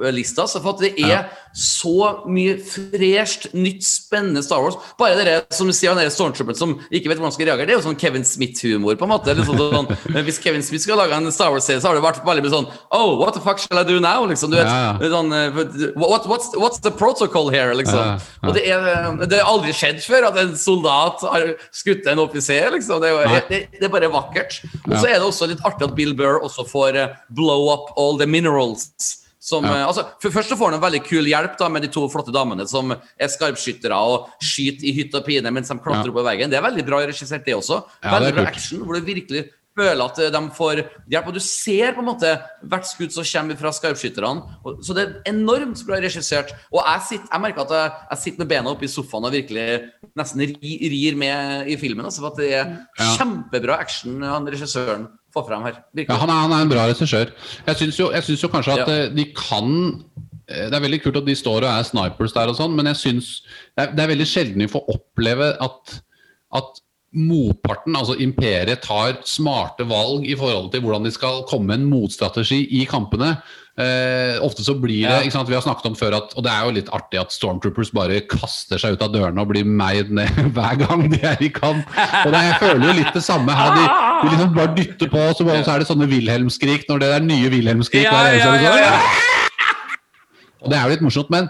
[0.00, 0.46] 20-lista.
[0.48, 4.76] Så for at det er så mye fresht, nytt, spennende Star Wars.
[4.98, 7.74] Bare dere som du sier, den der Stormtrooperen som ikke vet hvordan skal reagere, det
[7.74, 9.34] er jo sånn Kevin Smith-humor, på en måte.
[9.34, 9.90] Liksom sånn,
[10.26, 12.68] hvis Kevin Smith skal lage en Star Wars-serie, så har det vært veldig mye sånn
[12.94, 14.24] Oh, what the fuck shall I do now?
[14.30, 15.10] Liksom, du vet, Ja, ja.
[15.10, 17.74] Sånn, eh, what, what's, what's the protocol here?
[17.74, 17.98] Liksom.
[17.98, 18.48] Ja, ja.
[18.48, 22.70] Og det er, det har aldri skjedd før at en soldat har skutt en offiser.
[22.76, 23.02] Liksom.
[23.02, 24.60] Det, er, det, det er bare vakkert.
[24.86, 25.16] Og så Ja.
[25.16, 28.26] er det også litt artig at Bill Burr også får eh, blow up all the
[28.30, 28.86] minerals.
[29.50, 29.74] Som, Ja.
[29.82, 32.06] eh, altså, for Først så får han en veldig kul hjelp da med de to
[32.12, 36.10] flotte damene som er skarpskyttere og skyter i hytt og pine mens de klatrer Ja.
[36.14, 36.50] opp på veggen.
[36.52, 37.82] Det er veldig bra regissert, det også.
[38.04, 39.48] Ja, det veldig er bra action, hvor du virkelig
[39.80, 41.26] føler at eh, de får hjelp.
[41.30, 42.30] Og du ser på en måte
[42.68, 44.42] hvert skudd som kommer fra skarpskytterne.
[44.84, 46.50] Så det er enormt bra regissert.
[46.72, 49.32] Og jeg, sitter, jeg merker at jeg, jeg sitter med bena oppe i sofaen og
[49.32, 49.68] virkelig
[50.18, 52.04] nesten rir med i filmen.
[52.04, 52.76] Altså, for at det er
[53.16, 55.80] kjempebra action han regissøren får fram her.
[55.96, 57.32] Ja, han, er, han er en bra regissør.
[57.66, 58.98] Jeg syns jo, jo kanskje at Ja.
[59.06, 59.70] eh, de kan
[60.48, 62.86] eh, Det er veldig kult at de står og er snipers der og sånn, men
[62.90, 63.32] jeg syns
[63.76, 66.00] det er, det er veldig sjelden vi får oppleve at,
[66.58, 71.88] at motparten, altså imperiet, tar smarte valg i forhold til hvordan de skal komme en
[71.90, 73.32] motstrategi i kampene.
[73.80, 76.50] Eh, ofte så blir det ikke sant, Vi har snakket om før at Og det
[76.52, 80.10] er jo litt artig at Stormtroopers bare kaster seg ut av dørene og blir meid
[80.12, 81.86] ned hver gang de er i kamp.
[82.24, 83.72] Og det, jeg føler jo litt det samme her.
[83.78, 83.86] De,
[84.20, 87.52] de liksom bare dytter på, så, så er det sånne Wilhelm-skrik når det er nye
[87.54, 88.04] Wilhelm-skrik.
[88.04, 88.92] Ja, ja, ja, ja.
[90.60, 91.48] Og det er jo litt morsomt, men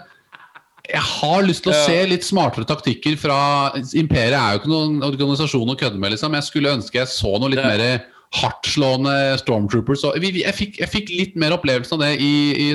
[0.91, 3.37] jeg har lyst til å se litt smartere taktikker fra
[3.77, 6.35] Imperiet er jo ikke noen organisasjon å kødde med, liksom.
[6.35, 7.83] Jeg skulle ønske jeg så noe litt mer
[8.31, 10.05] hardtslående Stormtroopers.
[10.07, 12.67] Og jeg, fikk, jeg fikk litt mer opplevelse av det i, i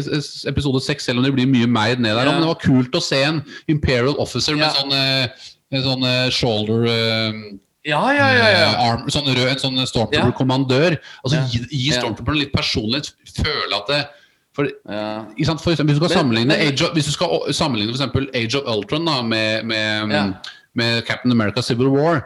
[0.50, 2.28] episode seks, selv om det blir mye meid ned der.
[2.28, 2.34] Ja.
[2.34, 3.40] Men det var kult å se en
[3.72, 4.74] Imperial Officer med Ja.
[4.76, 7.40] sånn, eh, en sånn eh, shoulder eh,
[7.86, 8.46] Ja, ja, ja.
[8.50, 8.68] ja.
[8.82, 10.98] arm, sånn rød, en sånn Stormtrooper-kommandør.
[11.24, 13.14] Altså gi, gi Stormtrooperen litt personlighet.
[13.38, 14.04] Føle at det
[14.56, 14.68] for,
[15.44, 15.60] sant?
[15.60, 18.68] For eksempel, hvis du skal sammenligne, Age of, hvis du skal sammenligne for Age of
[18.72, 22.24] Ultron da, med, med, med Captain America Civil War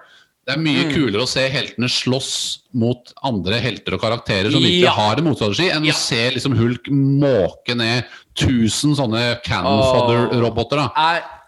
[0.51, 0.93] Det er mye Mm.
[0.95, 2.31] kulere å se heltene slåss
[2.75, 4.91] mot andre helter og karakterer som virkelig Ja.
[4.91, 5.93] har en motstrategi, enn Ja.
[5.93, 10.91] å se liksom Hulk måke ned tusen sånne cannon fodder-roboter.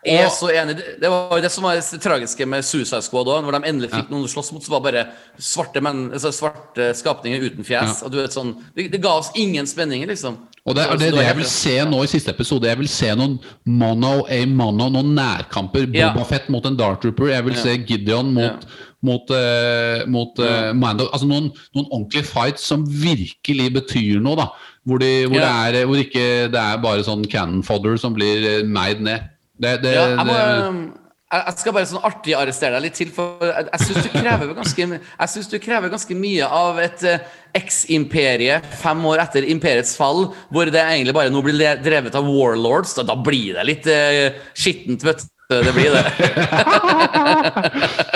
[0.05, 0.77] Jeg er Og- så enig.
[1.01, 3.45] Det- var jo det som var det tragiske med Suicide Squad òg.
[3.45, 5.07] Når de endelig fikk noen å slåss mot, så var bare
[5.39, 8.01] svarte, menn, altså svarte skapninger uten fjes.
[8.01, 8.05] Ja.
[8.05, 10.37] Og du vet sånn, det, det ga oss ingen spenninger, liksom.
[10.67, 12.65] Og det er det, det jeg vil se nå i siste episode.
[12.65, 15.93] Jeg vil se noen mono a mono, noen nærkamper.
[15.95, 16.13] Ja.
[16.13, 17.29] Boba Fett mot en Dart Trooper.
[17.31, 17.63] Jeg vil Ja.
[17.63, 18.69] se Gideon mot, Ja.
[19.03, 21.09] Mot, uh, mot uh, Mando.
[21.11, 24.39] Altså noen, noen ordentlige fights som virkelig betyr noe.
[24.39, 24.49] da
[24.87, 25.51] Hvor, de, hvor, Ja.
[25.73, 29.31] det, er, hvor ikke det er bare sånn cannon fodder som blir eh, meid ned.
[29.59, 33.13] Det, det, Ja, jeg, må, det, jeg skal bare sånn artig arrestere deg litt til,
[33.15, 37.23] for jeg, jeg syns du du krever ganske mye av et eh,
[37.57, 42.95] eks-imperie fem år etter imperiets fall, hvor det egentlig bare nå blir drevet av warlords.
[42.99, 45.29] Da, da blir det litt uh, skittent, vet du.
[45.49, 46.05] Det blir det.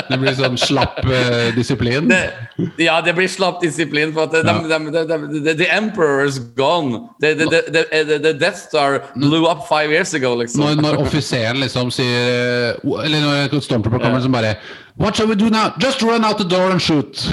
[0.06, 2.06] Det blir sånn slapp uh, disiplin.
[2.08, 2.30] det.
[2.78, 4.12] Ja, det blir slapp disiplin.
[4.14, 7.08] For at de, de, de, de, the emperor is gone.
[7.20, 10.62] The, the, the, the, Death Star blew up five years ago, liksom.
[10.62, 14.54] Når, når offiseren liksom sier eh, Eller når Stormtrooper kommer som bare
[14.96, 15.74] What shall we do now?
[15.82, 17.26] Just run out the door and shoot.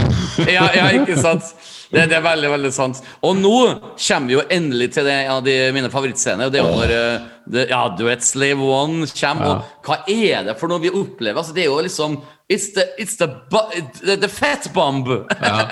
[0.50, 1.54] ja, ja, ikke sant?
[1.94, 3.00] Det, det er veldig veldig sant.
[3.22, 3.58] Og nå
[3.94, 6.50] kommer vi jo endelig til det, av de, mine favorittscener.
[6.50, 10.58] Det er jo når uh, det, Ja, Duet Slave One kommer, og hva er det
[10.58, 11.38] for noe vi opplever?
[11.44, 12.22] Altså, det er jo liksom
[12.52, 13.28] It's the, it's the,
[14.04, 15.08] the, the fat bomb.
[15.08, 15.64] Ja.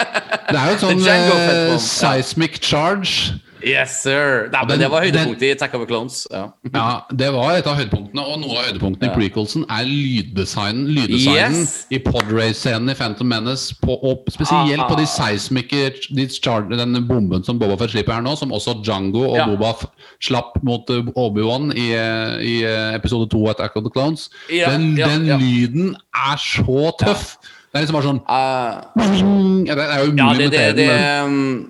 [0.48, 1.80] Det er jo en sånn eh, ja.
[1.84, 3.36] seismic charge.
[3.64, 4.50] Yes, sir.
[4.52, 6.28] Nei, men den- det var den- i Attack of the Clones.
[6.32, 6.48] Ja.
[6.74, 10.88] Ja, det var et av høydepunktene, og noe av høydepunktene i prequelsen er lyddesignen.
[10.96, 11.86] Lyddesignen Yes.
[11.92, 14.88] i podrace-scenen i Phantom Menace, på, og spesielt Aha.
[14.90, 18.82] på de seismikke de char- Den bomben som Boba Fett slipper her nå, som også
[18.84, 19.46] Django og Ja.
[19.48, 19.74] Boba
[20.22, 24.30] slapp mot eh, Obi-Wan i, eh, i eh, episode 2 av Attack of the Clones.
[24.50, 25.38] Ja, den ja, den ja.
[25.38, 27.38] lyden er så tøff!
[27.72, 30.88] Det er liksom bare sånn uh, ja, Det er jo umulig Ja, det, det, det,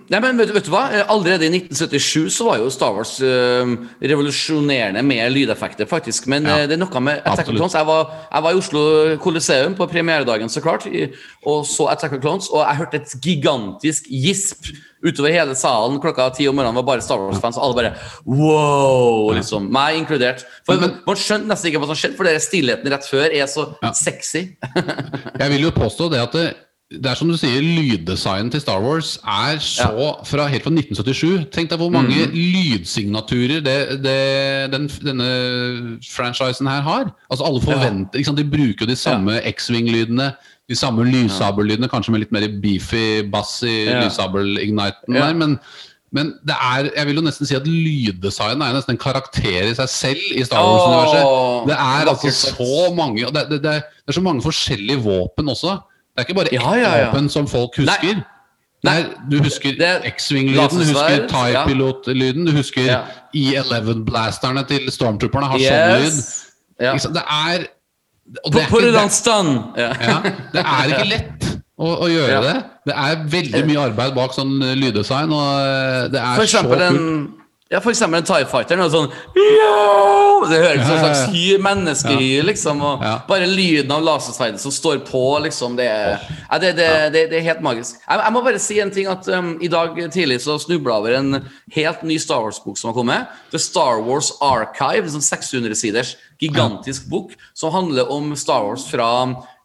[0.09, 0.87] Nei, men vet, vet du hva?
[1.13, 6.25] Allerede i 1977 så var jo Star Wars uh, revolusjonerende med lydeffekter, faktisk.
[6.31, 7.53] Men Ja, eh, det er noe med Attack of.
[7.53, 7.77] Clones.
[7.77, 8.81] Jeg var, jeg var i Oslo
[9.21, 10.89] Coliseum på premieredagen, så klart,
[11.45, 14.73] og så Attack of Clones, og jeg hørte et gigantisk gisp
[15.03, 16.75] utover hele salen klokka ti om morgenen.
[16.81, 17.93] var bare Star Wars-fans, og alle bare
[18.25, 19.31] wow!
[19.35, 20.45] liksom, Meg inkludert.
[20.65, 23.47] For Men- Man skjønte nesten ikke hva som skjedde, for den stillheten rett før er
[23.47, 23.91] så Ja.
[23.93, 24.57] sexy.
[25.41, 26.55] Jeg vil jo påstå det at det,
[26.91, 29.87] det er som du sier, lyddesignen til Star Wars er så
[30.27, 31.47] fra, helt fra 1977.
[31.53, 32.33] Tenk deg hvor mange mm.
[32.35, 35.29] lydsignaturer det, det, den, denne
[36.03, 37.13] franchisen her har.
[37.31, 38.35] Altså Alle forventer ja.
[38.35, 40.33] De bruker jo de samme X-Wing-lydene,
[40.71, 44.01] de samme lyssabellydene, kanskje med litt mer beefy bass i Ja.
[44.05, 45.27] lyssabel-igniten Ja.
[45.27, 45.33] der.
[45.37, 45.57] Men,
[46.11, 49.75] men det er, jeg vil jo nesten si at lyddesign er nesten en karakter i
[49.77, 51.69] seg selv i Star Wars-universet.
[51.69, 55.77] Det er altså så mange det, det, det, er så mange forskjellige våpen også.
[56.11, 58.15] Det er ikke bare ett Ja, våpen som folk husker.
[58.15, 58.23] Nei.
[58.83, 61.27] Nei, du husker er X-Wing-lyden, du husker.
[61.29, 63.01] TIE-pilot-lyden, du husker Ja.
[63.35, 66.17] E11-blasterne til stormtrooperne har sånn lyd.
[66.81, 66.93] Ja.
[66.97, 67.67] Det er
[68.63, 69.01] er, Put ikke, det!
[69.77, 69.89] Ja.
[70.09, 70.17] ja,
[70.53, 71.47] det er ikke lett
[71.81, 72.41] å, å gjøre Ja.
[72.45, 72.55] det.
[72.87, 77.40] Det er veldig mye arbeid bak sånn eh, lyddesign, og eh, det er så kult.
[77.71, 78.75] Ja, for eksempel en TIE Fighter.
[78.79, 79.07] Noe sånn!
[79.31, 82.81] Det høres ut som en slags hy, menneskehy, liksom.
[82.83, 83.13] Og Ja.
[83.27, 85.77] bare lyden av lasersverdet som står på, liksom.
[85.77, 86.19] Det er,
[86.49, 88.01] ja, det, det, det, det er helt magisk.
[88.07, 91.03] Jeg, jeg må bare si en ting at um, I dag tidlig så snubla jeg
[91.05, 93.39] over en helt ny Star Wars-bok som har kommet.
[93.53, 99.09] The Star Wars Archive, en sånn 600-siders gigantisk bok som handler om Star Wars fra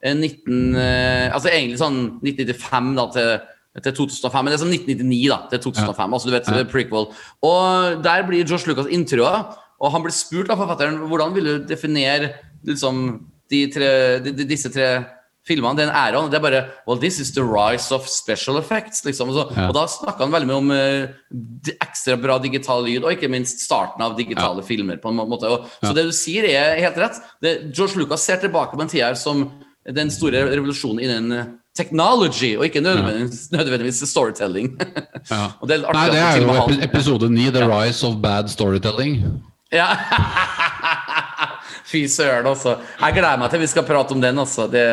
[0.03, 0.77] eh, 19...
[0.77, 3.37] Uh, altså egentlig sånn 1995 da til
[3.83, 6.13] til 2005, men det er som 1999 da, til 2005.
[6.17, 7.09] altså du vet, prequel.
[7.43, 11.67] Og Der blir Josh Lucas intervjua, og han blir spurt av forfatteren hvordan vil du
[11.69, 12.31] definere
[12.65, 13.21] liksom,
[13.51, 13.91] de tre,
[14.25, 15.05] de, de, disse tre
[15.47, 16.31] filmene, den æraen.
[16.31, 19.05] Det er bare Well, this is the rise of special effects.
[19.05, 19.29] liksom.
[19.31, 19.69] Og, så, Ja.
[19.69, 23.61] og da snakka han veldig mye om uh, ekstra bra digital lyd, og ikke minst
[23.63, 24.97] starten av digitale filmer.
[24.97, 25.47] på en måte.
[25.47, 27.21] Og, Så det du sier, er helt rett.
[27.41, 29.53] Det, George Lucas ser tilbake på en tid her som
[29.87, 34.71] den store revolusjonen innen technology, og ikke nødvendigvis, nødvendigvis storytelling.
[35.31, 35.47] Ja.
[35.67, 39.25] det er Nei, det er jo epi- episode 9, The Rise of Bad Storytelling.
[39.73, 39.87] Ja.
[41.87, 42.77] Fy søren, altså.
[43.01, 44.39] Jeg gleder meg til vi skal prate om den.
[44.39, 44.67] altså.
[44.71, 44.85] Det...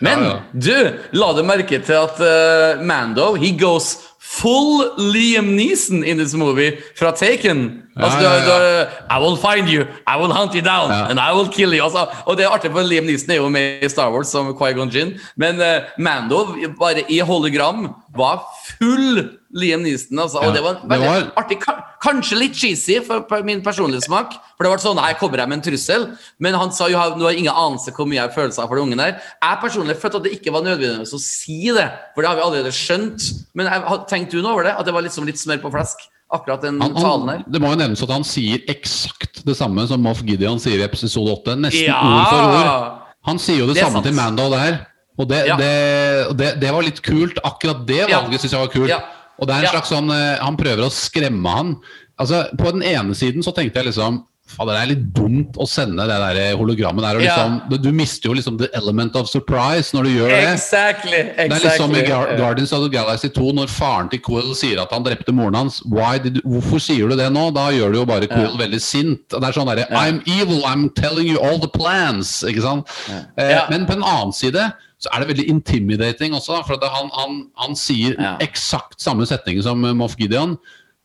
[0.00, 0.36] Men Ja, ja.
[0.52, 3.96] du, la du merke til at uh, Mando he goes
[4.28, 7.82] full Liam Neeson in this movie fra Taken?
[7.96, 11.06] Altså, Ja, ja, du- du- I will find you, I will hunt you down, Ja.
[11.10, 11.82] and I will kill you.
[11.82, 14.54] Altså, og det er artig, for Liam Neeson er jo med i Star Wars som
[14.54, 15.18] Qui-Gon Jinn.
[15.36, 16.44] Men uh, Mando,
[16.78, 18.42] bare i hologram, var
[18.78, 20.18] full Liam Neeson.
[20.18, 21.58] Altså, Ja, og det var det var- artig.
[22.00, 24.32] Kanskje litt cheesy for min personlige smak.
[24.56, 26.16] For det var sånn, her kommer jeg med en trussel.
[26.38, 28.84] Men han sa jo du har ingen anelse hvor mye jeg har følelser for den
[28.84, 29.18] ungen der.
[29.42, 32.42] Jeg personlig følte at det ikke var nødvendig å si det, for det har vi
[32.42, 33.32] allerede skjønt.
[33.54, 34.74] Men jeg, har- tenkte du noe over det?
[34.78, 36.02] At det var liksom litt smør på flesk?
[36.28, 37.44] Akkurat den Han, talen her?
[37.48, 40.84] det må jo nevnes at han sier eksakt det samme som Moff Gideon sier i
[40.84, 41.54] episode 8.
[41.56, 42.02] Nesten Ja!
[42.04, 42.98] ord for ord.
[43.30, 44.04] Han sier jo det, Det samme sant.
[44.10, 44.76] til Mando der.
[45.18, 45.56] Og det, Ja.
[45.56, 47.38] det, det, var litt kult.
[47.42, 48.20] Akkurat det Ja.
[48.20, 48.88] valget syns jeg var kult.
[48.92, 49.00] Ja.
[49.40, 49.70] Og det er en Ja.
[49.70, 51.76] slags sånn eh, Han prøver å skremme han.
[52.20, 55.66] Altså, På den ene siden så tenkte jeg liksom Fader, det er litt dumt å
[55.68, 57.16] sende det der hologrammet der.
[57.18, 57.34] Og Ja.
[57.36, 60.38] liksom, du, du mister jo liksom the element of surprise når du gjør det.
[60.54, 61.22] Exactly.
[61.36, 62.02] Det er litt som i.
[62.08, 65.54] Gar Guardians of the Galaxy 2, når faren til Quill sier at han drepte moren
[65.54, 65.82] hans.
[65.84, 67.50] Why did, hvorfor sier du det nå?
[67.54, 69.28] Da gjør du jo bare Quill veldig sint.
[69.28, 72.42] Det er sånn derre I'm evil, I'm telling you all the plans.
[72.48, 72.88] Ikke sant?
[73.36, 73.66] Eh, Ja.
[73.70, 76.64] Men på en annen side så er det veldig intimidating også.
[76.66, 78.36] For at han, han, han sier Ja.
[78.42, 80.56] eksakt samme setning som Moff Gideon.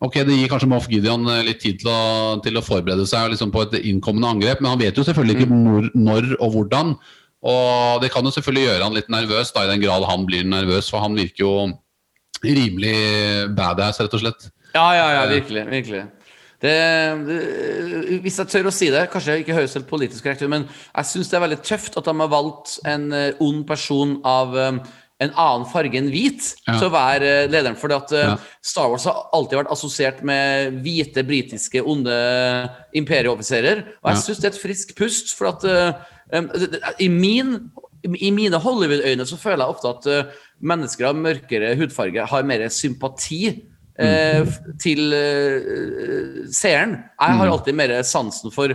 [0.03, 1.99] Ok, Det gir kanskje Moff Gideon eh, litt tid til å,
[2.43, 5.51] til å forberede seg liksom på et innkommende angrep, men han vet jo selvfølgelig ikke
[5.53, 5.61] Mm.
[5.67, 6.95] når, når og hvordan.
[7.43, 10.43] Og det kan jo selvfølgelig gjøre han litt nervøs, da, i den grad han blir
[10.47, 11.55] nervøs, for han virker jo
[12.43, 14.49] rimelig badass, rett og slett.
[14.73, 15.65] Ja, ja, ja, virkelig.
[15.69, 16.03] virkelig.
[16.63, 16.71] Det,
[17.27, 20.51] det, hvis jeg tør å si det, kanskje jeg ikke høres helt politisk korrekt ut,
[20.51, 24.13] men jeg syns det er veldig tøft at de har valgt en eh, ond person
[24.23, 24.77] av eh,
[25.23, 26.77] en annen farge enn hvit Ja.
[26.79, 27.75] til å være eh, lederen.
[27.79, 28.37] For at eh, Ja.
[28.61, 32.13] Star Wars har alltid vært assosiert med hvite, britiske, onde
[32.93, 33.83] imperieoffiserer.
[34.03, 34.21] Og jeg Ja.
[34.21, 37.71] syns det er et friskt pust, for at det- det- i min
[38.03, 40.27] i mine Hollywood-øyne så føler jeg ofte at
[40.61, 43.63] mennesker av mørkere hudfarge har mer sympati
[43.97, 44.43] eh,
[44.77, 46.97] til eh, seeren.
[47.21, 48.73] Jeg har alltid mer sansen for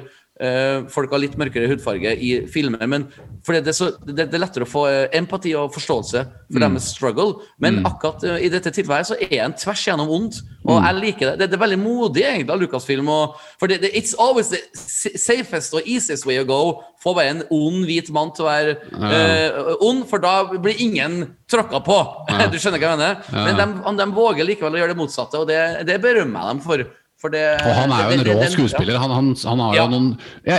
[0.95, 2.85] folk har litt mørkere hudfarge i filmer.
[2.87, 3.09] Men
[3.47, 6.91] fordi det, er så, det, er lettere å få eh, empati og forståelse for deres
[6.93, 7.47] struggle.
[7.63, 10.41] Men akkurat eh, i dette tilfellet så er en tvers gjennom ond.
[10.69, 11.35] Og jeg liker det.
[11.41, 11.49] det.
[11.53, 13.09] Det er veldig modig egentlig av Lucasfilm.
[13.15, 16.61] Og, for det, det, it's always the safest og easiest way to go.
[17.03, 21.23] Få bare en ond hvit mann til å være eh, ond, for da blir ingen
[21.51, 21.99] tråkka på.
[22.53, 23.21] du skjønner hva jeg mener?
[23.33, 26.65] Men de, de våger likevel å gjøre det motsatte, og det, det berømmer jeg dem
[26.67, 26.89] for.
[27.35, 28.99] Det, Og han er jo en rå skuespiller.
[29.03, 29.85] Han, han, han har Ja.
[29.85, 30.11] jo noen
[30.47, 30.59] ja,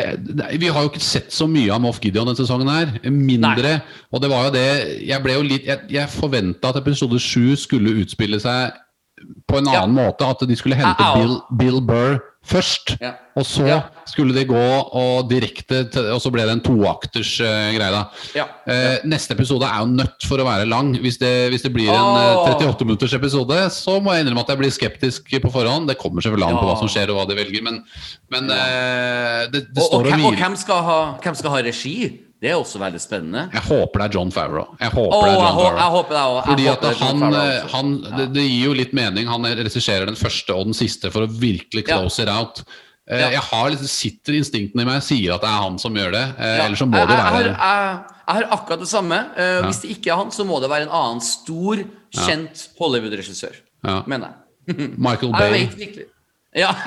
[0.60, 2.91] Vi har jo ikke sett så mye av Moff Gideon denne sesongen her.
[3.10, 3.77] Mindre.
[4.11, 4.65] Og det var jo det
[5.07, 8.76] Jeg ble jo litt Jeg, jeg forventa at episode sju skulle utspille seg
[9.47, 9.81] på en Ja.
[9.83, 10.25] annen måte.
[10.29, 11.13] At de skulle hente.
[11.15, 12.95] Bill, Bill Burr først.
[13.01, 13.11] Ja.
[13.37, 13.81] Og så Ja.
[14.07, 14.55] skulle de gå
[14.93, 18.05] og direkte til Og så ble det en toakters uh, greie, da.
[18.35, 18.45] Ja.
[18.67, 20.93] Eh, neste episode er jo nødt for å være lang.
[20.99, 22.47] Hvis det, hvis det blir en Åh.
[22.49, 25.87] eh, 38 minutters episode, så må jeg innrømme at jeg blir skeptisk på forhånd.
[25.87, 27.83] Det kommer selvfølgelig an på hva som skjer og hva de velger, men,
[28.31, 31.57] men det, det Og, og, står og hvem- og hvem, skal ha, hvem skal ha
[31.57, 32.19] regi?
[32.40, 33.41] Det er også veldig spennende.
[33.52, 34.76] Jeg håper det er John Favreau.
[34.80, 36.44] Jeg håper oh, det er jeg, John hå- jeg håper det også.
[36.49, 39.28] Fordi at han, eh, han det, det gir jo litt mening.
[39.28, 41.98] Han regisserer den første og den siste for å virkelig Ja.
[41.99, 42.61] close it out.
[43.10, 43.30] Eh, Ja.
[43.34, 46.24] Jeg har litt, sitter Instinktene i meg sier at det er han som gjør det.
[46.40, 46.66] Eh, Ja.
[46.70, 47.99] Ellers så må jeg, det jeg, være jeg,
[48.30, 49.20] jeg har akkurat det samme.
[49.36, 51.84] Eh, Hvis det ikke er han, så må det være en annen stor,
[52.16, 53.56] kjent Hollywood-regissør.
[53.84, 54.02] Ja.
[54.07, 54.32] Mener
[54.68, 54.94] jeg.
[54.98, 55.60] Michael Jeg Bay.
[55.68, 56.06] vet virkelig.
[56.56, 56.72] Ja.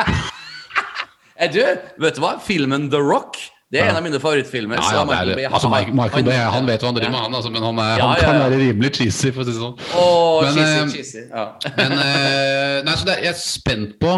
[1.52, 1.58] Du,
[1.98, 2.36] vet du hva?
[2.40, 3.36] Filmen The Rock
[3.72, 4.76] det er en av mine favorittfilmer.
[4.76, 7.12] Ja, så ja, Michael det Bay, altså, Michael, Michael Bay han vet hva han driver
[7.14, 9.46] med, han, altså, men han, er, Ja, han ja, kan være rimelig cheesy, for å
[9.46, 9.78] si det sånn.
[9.96, 11.22] Åh, Men, cheesy, eh, cheesy.
[11.32, 11.44] Ja.
[11.80, 14.10] Men eh, nei, så det, er- jeg er spent på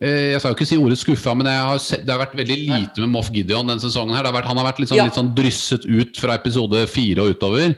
[0.00, 2.56] eh, Jeg skal jo ikke si ordet skuffa, men har sett, det har vært veldig
[2.72, 4.16] lite med Moff Gideon denne sesongen.
[4.16, 5.04] her det har vært, Han har vært litt sånn, Ja.
[5.10, 7.76] litt sånn drysset ut fra episode fire og utover.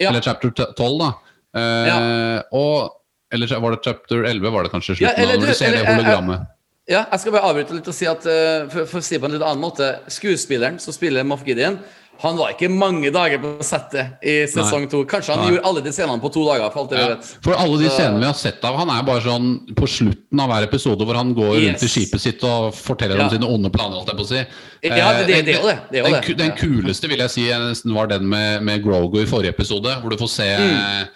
[0.00, 0.08] Ja.
[0.14, 1.12] Eller chapter 12, da.
[1.60, 2.96] Eh, og
[3.30, 4.96] Eller var det chapter 11, var det kanskje?
[4.98, 6.48] Ja, slutten eller av, når du- ser det eller, eh, hologrammet.
[6.90, 9.28] Ja, jeg skal bare avbryte litt og si at eh, for, for å si på
[9.28, 11.76] en litt annen måte Skuespilleren som spiller Moff Gideon,
[12.20, 15.04] han var ikke mange dager på settet i sesong to.
[15.08, 15.52] Kanskje han Nei.
[15.54, 16.66] gjorde alle de scenene på to dager.
[16.74, 17.28] For alt det vi vet.
[17.46, 19.46] For alle de Så- scenene vi har sett av han er bare sånn
[19.78, 23.24] på slutten av hver episode hvor han går rundt i skipet sitt og forteller Ja.
[23.24, 23.96] om sine onde planer.
[24.02, 24.42] holdt jeg på å si.
[24.82, 25.78] Ja, det- det- Eh, det er jo det.
[25.90, 29.16] Det er jo den, den kuleste vil jeg si nesten var den med, med Grogo
[29.16, 31.08] i forrige episode, hvor du får se Mm.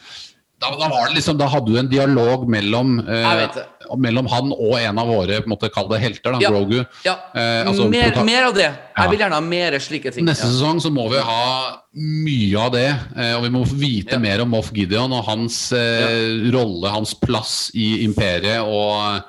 [0.71, 3.25] Da, da var det liksom, da hadde du en dialog mellom, eh,
[3.85, 6.51] Jeg mellom han og en av våre på en måte, kall det helter, da, Ja.
[6.51, 6.87] Grogu.
[7.05, 7.15] Ja.
[7.35, 8.71] Eh, altså, mer, mer av det.
[8.97, 10.25] Jeg vil gjerne ha mer slike ting.
[10.25, 10.53] Neste Ja.
[10.55, 12.89] sesong så må vi ha mye av det.
[13.17, 17.71] eh, Og vi må vite mer om Moff Gideon og hans eh, rolle, hans plass
[17.75, 18.61] i imperiet.
[18.65, 19.23] Og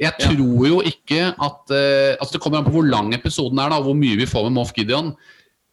[0.00, 0.26] jeg Ja.
[0.26, 3.76] tror jo ikke at eh, Altså Det kommer an på hvor lang episoden er, da,
[3.76, 5.14] og hvor mye vi får med Moff Gideon.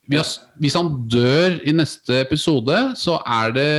[0.07, 3.69] Vi har, s- hvis han dør i neste episode, så er det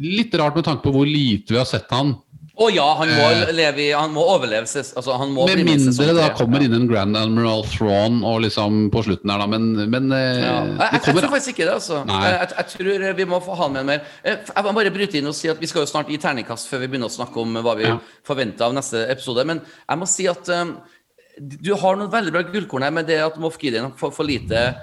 [0.00, 2.14] litt rart med tanke på hvor lite vi har sett han.
[2.54, 3.48] Å ja, han må, Eh.
[3.52, 4.62] leve i, han må overleve.
[4.62, 9.02] Altså, han må Med mindre da kommer inn en Grand Admiral Thrawn og liksom på
[9.02, 9.46] slutten der, da.
[9.50, 10.60] Men, men eh, Ja.
[10.62, 11.74] Det jeg, jeg tror faktisk ikke det.
[11.74, 14.00] altså jeg, jeg, tror vi må få han med mer.
[14.24, 16.68] Eh, Jeg må bare bryte inn og si at Vi skal jo snart gi terningkast
[16.70, 17.98] før vi begynner å snakke om hva vi Ja.
[18.24, 19.44] forventer av neste episode.
[19.44, 20.76] Men jeg må si at um,
[21.42, 24.76] du har noen veldig bra gullkorn her med det at Moff Gideon får for lite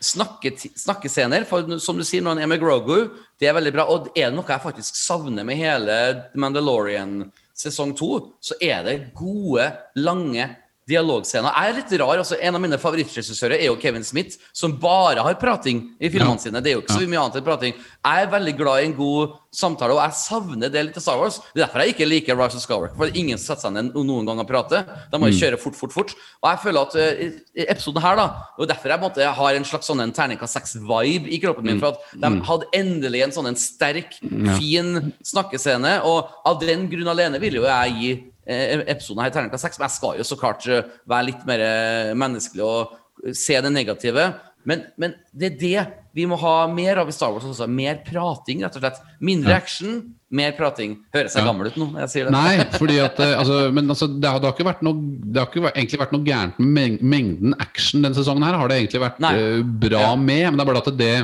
[0.00, 1.44] snakkescener.
[1.48, 3.10] For som du sier, når han er med Grogu,
[3.40, 3.88] det er veldig bra.
[3.90, 5.98] Og er det noe jeg faktisk savner med hele
[6.38, 7.20] Mandalorian
[7.58, 9.66] sesong to, så er det gode,
[9.98, 10.46] lange
[10.88, 11.52] dialogscener.
[11.52, 12.20] Jeg er litt rar.
[12.20, 16.40] altså En av mine favorittregissører er jo Kevin Smith, som bare har prating i filmene
[16.40, 16.62] sine.
[16.64, 17.76] Det er jo ikke så mye annet enn prating.
[17.76, 21.20] Jeg er veldig glad i en god samtale, og jeg savner det litt av Star
[21.20, 21.40] Wars.
[21.52, 22.96] Det er derfor jeg ikke liker Rise of Skywalker.
[23.00, 24.86] For ingen setter seg ned noen gang og prater.
[25.12, 26.14] De må jo kjøre fort, fort, fort.
[26.42, 27.38] Og jeg føler at uh,
[27.68, 28.26] episoden her, da
[28.58, 31.82] Og derfor jeg måtte, en har en slags sånn en terningkast seks-vibe i kroppen min.
[31.82, 34.18] For at de hadde endelig en sånn en sterk,
[34.56, 35.98] fin snakkescene.
[36.08, 38.12] Og av den grunn alene vil jo jeg gi
[38.48, 42.12] episoden her terningkast 6, Men jeg skal jo så klart eh, være litt mer eh,
[42.18, 44.28] menneskelig og se det negative.
[44.68, 45.86] Men, men det er det
[46.18, 47.68] vi må ha mer av i Star Wars også.
[47.70, 48.98] Mer prating, rett og slett.
[49.22, 50.00] Mindre action,
[50.34, 50.96] mer prating.
[51.14, 51.46] Høres jeg Ja.
[51.46, 52.32] gammel ut nå når jeg sier det?
[52.34, 55.40] Nei, fordi at eh, altså, Men altså, det har, det har ikke vært noe Det
[55.40, 58.42] har ikke vært- egentlig vært noe gærent med mengden action denne sesongen.
[58.44, 60.16] her Har det egentlig vært eh, bra Ja.
[60.16, 60.44] med.
[60.50, 61.14] Men det er bare at det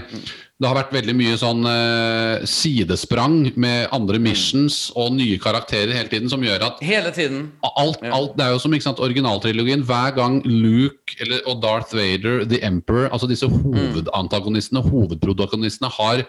[0.62, 6.12] det har vært veldig mye sånn uh, sidesprang med andre missions og nye karakterer hele
[6.12, 7.48] tiden, som gjør at Hele tiden.
[7.66, 9.82] alt, alt, det er jo som ikke sant, originaltrilogien.
[9.89, 16.22] Hver gang Luke eller, og Darth Vader, The Emperor, altså disse hovedantagonistene, hovedprotagonistene, har,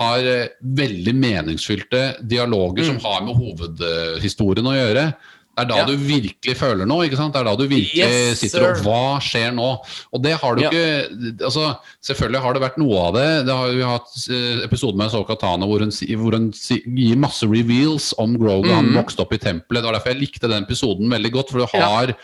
[0.00, 0.48] har uh,
[0.80, 5.10] veldig meningsfylte dialoger som har med hovedhistorien å gjøre.
[5.56, 5.84] Det er da Ja.
[5.86, 7.06] du virkelig føler noe.
[7.08, 7.32] ikke sant?
[7.32, 8.82] Det er da du virkelig Yes, sitter og.
[8.84, 9.68] Hva skjer nå?
[10.12, 10.68] Og det har du Ja.
[10.68, 13.46] ikke altså, Selvfølgelig har det vært noe av det.
[13.46, 17.42] det har, vi har hatt episode med Soka Tana hvor hun, hvor hun gir masse
[17.48, 18.96] reveals om Grogan Han Mhm.
[19.02, 19.80] vokste opp i tempelet.
[19.80, 21.50] Det var derfor jeg likte den episoden veldig godt.
[21.50, 21.86] For du Ja.
[21.88, 22.14] har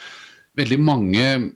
[0.58, 1.52] veldig mange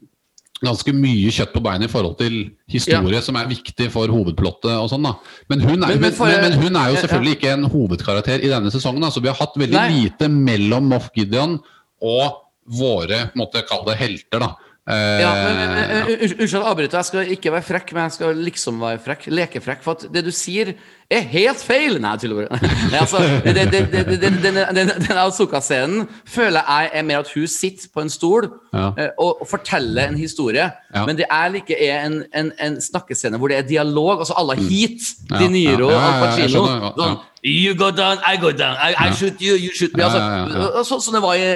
[0.64, 2.36] ganske mye kjøtt på beinet i forhold til
[2.72, 5.14] historie som er viktig for hovedplottet og sånn da.
[5.50, 7.38] Men hun er, Men- men, for- men, hun er jo selvfølgelig ja.
[7.40, 9.00] ikke en hovedkarakter i denne sesongen.
[9.00, 9.90] da, så vi har hatt veldig Nei.
[10.04, 11.60] lite mellom Moff Gideon
[12.02, 14.56] og våre, måtte jeg kalle det helter, da.
[14.88, 16.92] Eh, Ja, men, unnskyld, at jeg.
[16.92, 19.24] Jeg skal ikke være frekk, men jeg skal liksom være frekk.
[19.34, 19.80] Lekefrekk.
[19.82, 20.74] For at det du sier,
[21.10, 21.98] er helt feil!
[22.02, 22.60] Nei, tuller bare.
[23.44, 28.00] Det- det- det- det- det- den- Azuka-scenen føler jeg er mer at hun sitter på
[28.02, 30.70] en stol eh, og, forteller en historie.
[30.94, 34.18] Men det er like er en, en, en snakkescene hvor det er dialog.
[34.22, 35.02] Altså alle Heat,
[35.40, 36.66] De Niro, Al Pacino.
[36.96, 38.74] Sånn, You go down, I go down.
[38.82, 40.02] I, I shoot you, you shoot me.
[40.02, 41.54] Altså, sånn det var i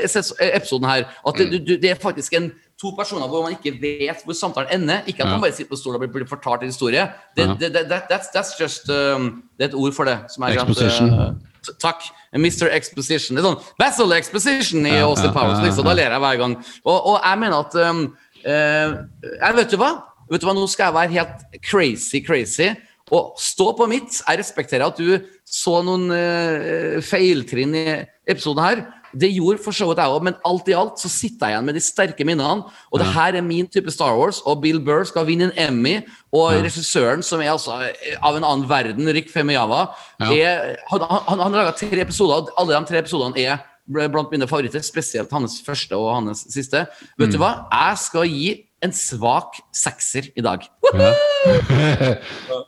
[0.55, 1.07] episoden her.
[1.27, 1.65] At det, Mm.
[1.67, 5.05] du, det er faktisk en, to personer hvor man ikke vet hvor samtalen ender.
[5.07, 7.05] Ikke at man bare sitter på stolen og blir, fortalt en historie.
[7.37, 10.19] Det, det, det, that's, that's just um, Det er et ord for det.
[10.35, 11.11] Som er at, Exposition.
[11.11, 12.07] uh, takk.
[12.33, 12.71] Mr.
[12.73, 13.37] Exposition.
[13.37, 15.65] Det er sånn Basil Exposition i Austin ja, Powers.
[15.65, 16.55] Liksom, da ler jeg hver gang.
[16.85, 18.05] Og, og jeg mener at um,
[18.47, 19.91] uh, jeg Vet du hva?
[20.31, 20.55] Vet du hva?
[20.57, 22.71] Nå skal jeg være helt crazy, crazy.
[23.11, 24.23] Og stå på mitt.
[24.23, 27.85] Jeg respekterer at du så noen uh, feiltrinn i
[28.31, 28.83] episoden her.
[29.13, 31.65] Det gjorde for så vidt jeg òg, men alt i alt så sitter jeg igjen
[31.67, 32.63] med de sterke minnene.
[32.93, 35.97] Og det her er min type Star Wars, og Bill Burr skal vinne en Emmy.
[36.33, 39.89] Og regissøren, som er altså eh, av en annen verden, Rick Femiyawa,
[40.21, 40.31] Ja.
[40.31, 44.31] er, han, han, han har laga tre episoder, og alle de tre episodene er blant
[44.31, 46.85] mine favoritter, spesielt hans første og hans siste.
[47.19, 47.43] Vet du Mm.
[47.43, 47.53] hva?
[47.73, 48.51] Jeg skal gi
[48.83, 50.63] en svak sekser i dag.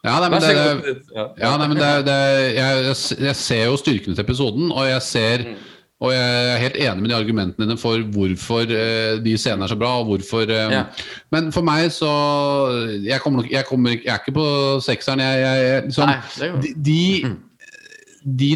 [0.04, 0.52] Ja, nei, men det.
[1.14, 1.26] Ja.
[1.38, 2.16] ja, nei, men det, det,
[2.56, 2.96] jeg, jeg,
[3.28, 5.68] jeg ser jo styrkene til episoden, og jeg ser Mm.
[6.02, 9.72] Og jeg er helt enig med de argumentene dine for hvorfor eh, de scenene er
[9.72, 9.94] så bra.
[10.00, 10.82] og hvorfor eh, Ja.
[11.30, 12.10] Men for meg så
[13.04, 14.48] Jeg, kommer jeg, kommer, jeg er ikke på
[14.82, 15.22] sekseren.
[15.22, 17.32] Jeg, jeg, liksom, Nei, de, de,
[18.24, 18.52] de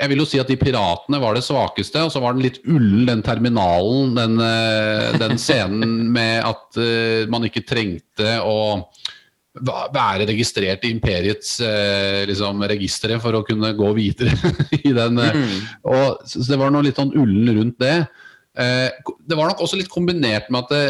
[0.00, 2.60] jeg vil jo si at de piratene var det svakeste, og så var den litt
[2.64, 4.14] ullen, den terminalen.
[4.16, 6.78] Den, eh, den scenen med at
[7.28, 8.86] man ikke trengte å
[9.58, 14.34] være registrert i imperiets eh, liksom, registre for å kunne gå videre
[14.86, 15.18] i den.
[15.18, 15.54] Mm.
[15.90, 17.96] og, så det var noe litt sånn ullen rundt det.
[18.58, 18.88] Eh,
[19.26, 20.84] det var nok også litt kombinert med at det,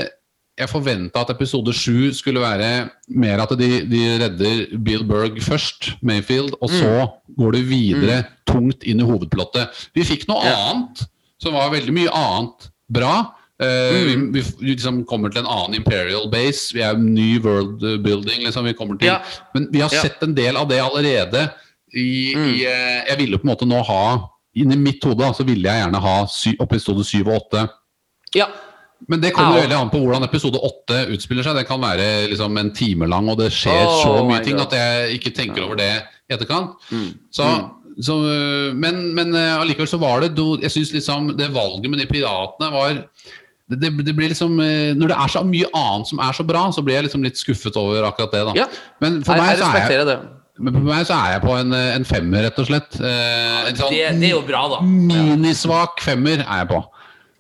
[0.61, 5.95] jeg forventa at episode sju skulle være mer at de, de redder Bill Berg først,
[6.05, 7.07] Mayfield, og så
[7.39, 8.19] går det videre
[8.51, 9.73] tungt inn i hovedplottet.
[9.97, 10.59] Vi fikk noe Ja.
[10.75, 11.07] annet
[11.41, 13.15] som var veldig mye annet bra.
[13.61, 16.71] Eh, vi, vi, vi liksom kommer til en annen Imperial base.
[16.73, 18.47] Vi er en ny world building.
[18.47, 19.13] Liksom, vi kommer til.
[19.13, 19.21] Ja.
[19.55, 21.51] Men vi har sett en del av det allerede.
[21.93, 24.05] I, i, eh, jeg ville på en måte nå ha
[24.59, 27.61] Inni mitt hode så ville jeg gjerne ha sy, episode 7 og 8.
[28.35, 28.49] Ja.
[29.07, 31.61] Men det kommer veldig an på hvordan episode 8 utspiller seg.
[31.61, 34.75] Det kan være liksom en time lang, og det skjer Oh så mye ting at
[34.75, 35.93] jeg ikke tenker over det
[36.27, 36.83] i etterkant.
[36.91, 37.13] Mm.
[37.31, 37.47] Så,
[38.03, 40.35] så, øh, men, men allikevel så var det
[40.65, 43.05] Jeg syns liksom det valget med de piratene var
[43.71, 46.67] det, det, blir liksom øh, Når det er så mye annet som er så bra,
[46.75, 48.45] så blir jeg liksom litt skuffet over akkurat det.
[48.49, 48.69] da Ja.
[49.01, 50.19] Men for Jeg, meg jeg så er jeg det.
[50.59, 53.01] men for meg så er jeg på en, øh, en femmer, rett og slett.
[53.01, 54.09] Eh, en sånn det.
[54.21, 54.81] Det er jo bra, da.
[54.87, 56.83] minisvak femmer er jeg på.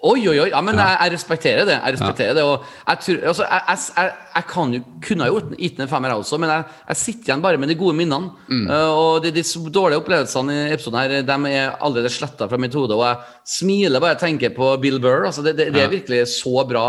[0.00, 0.48] Oi, oi, oi.
[0.48, 1.74] Ja, men jeg, jeg respekterer det.
[1.76, 5.76] Jeg respekterer det, og jeg, tror, altså, jeg, jeg, jeg, kan jo, kunne jo gitt
[5.76, 8.30] den en femmer, jeg også, men jeg, jeg sitter igjen bare med de gode minnene.
[8.48, 9.44] Uh, og de, de
[9.74, 12.96] dårlige opplevelsene i episoden her, de er allerede sletta fra mitt hode.
[12.96, 13.20] Og jeg
[13.58, 15.26] smiler bare jeg tenker på Bill Burr.
[15.28, 16.86] Altså, det, det, det er virkelig så bra.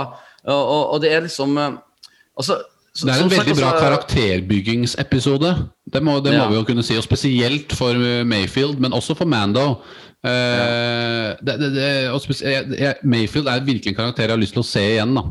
[0.47, 1.67] Og, og, og det er liksom uh,
[2.39, 2.61] altså,
[2.95, 5.51] så- Det er en veldig bra altså- karakterbygingsepisode.
[5.91, 6.95] Det må, det må vi jo kunne si.
[6.95, 9.81] Og spesielt for uh, Mayfield, men også for Mando.
[10.21, 11.89] Eh, det, det, det,
[12.45, 15.15] jeg, Mayfield er virkelig en karakter jeg har lyst til å se igjen.
[15.17, 15.25] da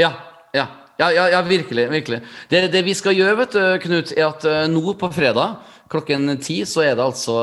[0.00, 0.12] Ja,
[0.56, 0.66] ja,
[0.98, 1.86] ja, ja, ja virkelig.
[1.92, 2.22] virkelig.
[2.50, 5.60] Det, det vi skal gjøre, vet du, Knut, er at eh, nå på fredag
[5.90, 7.34] klokken ti så er det altså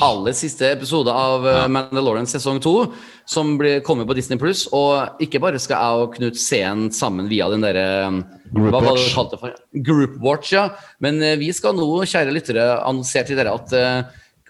[0.00, 1.66] aller siste episode av ja.
[1.68, 2.86] Mandalorian sesong to,
[3.28, 4.64] som blir, kommer på Disney Pluss.
[4.72, 7.88] Og ikke bare skal jeg og Knut se den sammen via den derre
[8.52, 8.72] Group?
[9.84, 10.70] Group watch, ja.
[11.04, 13.76] Men vi skal nå, kjære lyttere, annonsere til dere at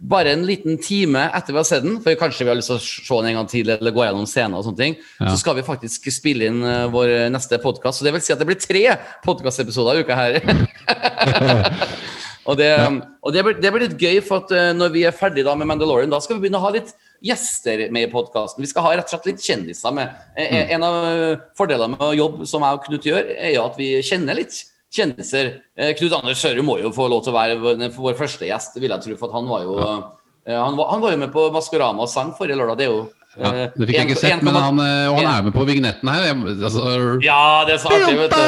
[0.03, 2.79] bare en liten time etter vi har sett den, for kanskje vi har lyst til
[2.79, 5.57] å se den en gang til eller gå gjennom scener og sånne ting, så skal
[5.59, 8.01] vi faktisk spille inn eh, vår neste podkast.
[8.01, 8.83] Så det vil si at det blir tre
[9.23, 10.41] podkastepisoder i uka her.
[12.49, 12.73] og det,
[13.23, 15.71] og det, blir, det blir litt gøy, for at eh, når vi er ferdig med
[15.71, 16.91] Mandalorian, da skal vi begynne å ha litt
[17.23, 18.65] gjester med i podkasten.
[18.65, 20.19] Vi skal ha rett og slett litt kjendiser med.
[20.35, 20.99] Eh, En av
[21.59, 24.65] fordelene med å jobbe som jeg og Knut gjør, er jo at vi kjenner litt
[24.93, 25.55] kjendiser.
[25.79, 28.93] Eh, Knut Anders Sørum må jo få lov til å være vår, første gjest, vil
[28.93, 32.05] jeg tro, for han var jo eh, han, var, han var jo med på Maskorama
[32.05, 32.81] og sang forrige lørdag.
[32.81, 33.03] Det er jo
[33.33, 36.09] Ja, eh, det fikk jeg ikke sett, men han, og han er med på vignetten
[36.13, 36.27] her.
[36.53, 36.83] Altså,
[37.25, 38.43] Ja, det er så artig, vet du.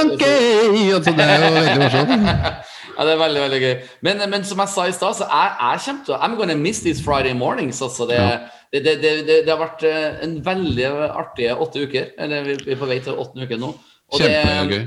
[0.99, 2.31] Altså, det er jo veldig morsomt.
[2.95, 3.73] Ja, det er veldig, veldig gøy.
[4.07, 6.79] Men, men som jeg sa i stad, så jeg, jeg kommer til I'm gonna miss
[6.85, 7.81] these Friday mornings.
[7.83, 8.21] Altså det,
[8.71, 9.83] det, det, det, det, har vært
[10.23, 12.13] en veldig artig åtte uker.
[12.23, 13.73] Eller vi er på vei til åttende uke nå.
[14.15, 14.87] Og Kjempegøy.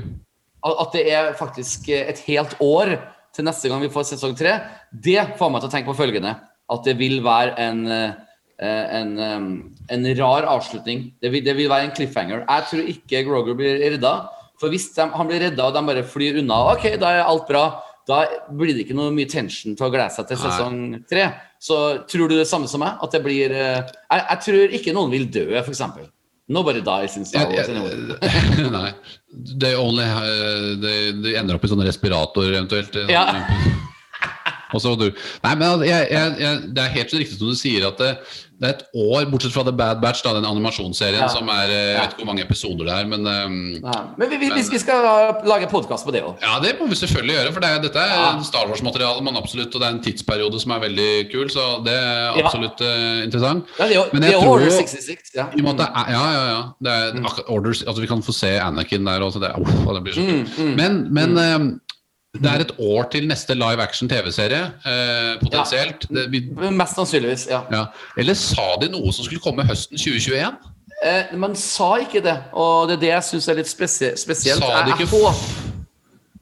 [0.66, 2.96] At det er faktisk et helt år
[3.34, 4.56] til neste gang vi får sesong tre,
[4.90, 6.34] det får meg til å tenke på følgende.
[6.68, 8.14] At det vil være en, eh,
[8.98, 11.12] en, eh, en rar avslutning.
[11.22, 12.44] Det vil, det vil være en cliffhanger.
[12.44, 14.28] Jeg tror ikke Groger blir redda.
[14.58, 17.46] For hvis de, han blir redda og de bare flyr unna, ok, da er alt
[17.46, 17.82] bra.
[18.08, 20.78] Da blir det ikke noe mye tension til å glede seg til sesong
[21.08, 21.28] tre.
[21.60, 22.98] Så tror du det samme som meg?
[23.04, 25.84] At det blir eh, Jeg, jeg tror ikke noen vil dø, f.eks.
[26.48, 27.68] Nobody dies in Star Wars.
[27.68, 28.16] anyway.
[28.72, 28.92] Nei.
[29.30, 32.96] Det, only, uh, they, det ender opp i sånne respirator eventuelt.
[33.12, 33.26] Ja.
[34.74, 35.06] Og så du.
[35.44, 38.10] Nei, men altså, jeg, jeg, jeg, Det er helt riktig som du sier at det,
[38.58, 41.28] det er et år, bortsett fra The Bad Batch, da, den animasjonsserien Ja.
[41.30, 43.58] som er eh, Jeg vet ikke hvor mange episoder det er, men ehm,
[44.18, 45.04] Men vi, vi, hvis vi skal
[45.46, 46.36] lage podkast på det òg.
[46.42, 48.42] Ja, det må vi selvfølgelig gjøre, for det dette er Ja.
[48.42, 51.94] Star Wars-materiale man absolutt, og det er en tidsperiode som er veldig kul, så det
[51.94, 53.64] er absolutt eh, interessant.
[53.78, 55.34] Ja, det er Men det jeg er tror Order 66.
[55.38, 55.46] Ja.
[55.54, 56.62] I ja, ja, ja.
[56.82, 57.26] Det er Mm.
[57.48, 59.38] orders, altså Vi kan få se Anakin der også.
[59.40, 60.76] Det, er- det blir så Mm, kult.
[60.76, 61.58] Men, men eh,
[62.36, 64.66] det er et år til neste live action TV-serie,
[65.40, 66.04] potensielt.
[66.12, 66.42] Det, vi,
[66.76, 67.62] Mest sannsynligvis, ja.
[67.72, 67.86] ja.
[68.20, 70.58] Eller sa de noe som skulle komme høsten 2021?
[71.08, 74.60] Eh, man sa ikke det, og det er det jeg syns er litt spesie spesielt.
[74.60, 75.66] Sa de Jeg- jeg ikke håper-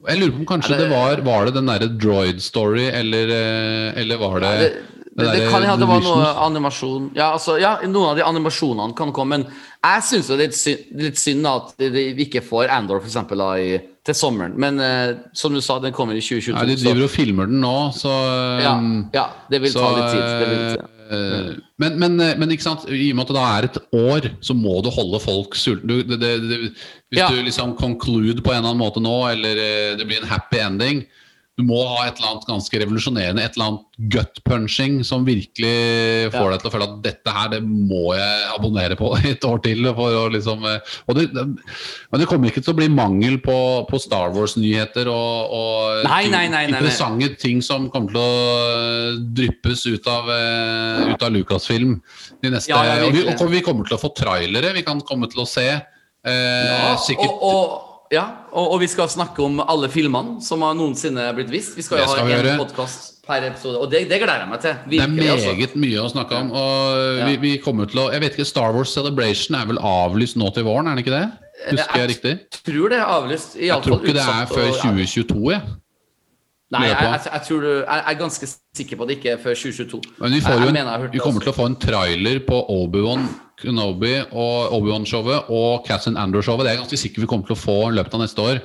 [0.07, 3.27] Jeg lurer på om kanskje det- det var Var det den derre droid story, eller,
[3.29, 4.83] eh, eller var det Ja, det, det,
[5.17, 8.95] det derre kan hende det var noe animasjon Ja, altså, ja, noen av de animasjonene
[8.95, 9.43] kan komme, men
[9.83, 13.41] jeg syns det er litt synd, litt synd at vi ikke får Andor for eksempel,
[13.59, 14.55] i, til sommeren.
[14.59, 16.55] Men uh, som du sa, den kommer i 2022.
[16.55, 18.75] Nei, de driver og filmer den nå, så um, ja,
[19.19, 20.85] ja, det vil ta litt tid.
[21.07, 24.25] Eh, men, men, men ikke sant, i og med at det da er et år,
[24.43, 26.01] så må du holde folk sultne.
[26.03, 27.29] Hvis Ja.
[27.31, 29.61] du liksom conclude på en eller annen måte nå, eller
[29.99, 31.05] det blir en happy ending
[31.57, 36.43] Du må ha et eller annet ganske revolusjonerende, et eller annet gut-punching som virkelig får
[36.43, 36.51] Ja.
[36.53, 39.81] deg til å føle at dette her, det må jeg abonnere på et år til.
[40.35, 41.45] Liksom, eh, det, det,
[42.11, 43.57] men det kommer ikke til å bli mangel på,
[43.89, 48.37] på Star Wars-nyheter og, og Nei, ting- nei, nei, interessante ting som kommer til å
[48.69, 51.97] eh, dryppes ut av, eh, ut av Lucasfilm.
[52.43, 54.75] De neste, Ja, ja, vi, og vi kommer til å få trailere.
[54.77, 59.09] Vi kan komme til å se eh, sikkert og, og, ja, og, og vi skal
[59.11, 61.75] snakke om alle filmene som har noensinne blitt vist.
[61.77, 64.77] Vi skal skal ha en podkast per episode, og det, det gleder jeg meg til.
[64.87, 65.55] Det er meget altså.
[65.57, 66.53] meget mye å snakke om.
[66.55, 67.25] Og Ja.
[67.27, 70.51] vi, vi kommer til å Jeg vet ikke, Star Wars Celebration er vel avlyst nå
[70.55, 71.27] til våren, er det ikke det?
[71.71, 72.33] Husker jeg riktig?
[72.63, 73.57] tror det er avlyst.
[73.57, 75.51] i Jeg tror ikke det er før 2022.
[75.51, 75.61] jeg.
[76.67, 79.53] Nei, jeg, jeg, jeg, tror jeg er ganske sikker på at det ikke er før
[79.55, 80.01] 2022.
[80.19, 81.45] Men vi, får jo en, jeg vi kommer altså.
[81.45, 83.27] til å få en trailer på Obi-Wan
[83.61, 86.65] Kenobi og Obi-Wan-showet og Cassian Andrew-showet.
[86.65, 88.61] Det er jeg ganske sikker vi kommer til å få i løpet av neste år.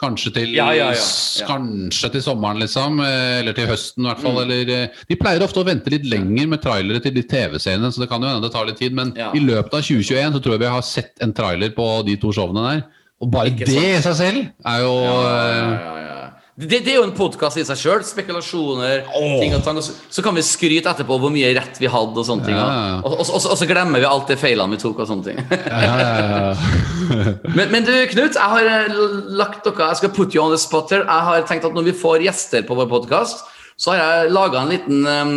[0.00, 1.46] Kanskje til, Ja, ja, ja.
[1.46, 3.00] Kanskje til sommeren, liksom.
[3.04, 4.38] eh, Eller til høsten, i hvert Mm.
[4.42, 8.00] Eller, eh, de pleier ofte å vente litt lenger med trailere til de TV-seriene, så
[8.00, 8.94] det kan jo hende det tar litt tid.
[8.94, 12.16] Men i løpet av 2021 så tror jeg vi har sett en trailer på de
[12.16, 12.84] to showene der.
[13.20, 16.19] Og bare Ikke det i seg selv er jo Ja, eh, ja, ja.
[16.60, 18.02] Det, det er jo en podkast i seg sjøl.
[18.04, 19.06] Spekulasjoner,
[19.40, 19.78] ting og tang.
[19.80, 22.58] og Så, så kan vi skryte etterpå hvor mye rett vi hadde, og sånne ting.
[22.58, 22.98] Ja, ja.
[23.00, 25.40] Og, og, og, så glemmer vi alt det feilene vi tok, og sånne ting.
[25.40, 26.52] ja.
[27.56, 28.92] Men, men du, Knut, jeg har eh,
[29.34, 31.02] lagt dere Jeg skal put you on the spot her.
[31.02, 33.42] Jeg har tenkt at når vi får gjester på vår podkast,
[33.80, 35.34] så har jeg laga en liten um,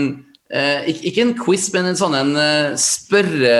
[0.53, 3.55] eh, ikke en quiz, men en sånn en uh, spørre...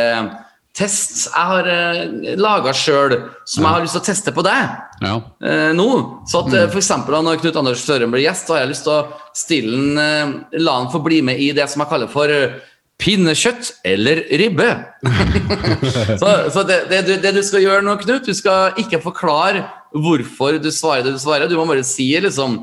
[0.73, 3.13] test jeg har uh, laga sjøl,
[3.45, 5.15] som jeg har lyst til å teste på deg Ja.
[5.45, 5.87] eh, nå.
[6.29, 8.85] Så at eh, for eksempel, når Knut Anders Støren blir gjest, så har jeg lyst
[8.87, 12.09] til å stille han, eh, la han få bli med i det som jeg kaller
[12.09, 12.55] for eh,
[13.03, 14.69] pinnekjøtt eller ribbe.
[16.21, 19.65] så så det, det, du- det du skal gjøre nå, Knut, du skal ikke forklare
[19.93, 21.49] hvorfor du svarer det du svarer.
[21.51, 22.57] Du må bare si liksom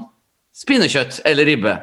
[0.67, 1.77] pinnekjøtt eller ribbe.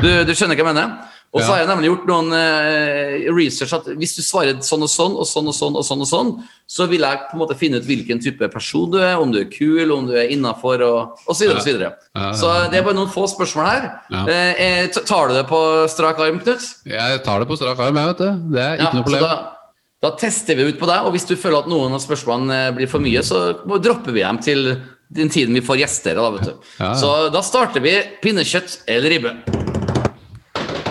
[0.00, 0.94] Du, du skjønner hva jeg mener?
[1.34, 4.90] Og så har jeg nemlig gjort noen eh, research at hvis du svarer sånn og
[4.92, 6.28] sånn og sånn og sånn, og sånn og sånn,
[6.70, 9.40] så vil jeg på en måte finne ut hvilken type person du er, om du
[9.40, 11.64] er kul, om du er innafor, og, og så videre.
[11.64, 11.74] Så.
[11.74, 12.28] Ja, ja.
[12.38, 13.88] så det er bare noen få spørsmål her.
[14.14, 14.22] Ja.
[14.30, 15.58] Eh, eh, tar du det på
[15.90, 16.68] strak arm, Knut?
[16.86, 18.54] Jeg tar det på strak arm, jeg, vet du.
[18.54, 19.26] Det er ikke Ja, noe problem.
[19.26, 19.74] da,
[20.06, 22.94] da tester vi ut på deg, og hvis du føler at noen av spørsmålene blir
[22.94, 23.42] for mye, så
[23.74, 24.76] dropper vi dem til
[25.14, 26.14] den tiden vi får gjester.
[26.14, 26.72] Da, vet du.
[27.02, 29.63] Så da starter vi pinnekjøtt eller ribbe.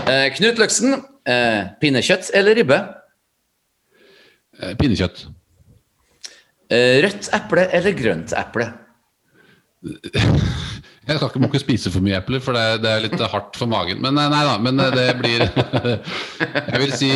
[0.04, 0.98] Eh, Knut Løksen,
[1.30, 2.78] eh, pinnekjøtt eller ribbe?
[4.60, 5.26] Eh, Pinnekjøtt.
[6.74, 8.68] Eh, rødt eple eller grønt eple?
[11.04, 13.24] Jeg skal ikke, må ikke spise for mye epler, for det, er- det er litt
[13.34, 14.00] hardt for magen.
[14.04, 15.44] Men eh, nei da, men eh, det blir
[16.72, 17.10] Jeg vil si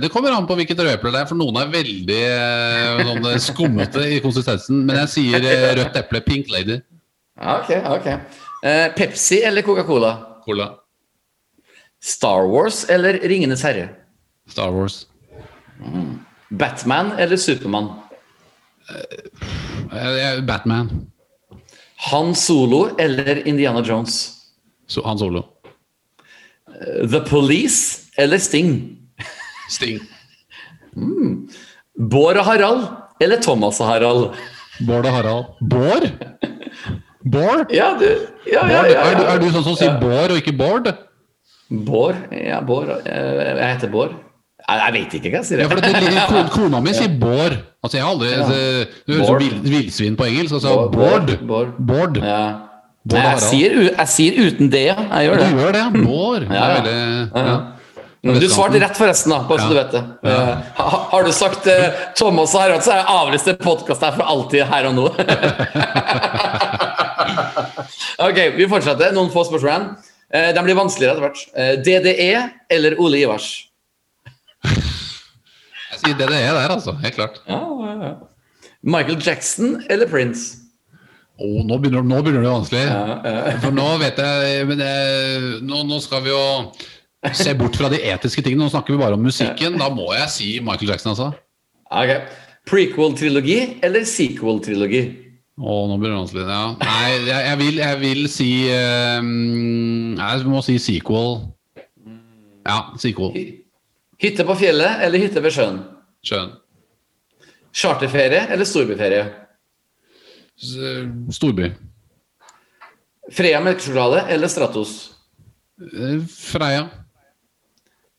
[0.00, 2.22] Det kommer an på hvilket rødeple det er, for noen er veldig
[3.10, 4.84] sånn skummete i konsistensen.
[4.88, 5.44] Men jeg sier
[5.80, 6.22] rødt eple.
[6.24, 6.78] Pink lady.
[7.36, 8.08] Ok, ok.
[8.96, 10.14] Pepsi eller Coca-Cola?
[10.46, 10.70] Cola.
[10.72, 10.72] Cola.
[12.06, 13.88] Star Wars eller Ringenes herre?
[14.48, 15.06] Star Wars.
[16.50, 17.88] Batman eller Supermann?
[18.86, 20.90] Uh, jeg- Batman.
[22.10, 24.36] Han Solo eller Indiana Jones?
[24.86, 25.42] So, Han Solo.
[26.68, 28.96] Uh, The Police eller Sting?
[29.70, 30.00] Sting.
[31.98, 32.86] Bård og Harald
[33.20, 34.36] eller Thomas og Harald?
[34.86, 35.44] Bård og Harald.
[35.70, 36.06] Bård?
[37.32, 37.72] Bård?
[37.74, 38.06] Ja, du
[38.52, 39.00] Ja, ja, ja.
[39.02, 40.92] Er, er du sånn som sier Bård og ikke Bård?
[41.70, 42.14] Bård?
[42.30, 42.88] Ja, Bård.
[43.06, 44.12] eh, Jeg heter Bård.
[44.66, 45.60] Jeg, vet ikke hva jeg sier.
[45.62, 47.56] Ja, for det, det, det, Kona mi sier Bård.
[47.82, 50.54] Altså, jeg har aldri det, Du høres ut villsvin på engelsk.
[50.58, 51.74] Altså, Bård, Bård.
[51.78, 52.16] Bård.
[52.22, 52.40] Ja.
[53.06, 54.96] Bård jeg, sier, jeg sier uten det, ja.
[55.12, 55.46] Jeg gjør det.
[55.52, 56.40] Du gjør det, Bård.
[56.48, 57.46] Det Ja, er veldig Ja.
[57.46, 57.56] ja.
[58.26, 59.70] Du svarte rett, forresten, da, bare så Ja.
[59.70, 60.00] du vet det.
[60.26, 60.56] Ja.
[60.80, 64.16] ha, har du sagt uh, Thomas og Harald, så har jeg avlyst en podkast her
[64.16, 65.06] for alltid, her og nå.
[68.26, 69.14] ok, vi fortsetter.
[69.14, 69.86] Noen få spørsmål igjen.
[70.34, 71.42] Eh, de blir vanskeligere etter hvert.
[71.54, 72.30] Eh, DDE
[72.76, 73.50] eller Ole Ivars?
[74.66, 76.96] Jeg sier DDE der, altså.
[77.02, 77.40] Helt klart.
[77.48, 78.14] Ja, ja, ja.
[78.86, 80.58] Michael Jackson eller Prince?
[81.36, 82.84] Oh, nå, begynner, nå begynner det vanskelig.
[83.60, 86.44] For nå vet jeg men jeg, nå, nå skal vi jo
[87.36, 88.64] se bort fra de etiske tingene.
[88.64, 89.76] Nå snakker vi bare om musikken.
[89.80, 91.32] Da må jeg si Michael Jackson, altså.
[91.86, 92.24] Okay.
[92.66, 95.02] Prequel-trilogi eller sequel-trilogi?
[95.56, 96.42] Å, nå blir det vanskelig.
[96.50, 96.64] Ja.
[96.82, 101.38] Nei, jeg, jeg, vil, jeg vil si ehm, Jeg må si sequel.
[102.66, 103.32] Ja, sequel.
[104.20, 105.80] Hytte på fjellet eller hytte ved sjøen?
[106.26, 106.52] Sjøen.
[107.76, 109.24] Charterferie eller storbyferie?
[111.36, 111.70] Storby.
[113.36, 114.94] Freia melkesjokolade eller Stratos?
[115.80, 116.86] Eh, Freia.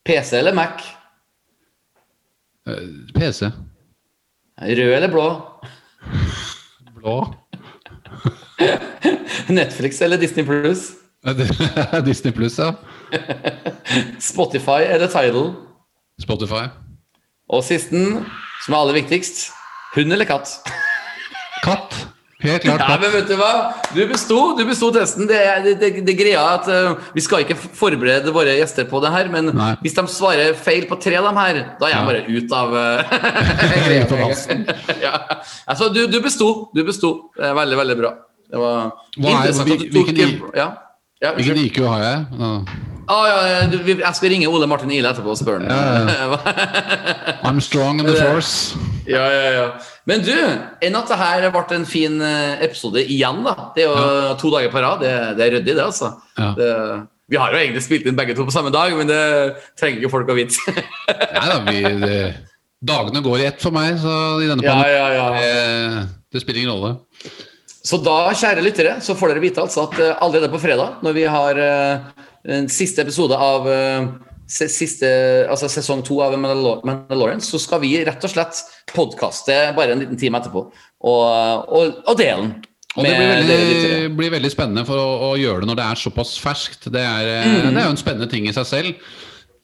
[0.06, 0.82] PC eller Mac?
[2.66, 2.84] Eh,
[3.14, 3.50] PC.
[4.58, 5.28] Rød eller blå?
[6.98, 7.34] Blå.
[9.58, 10.90] Netflix eller Disney Plus?
[12.04, 12.72] Disney Plus, ja.
[14.32, 15.54] Spotify eller Tidal?
[16.22, 16.68] Spotify.
[17.48, 18.26] Og sisten,
[18.64, 19.48] som er aller viktigst,
[19.94, 20.58] hund eller katt?
[21.64, 21.94] Katt.
[22.38, 23.50] Helt klart Ja, men vet du hva?
[23.90, 25.26] Du besto, du besto testen.
[25.26, 29.10] Det det, det, det greia at uh, Vi skal ikke forberede våre gjester på det
[29.10, 29.72] her, men Nei.
[29.82, 32.68] hvis de svarer feil på tre av dem her, da er jeg bare ut av
[32.78, 33.02] uh,
[35.02, 35.14] ja.
[35.66, 36.52] altså, du, du besto.
[36.74, 37.10] Du besto.
[37.38, 38.14] Veldig, veldig bra.
[38.48, 38.76] Det var
[39.18, 40.68] Hva er- interessant at du tok hvilken ja.
[41.18, 41.58] Ja, Hvilken.
[41.64, 42.26] IQ har jeg?
[42.38, 42.52] Ja.
[43.08, 46.34] Ah, ja, ja, du, jeg skal ringe Ole Martin Ile etterpå og spørre ham.
[47.48, 48.76] I'm strong in the force.
[49.08, 49.68] Ja, ja, ja.
[50.06, 50.34] Men du,
[50.84, 53.70] enn at det her ble en fin eh, episode igjen, da.
[53.74, 55.00] Det er jo to dager på rad.
[55.02, 56.12] Det, det er ryddig, det, altså.
[56.36, 56.52] Ja.
[56.58, 56.70] Det,
[57.32, 59.24] vi har jo egentlig spilt inn begge to på samme dag, men det
[59.80, 60.76] trenger ikke folk å vite.
[61.40, 62.22] Nei da, vi, det,
[62.92, 64.14] dagene går i ett for meg, så
[64.44, 65.28] i denne ja, pandemien ja, ja.
[65.40, 66.94] det, det spiller ingen rolle.
[67.88, 71.14] Så da, kjære lyttere, så får dere vite altså at eh, allerede på fredag, når
[71.16, 72.24] vi har eh,
[72.58, 74.08] en siste episode av eh,
[74.48, 75.08] siste,
[75.48, 78.60] altså sesong to av Mandalor- Mandalorian, så skal vi rett og slett
[78.92, 81.22] podkaste bare en liten time etterpå og,
[81.68, 82.52] og, og dele den.
[82.98, 86.00] Og det blir veldig, blir veldig spennende for å, å gjøre det når det er
[86.00, 86.88] såpass ferskt.
[86.90, 87.68] Det er, mm.
[87.68, 89.10] det er jo en spennende ting i seg selv.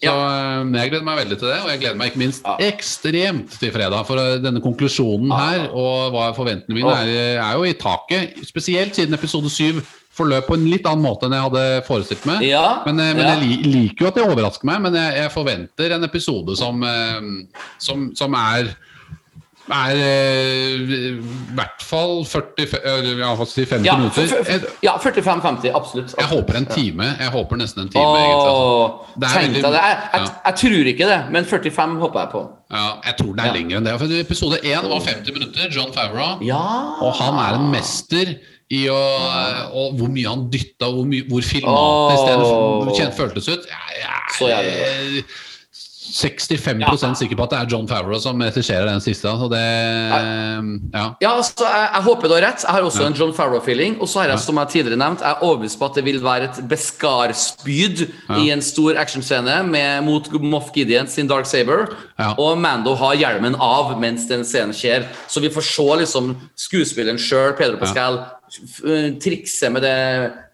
[0.04, 3.58] Så eh, Jeg gleder meg veldig til det, og jeg gleder meg ikke minst ekstremt
[3.60, 4.06] til fredag.
[4.08, 8.40] For eh, denne konklusjonen her, og hva forventningene mine er, er jo i taket.
[8.48, 9.82] Spesielt siden episode 7
[10.14, 12.44] forløp på en litt annen måte enn jeg hadde forestilt meg.
[12.46, 13.34] Ja, Men, eh, men ja.
[13.34, 17.62] jeg liker jo at det overrasker meg, men jeg, jeg forventer en episode som, eh,
[17.82, 18.74] som, som er
[19.72, 21.10] er eh, i
[21.56, 22.74] hvert fall 40,
[23.20, 24.66] ja, si 50 Ja, minutter.
[24.84, 26.14] ja 45-50, absolutt.
[26.18, 27.04] jeg håper en time.
[27.20, 28.50] Jeg håper nesten en time, Åh, egentlig.
[28.50, 29.14] Altså.
[29.16, 30.26] Det veldig- Jeg, jeg, ja.
[30.44, 32.42] jeg tror ikke det, men 45 håper jeg på.
[32.74, 33.98] Ja, jeg tror det er lenger enn det.
[34.00, 35.70] For episode 1 var 50 minutter.
[35.70, 36.40] John Favreau.
[36.44, 36.60] Ja
[37.00, 38.34] Og han er en mester
[38.72, 39.00] i å
[39.76, 42.24] Og hvor mye han dytta, hvor, mye, hvor filmatisk
[43.00, 43.66] det føltes ut.
[43.68, 44.08] Jeg,
[44.38, 45.53] Så jeg jævlig er
[46.14, 47.14] 65 Ja.
[47.18, 49.26] sikker på at det er John Favreau som regisserer den siste.
[49.26, 49.62] Så det
[50.94, 51.14] Ja.
[51.20, 52.62] Ja, altså, jeg, jeg håper du har rett.
[52.62, 53.96] Jeg har også en John Favreau-feeling.
[54.00, 56.20] Og så har jeg, som jeg tidligere nevnt, jeg er overbevist på at det vil
[56.22, 58.04] være et Beskar-spyd
[58.38, 59.56] i en stor actionscene
[60.06, 61.88] mot Moff Gideon sin Dark Saber.
[62.18, 62.34] Ja.
[62.38, 65.08] Og Mando har hjelmen av mens den scenen skjer.
[65.28, 68.20] Så vi får se liksom skuespilleren sjøl, Pedro Pascal,
[69.22, 69.94] trikse med det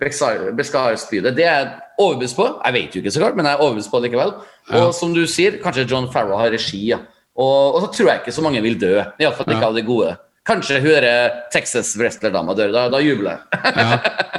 [0.01, 1.35] Beskar-spydet.
[1.37, 1.71] Det er jeg
[2.01, 2.47] overbevist på.
[2.65, 4.33] Jeg vet jo ikke så klart, men jeg er overbevist på det likevel.
[4.79, 6.87] Og som du sier, kanskje John Farrow har regi.
[6.95, 6.99] ja.
[7.41, 8.97] Og, og så tror jeg ikke så mange vil dø.
[9.21, 9.69] Iallfall ikke Ja.
[9.71, 10.17] av de gode.
[10.49, 12.73] Kanskje derre Texas wrestler-dama dør.
[12.75, 13.61] Da, da jubler jeg.
[13.77, 13.99] ja,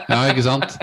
[0.10, 0.76] ja ikke sant?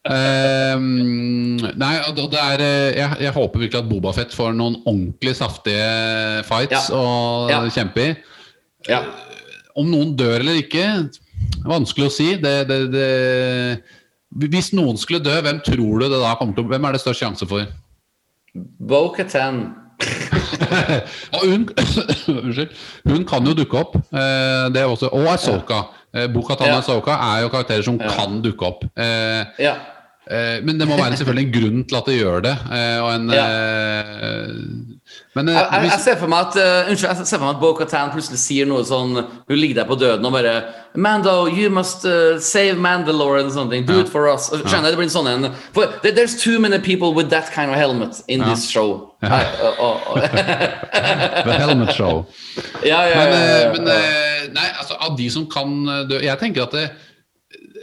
[0.00, 6.88] Um, nei, er eh, jeg, jeg håper virkelig at Bobafett får noen ordentlig saftige fights
[6.88, 6.96] Ja.
[6.96, 7.60] å Ja.
[7.68, 8.14] kjempe i.
[8.88, 9.02] Ja.
[9.76, 10.86] Om noen dør eller ikke,
[11.66, 12.28] vanskelig å si.
[12.40, 13.08] Det, det, det,
[14.50, 17.00] hvis noen skulle dø, hvem tror du det da kommer til å Hvem er det
[17.02, 17.66] størst sjanse for?
[18.54, 19.62] Bo-Katan.
[21.32, 21.66] ja, hun,
[23.10, 23.96] hun kan jo dukke opp.
[24.10, 25.82] Eh, det er også, og Asoka.
[26.32, 28.84] Bo-Katan og Asoka er jo karakterer som kan dukke opp.
[28.96, 29.76] Eh, Ja.
[30.30, 32.52] Eh, men det må være selvfølgelig en grunn til at det gjør det.
[32.76, 34.99] eh, og en, eh,
[35.34, 37.54] men eh, Jeg, jeg, jeg ser for meg at uh, Unnskyld, jeg ser for meg
[37.54, 40.54] at Bo-Katan plutselig sier noe sånn Hun ligger der på døden og bare
[40.98, 43.84] Mando, you must uh, save Mandalore and something.
[43.86, 44.00] Do Ja.
[44.02, 44.48] it for us.
[44.50, 44.90] Skjønner ja.
[44.90, 48.18] det blir en sånn en For there's too many people with that kind of helmet
[48.26, 48.48] in Ja.
[48.50, 49.12] this show.
[49.22, 49.28] Ja.
[49.28, 50.22] Nei, og- og- og-
[51.46, 52.26] The Helmet Show.
[52.84, 53.84] ja, ja, Men, ja, ja, men
[54.54, 56.90] nei, altså, av de som kan dø Jeg tenker at det,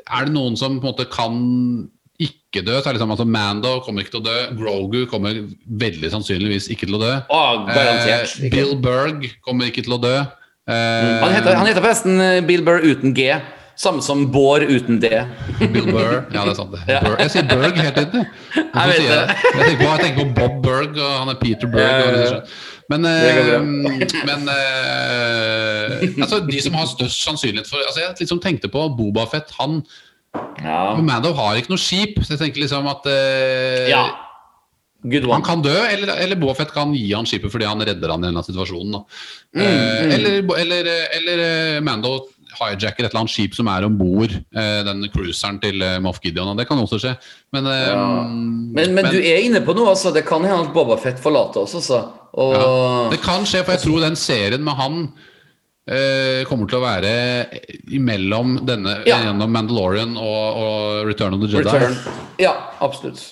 [0.10, 1.90] Er det noen som på en måte kan
[2.20, 4.38] ikke dø, så er det liksom altså Mando kommer ikke til å dø.
[4.58, 5.38] Grogu kommer
[5.84, 7.12] veldig sannsynligvis ikke til å dø.
[7.70, 8.34] Garantert.
[8.42, 10.16] Eh, Bill Berg kommer ikke til å dø.
[10.68, 13.30] Eh, Han heter, han heter forresten eh, Bill Burr uten G.
[13.78, 15.12] Samme som Bård uten D.
[15.76, 16.24] Bill Burr.
[16.34, 16.74] Ja, det er sant.
[16.74, 16.82] det.
[16.90, 17.04] Ja.
[17.22, 18.26] Jeg sier Berg hele tiden.
[18.56, 18.66] jeg.
[18.74, 19.06] Jeg?
[19.06, 21.86] Jeg tenker, på, jeg tenker på Bob Berg, og han er Peter Berg.
[21.86, 22.58] Ja, ja, sånn.
[22.88, 23.60] Men, eh,
[24.26, 29.52] men eh, altså, de som har størst sannsynlighet for altså, Jeg liksom tenkte på Bobafett.
[29.60, 29.82] Han
[30.64, 30.96] Ja.
[31.02, 34.06] Mando har ikke noe skip, så jeg tenker liksom at eh, ja.
[35.08, 38.28] Han kan dø, eller, eller Bobafett kan gi han skipet fordi han redder han i
[38.32, 39.04] denne situasjonen.
[39.56, 42.16] Mm, Eh, Eller, eller, eller eh, Mando
[42.58, 46.18] hijacker et eller annet skip som er om bord eh, den cruiseren til eh, Moff
[46.24, 46.50] Gideon.
[46.52, 47.14] og Det kan også skje.
[47.54, 48.08] Men, eh, Ja.
[48.28, 50.12] Men, men du er inne på noe, altså.
[50.14, 52.02] Det kan hende at Boba Fett forlater oss, altså.
[52.34, 55.00] Og Det kan skje, for jeg tror den serien med han
[56.50, 57.12] kommer til å være
[57.96, 59.22] imellom denne Ja.
[59.24, 61.64] gjennom Mandalorian og, og Return of the Jedi.
[61.64, 61.96] Return.
[62.44, 62.54] Ja,
[62.84, 63.24] absolutt.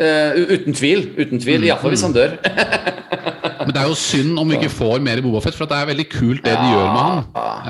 [0.00, 1.04] Uh, uten tvil.
[1.18, 1.60] Uten tvil.
[1.60, 1.68] Mm.
[1.68, 2.38] Iallfall hvis han dør.
[3.66, 5.88] Men det er jo synd om vi ikke får mer i Bobafett, for det er
[5.92, 7.20] veldig kult det de gjør med han.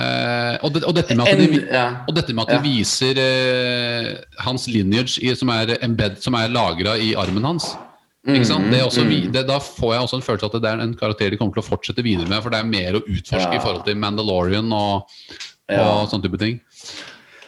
[0.00, 1.84] Eh, og, det, og dette med at de, ja.
[2.08, 4.08] og dette med at de viser eh,
[4.46, 7.74] hans lineage i, som er embed, som er lagra i armen hans.
[8.24, 10.94] Det er også, vi- det, da får jeg også en følelse at det er en
[10.94, 13.58] karakter de kommer til å fortsette videre med, for det er mer å utforske Ja.
[13.58, 15.08] i forhold til Mandalorian og,
[15.68, 16.06] Ja.
[16.06, 16.60] sånne type ting.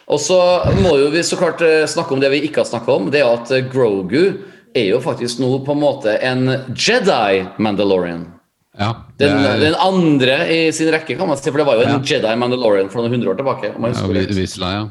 [0.07, 0.37] Og så
[0.83, 3.09] må jo vi så klart eh, snakke om det vi ikke har snakka om.
[3.09, 4.37] Det er at eh, Grogu
[4.75, 6.45] er jo faktisk nå på en måte en
[6.75, 8.33] Jedi Mandalorian.
[8.77, 11.49] Ja, det Den, er, den andre i sin rekke, kan man si.
[11.49, 12.03] For det var jo en.
[12.03, 13.73] Jedi Mandalorian for noen hundre år tilbake.
[13.75, 14.35] om man ja, husker Vi- rett.
[14.35, 14.89] Risla, ja.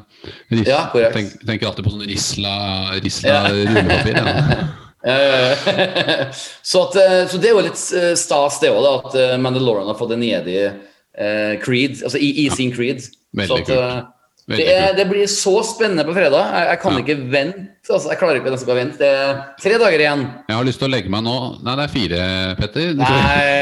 [0.51, 1.13] Ris, Ja, korrekt.
[1.15, 2.55] tenk, tenker alltid på sånn Risla,
[3.03, 3.43] risla Ja.
[3.53, 4.17] rullepapir.
[4.17, 4.69] Ja.
[5.05, 5.53] Eh,
[6.71, 9.99] så, at, eh, så det er jo litt eh, stas, det òg, at Mandalorian har
[9.99, 13.05] fått en nedi eh, creed, altså i, i sin creed.
[13.37, 14.57] Veldig så at, kult.
[14.57, 16.43] det, er, det blir så spennende på fredag.
[16.55, 16.99] Jeg, jeg kan Ja.
[17.05, 17.65] ikke vente.
[17.91, 18.97] Altså, jeg klarer ikke nesten ikke å vente.
[19.03, 20.23] Det er tre dager igjen.
[20.49, 21.35] Jeg har lyst til å legge meg nå
[21.67, 22.21] Nei, det er fire,
[22.63, 22.87] Petter.
[22.97, 23.09] Nei,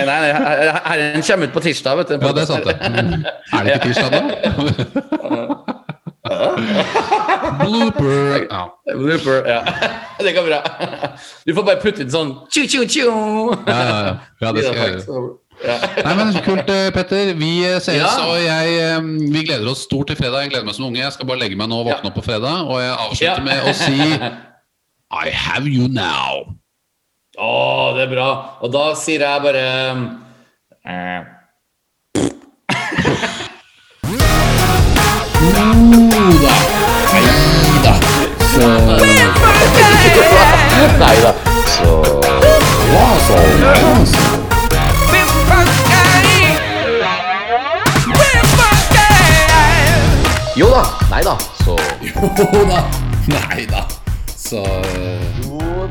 [0.07, 2.17] nei, nei her- herren kommer ut på tirsdag, vet du.
[2.23, 2.77] Ja, det er sant, det.
[3.51, 4.21] Er det ikke tirsdag, da?
[7.67, 8.47] Blooper.
[8.51, 8.63] Ja.
[8.97, 9.61] Blooper, ja.
[10.25, 10.61] Det går bra.
[11.47, 13.07] Du får bare putte inn sånn tju, tju, tju.
[13.67, 14.13] Ja, ja, ja.
[14.45, 15.23] ja, det skal jeg gjøre.
[15.63, 15.77] Ja.
[16.07, 17.33] Nei, men Kult, eh, Petter.
[17.39, 18.13] Vi eh, ses, Ja.
[18.27, 19.03] og jeg, eh,
[19.35, 20.47] vi gleder oss stort til fredag.
[20.47, 21.03] Jeg gleder meg som unge.
[21.03, 22.65] Jeg skal bare legge meg nå og våkne opp på fredag.
[22.67, 23.99] Og jeg avslutter med å si
[25.23, 26.47] I have you now.
[27.39, 27.53] Å,
[27.97, 28.31] det er bra.
[28.65, 29.67] Og da sier jeg bare
[38.55, 38.59] Uh,
[40.99, 41.35] Nei da.
[41.67, 42.05] Så
[42.93, 43.75] ja, så, ja,
[44.05, 44.19] så.
[50.57, 50.83] Jo da.
[51.11, 51.23] Nei
[53.67, 53.87] da.
[54.37, 55.21] Så eh.
[55.47, 55.89] Jo